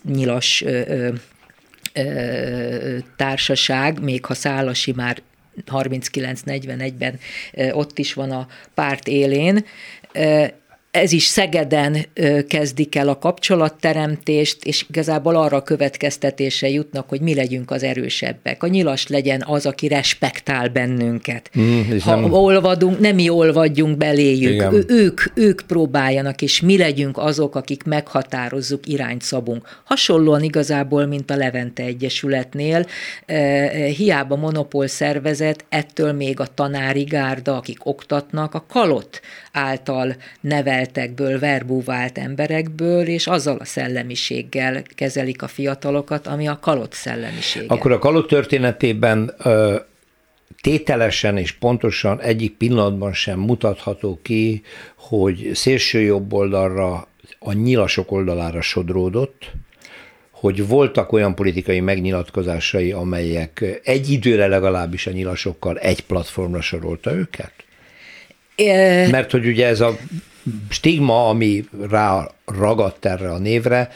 nyilas 0.04 0.62
ö, 0.62 1.08
ö, 1.92 2.98
társaság, 3.16 4.02
még 4.02 4.24
ha 4.24 4.34
Szálasi 4.34 4.92
már 4.92 5.22
39-41-ben 5.66 7.18
ott 7.72 7.98
is 7.98 8.14
van 8.14 8.30
a 8.30 8.46
párt 8.74 9.08
élén, 9.08 9.64
ez 10.92 11.12
is 11.12 11.24
Szegeden 11.24 12.06
kezdik 12.48 12.94
el 12.94 13.08
a 13.08 13.18
kapcsolatteremtést, 13.18 14.64
és 14.64 14.84
igazából 14.88 15.36
arra 15.36 15.56
a 15.56 15.62
következtetése 15.62 16.68
jutnak, 16.68 17.08
hogy 17.08 17.20
mi 17.20 17.34
legyünk 17.34 17.70
az 17.70 17.82
erősebbek. 17.82 18.62
A 18.62 18.66
nyilas 18.66 19.06
legyen 19.06 19.42
az, 19.46 19.66
aki 19.66 19.88
respektál 19.88 20.68
bennünket. 20.68 21.50
Mm, 21.58 21.80
ha 21.98 22.14
nem... 22.14 22.32
olvadunk, 22.32 22.98
nem 22.98 23.14
mi 23.14 23.28
olvadjunk 23.28 23.96
beléjük. 23.96 24.72
Ő, 24.72 24.84
ők, 24.88 25.20
ők 25.34 25.60
próbáljanak, 25.66 26.42
és 26.42 26.60
mi 26.60 26.78
legyünk 26.78 27.18
azok, 27.18 27.54
akik 27.54 27.82
meghatározzuk, 27.82 28.86
irányt 28.86 29.22
szabunk. 29.22 29.80
Hasonlóan 29.84 30.42
igazából, 30.42 31.06
mint 31.06 31.30
a 31.30 31.36
Levente 31.36 31.82
Egyesületnél, 31.82 32.86
hiába 33.96 34.36
monopól 34.36 34.86
szervezet, 34.86 35.64
ettől 35.68 36.12
még 36.12 36.40
a 36.40 36.46
tanári 36.54 37.02
gárda, 37.02 37.56
akik 37.56 37.86
oktatnak, 37.86 38.54
a 38.54 38.64
kalott 38.68 39.20
által 39.52 40.16
nevel 40.40 40.81
elteltekből, 40.82 41.38
verbúvált 41.38 42.18
emberekből, 42.18 43.06
és 43.06 43.26
azzal 43.26 43.56
a 43.56 43.64
szellemiséggel 43.64 44.82
kezelik 44.94 45.42
a 45.42 45.48
fiatalokat, 45.48 46.26
ami 46.26 46.48
a 46.48 46.58
kalott 46.60 46.92
szellemisége. 46.92 47.66
Akkor 47.68 47.92
a 47.92 47.98
kalott 47.98 48.28
történetében 48.28 49.34
ö, 49.38 49.76
tételesen 50.60 51.36
és 51.36 51.52
pontosan 51.52 52.20
egyik 52.20 52.56
pillanatban 52.56 53.12
sem 53.12 53.38
mutatható 53.38 54.18
ki, 54.22 54.62
hogy 54.96 55.50
szélső 55.54 56.00
jobb 56.00 56.32
oldalra, 56.32 57.08
a 57.38 57.52
nyilasok 57.52 58.12
oldalára 58.12 58.60
sodródott, 58.60 59.50
hogy 60.30 60.66
voltak 60.66 61.12
olyan 61.12 61.34
politikai 61.34 61.80
megnyilatkozásai, 61.80 62.92
amelyek 62.92 63.80
egy 63.84 64.10
időre 64.10 64.46
legalábbis 64.46 65.06
a 65.06 65.10
nyilasokkal 65.10 65.78
egy 65.78 66.00
platformra 66.00 66.60
sorolta 66.60 67.12
őket? 67.12 67.52
Mert 69.10 69.30
hogy 69.30 69.46
ugye 69.46 69.66
ez 69.66 69.80
a 69.80 69.96
stigma, 70.68 71.28
ami 71.28 71.64
rá 71.90 72.30
ragadt 72.44 73.04
erre 73.04 73.30
a 73.30 73.38
névre, 73.38 73.90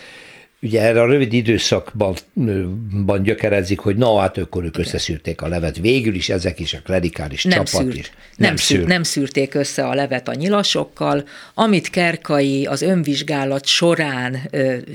ugye 0.62 0.82
erre 0.82 1.01
a 1.01 1.07
rövid 1.07 1.32
időszakban 1.32 3.22
gyökerezik, 3.22 3.78
hogy 3.78 3.97
na, 3.97 4.18
hát 4.18 4.38
akkor 4.38 4.64
ők 4.64 4.78
összeszűrték 4.78 5.42
a 5.42 5.49
levet. 5.49 5.78
Végül 5.78 6.14
is 6.14 6.28
ezek 6.28 6.61
is 6.61 6.74
a 6.74 6.78
klerikális 6.84 7.44
nem 7.44 7.64
csapat 7.64 7.82
szűrt. 7.82 7.97
is. 7.97 8.11
Nem, 8.36 8.49
nem, 8.49 8.57
szűrt. 8.57 8.86
nem 8.86 9.03
szűrték 9.03 9.55
össze 9.55 9.86
a 9.86 9.94
levet 9.94 10.28
a 10.28 10.34
nyilasokkal. 10.34 11.24
Amit 11.55 11.90
Kerkai 11.90 12.66
az 12.66 12.82
önvizsgálat 12.82 13.66
során 13.66 14.51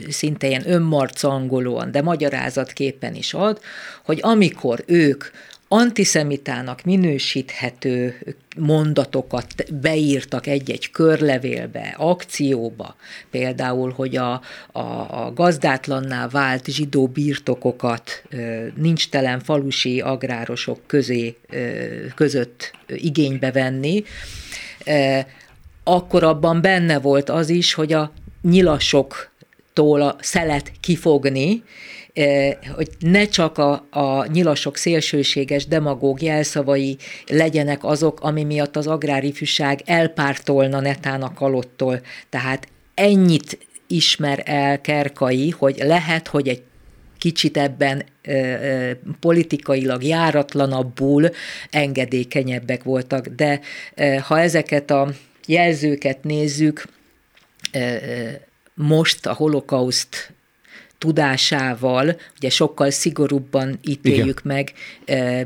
szinte 0.10 0.48
ilyen 0.48 0.70
önmarcangolóan, 0.70 1.92
de 1.92 2.02
magyarázatképpen 2.02 3.16
is 3.16 3.34
ad, 3.34 3.60
hogy 4.04 4.20
amikor 4.22 4.84
ők 4.86 5.24
antiszemitának 5.74 6.84
minősíthető 6.84 8.16
mondatokat 8.58 9.74
beírtak 9.82 10.48
egy-egy 10.48 10.92
körlevélbe, 10.92 11.96
akcióba, 11.98 12.96
például, 13.30 13.92
hogy 13.92 14.18
a, 14.18 14.42
a, 14.72 14.80
a 15.26 15.32
gazdátlanná 15.36 16.28
vált 16.28 16.66
zsidó 16.66 17.08
birtokokat 17.08 18.24
nincs 18.76 19.10
telen 19.10 19.40
falusi 19.40 20.02
agrárosok 20.02 20.80
közé, 20.88 21.38
között 22.16 22.72
igénybe 22.88 23.52
venni, 23.52 24.04
akkor 25.84 26.24
abban 26.24 26.62
benne 26.62 27.00
volt 27.00 27.30
az 27.30 27.50
is, 27.50 27.74
hogy 27.74 27.94
a 27.94 28.12
nyilasoktól 28.42 30.02
a 30.02 30.16
szelet 30.20 30.72
kifogni, 30.80 31.64
hogy 32.76 32.90
ne 33.00 33.26
csak 33.26 33.58
a, 33.58 33.88
a 33.90 34.26
nyilasok 34.26 34.78
szélsőséges 34.78 35.66
demagóg 35.66 36.22
jelszavai 36.22 36.98
legyenek 37.28 37.84
azok, 37.84 38.22
ami 38.22 38.44
miatt 38.44 38.76
az 38.76 38.88
agrárifűság 38.88 39.82
elpártolna 39.86 40.80
netán 40.80 41.22
a 41.22 41.34
kalottól. 41.34 42.02
Tehát 42.30 42.68
ennyit 42.94 43.68
ismer 43.88 44.42
el 44.46 44.82
Kerkai, 44.82 45.50
hogy 45.50 45.78
lehet, 45.78 46.28
hogy 46.28 46.48
egy 46.48 46.62
kicsit 47.18 47.58
ebben 47.58 48.04
ö, 48.22 48.32
ö, 48.32 48.92
politikailag 49.20 50.04
járatlanabbul 50.04 51.30
engedékenyebbek 51.70 52.84
voltak, 52.84 53.28
de 53.28 53.60
ö, 53.96 54.16
ha 54.16 54.40
ezeket 54.40 54.92
a 54.92 55.12
jelzőket 55.46 56.24
nézzük, 56.24 56.84
most 58.74 59.26
a 59.26 59.34
holokauszt 59.34 60.31
tudásával, 61.02 62.16
ugye 62.38 62.50
sokkal 62.50 62.90
szigorúbban 62.90 63.80
ítéljük 63.82 64.42
Igen. 64.44 64.64
meg, 64.66 64.74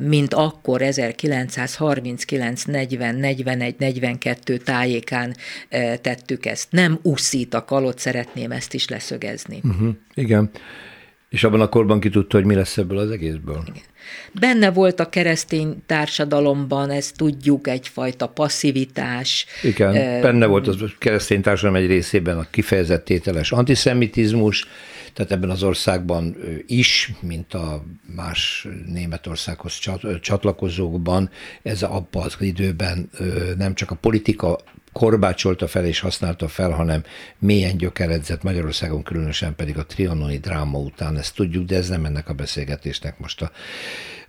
mint 0.01 0.33
akkor 0.33 0.81
1939, 0.81 2.63
40, 2.63 3.15
41, 3.15 3.75
42 3.77 4.57
tájékán 4.57 5.35
tettük 6.01 6.45
ezt. 6.45 6.71
Nem 6.71 6.99
úszít 7.01 7.53
a 7.53 7.65
kalot, 7.65 7.99
szeretném 7.99 8.51
ezt 8.51 8.73
is 8.73 8.87
leszögezni. 8.87 9.59
Uh-huh. 9.63 9.95
Igen. 10.13 10.49
És 11.29 11.43
abban 11.43 11.61
a 11.61 11.69
korban 11.69 11.99
ki 11.99 12.09
tudta, 12.09 12.37
hogy 12.37 12.45
mi 12.45 12.55
lesz 12.55 12.77
ebből 12.77 12.97
az 12.97 13.11
egészből? 13.11 13.63
Igen. 13.65 13.83
Benne 14.31 14.71
volt 14.71 14.99
a 14.99 15.09
keresztény 15.09 15.83
társadalomban, 15.85 16.89
ezt 16.89 17.15
tudjuk, 17.15 17.67
egyfajta 17.67 18.27
passzivitás. 18.27 19.45
Igen, 19.63 20.21
benne 20.21 20.45
volt 20.45 20.67
a 20.67 20.75
keresztény 20.99 21.41
társadalom 21.41 21.81
egy 21.81 21.87
részében 21.87 22.37
a 22.37 22.47
kifejezett 22.49 23.05
tételes 23.05 23.51
antiszemitizmus, 23.51 24.67
tehát 25.13 25.31
ebben 25.31 25.49
az 25.49 25.63
országban 25.63 26.35
is, 26.67 27.11
mint 27.19 27.53
a 27.53 27.83
más 28.15 28.67
Németországhoz 28.85 29.79
csatlakozókban, 30.21 31.29
ez 31.63 31.83
abban 31.83 32.23
az 32.23 32.35
időben 32.39 33.09
nem 33.57 33.73
csak 33.73 33.91
a 33.91 33.95
politika 33.95 34.59
korbácsolta 34.99 35.67
fel 35.67 35.85
és 35.85 35.99
használta 35.99 36.47
fel, 36.47 36.71
hanem 36.71 37.03
mélyen 37.39 37.77
gyökeredzett 37.77 38.43
Magyarországon, 38.43 39.03
különösen 39.03 39.55
pedig 39.55 39.77
a 39.77 39.85
trianoni 39.85 40.37
dráma 40.37 40.77
után, 40.77 41.17
ezt 41.17 41.35
tudjuk, 41.35 41.65
de 41.65 41.75
ez 41.75 41.89
nem 41.89 42.05
ennek 42.05 42.29
a 42.29 42.33
beszélgetésnek 42.33 43.19
most 43.19 43.41
a, 43.41 43.51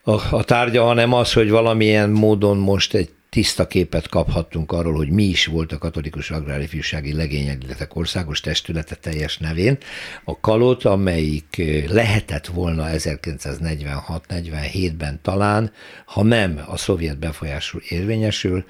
a, 0.02 0.22
a 0.30 0.44
tárgya, 0.44 0.84
hanem 0.84 1.12
az, 1.12 1.32
hogy 1.32 1.50
valamilyen 1.50 2.10
módon 2.10 2.56
most 2.56 2.94
egy 2.94 3.10
tiszta 3.30 3.66
képet 3.66 4.08
kaphattunk 4.08 4.72
arról, 4.72 4.94
hogy 4.94 5.10
mi 5.10 5.24
is 5.24 5.46
volt 5.46 5.72
a 5.72 5.78
Katolikus 5.78 6.30
Agrárifjúsági 6.30 7.12
Legényegletek 7.12 7.96
Országos 7.96 8.40
Testülete 8.40 8.94
teljes 8.94 9.38
nevén, 9.38 9.78
a 10.24 10.40
Kalot, 10.40 10.84
amelyik 10.84 11.62
lehetett 11.88 12.46
volna 12.46 12.86
1946-47-ben 12.88 15.18
talán, 15.22 15.72
ha 16.04 16.22
nem 16.22 16.60
a 16.66 16.76
szovjet 16.76 17.18
befolyású 17.18 17.78
érvényesül, 17.88 18.64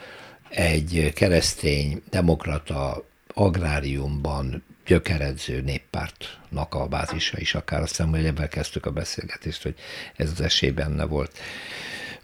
egy 0.48 1.12
keresztény, 1.14 2.02
demokrata 2.10 3.04
agráriumban 3.34 4.64
gyökeredző 4.86 5.60
néppártnak 5.60 6.74
a 6.74 6.86
bázisa 6.86 7.38
is, 7.38 7.54
akár 7.54 7.80
azt 7.80 7.90
hiszem, 7.90 8.10
hogy 8.10 8.24
ebben 8.24 8.48
kezdtük 8.48 8.86
a 8.86 8.90
beszélgetést, 8.90 9.62
hogy 9.62 9.74
ez 10.16 10.30
az 10.30 10.40
esély 10.40 10.70
benne 10.70 11.04
volt. 11.04 11.38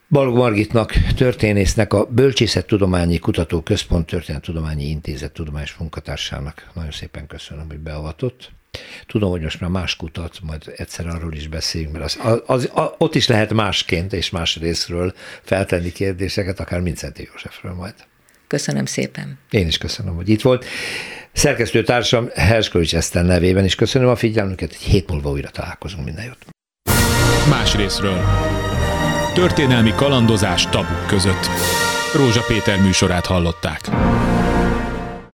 Balog 0.08 0.36
Margitnak, 0.36 0.92
történésznek, 1.16 1.92
a 1.92 2.04
Bölcsészettudományi 2.04 3.18
Kutató 3.18 3.60
Központ 3.60 4.06
Történettudományi 4.06 4.84
Intézet 4.84 5.32
tudományos 5.32 5.74
munkatársának 5.74 6.70
nagyon 6.74 6.90
szépen 6.90 7.26
köszönöm, 7.26 7.66
hogy 7.68 7.78
beavatott. 7.78 8.50
Tudom, 9.06 9.30
hogy 9.30 9.40
most 9.40 9.60
már 9.60 9.70
más 9.70 9.96
kutat, 9.96 10.38
majd 10.42 10.72
egyszer 10.76 11.06
arról 11.06 11.32
is 11.32 11.48
beszéljünk, 11.48 11.92
mert 11.92 12.04
az, 12.04 12.18
az, 12.22 12.42
az, 12.46 12.70
az, 12.74 12.88
ott 12.98 13.14
is 13.14 13.28
lehet 13.28 13.52
másként 13.52 14.12
és 14.12 14.30
más 14.30 14.56
részről 14.56 15.14
feltenni 15.42 15.92
kérdéseket, 15.92 16.60
akár 16.60 16.80
Mincenti 16.80 17.28
Józsefről 17.32 17.72
majd. 17.74 17.94
Köszönöm 18.52 18.84
szépen. 18.84 19.38
Én 19.50 19.66
is 19.66 19.78
köszönöm, 19.78 20.14
hogy 20.14 20.28
itt 20.28 20.42
volt. 20.42 20.64
Szerkesztő 21.32 21.82
társam 21.82 22.28
Herskovics 22.34 22.94
Eszter 22.94 23.24
nevében 23.24 23.64
is 23.64 23.74
köszönöm 23.74 24.08
a 24.08 24.16
figyelmüket, 24.16 24.72
egy 24.72 24.80
hét 24.80 25.10
múlva 25.10 25.30
újra 25.30 25.48
találkozunk, 25.48 26.04
minden 26.04 26.24
jót. 26.24 26.46
Más 27.48 27.76
részről. 27.76 28.24
Történelmi 29.34 29.92
kalandozás 29.96 30.66
tabuk 30.66 31.06
között. 31.06 31.46
Rózsa 32.14 32.44
Péter 32.48 32.80
műsorát 32.80 33.26
hallották. 33.26 33.80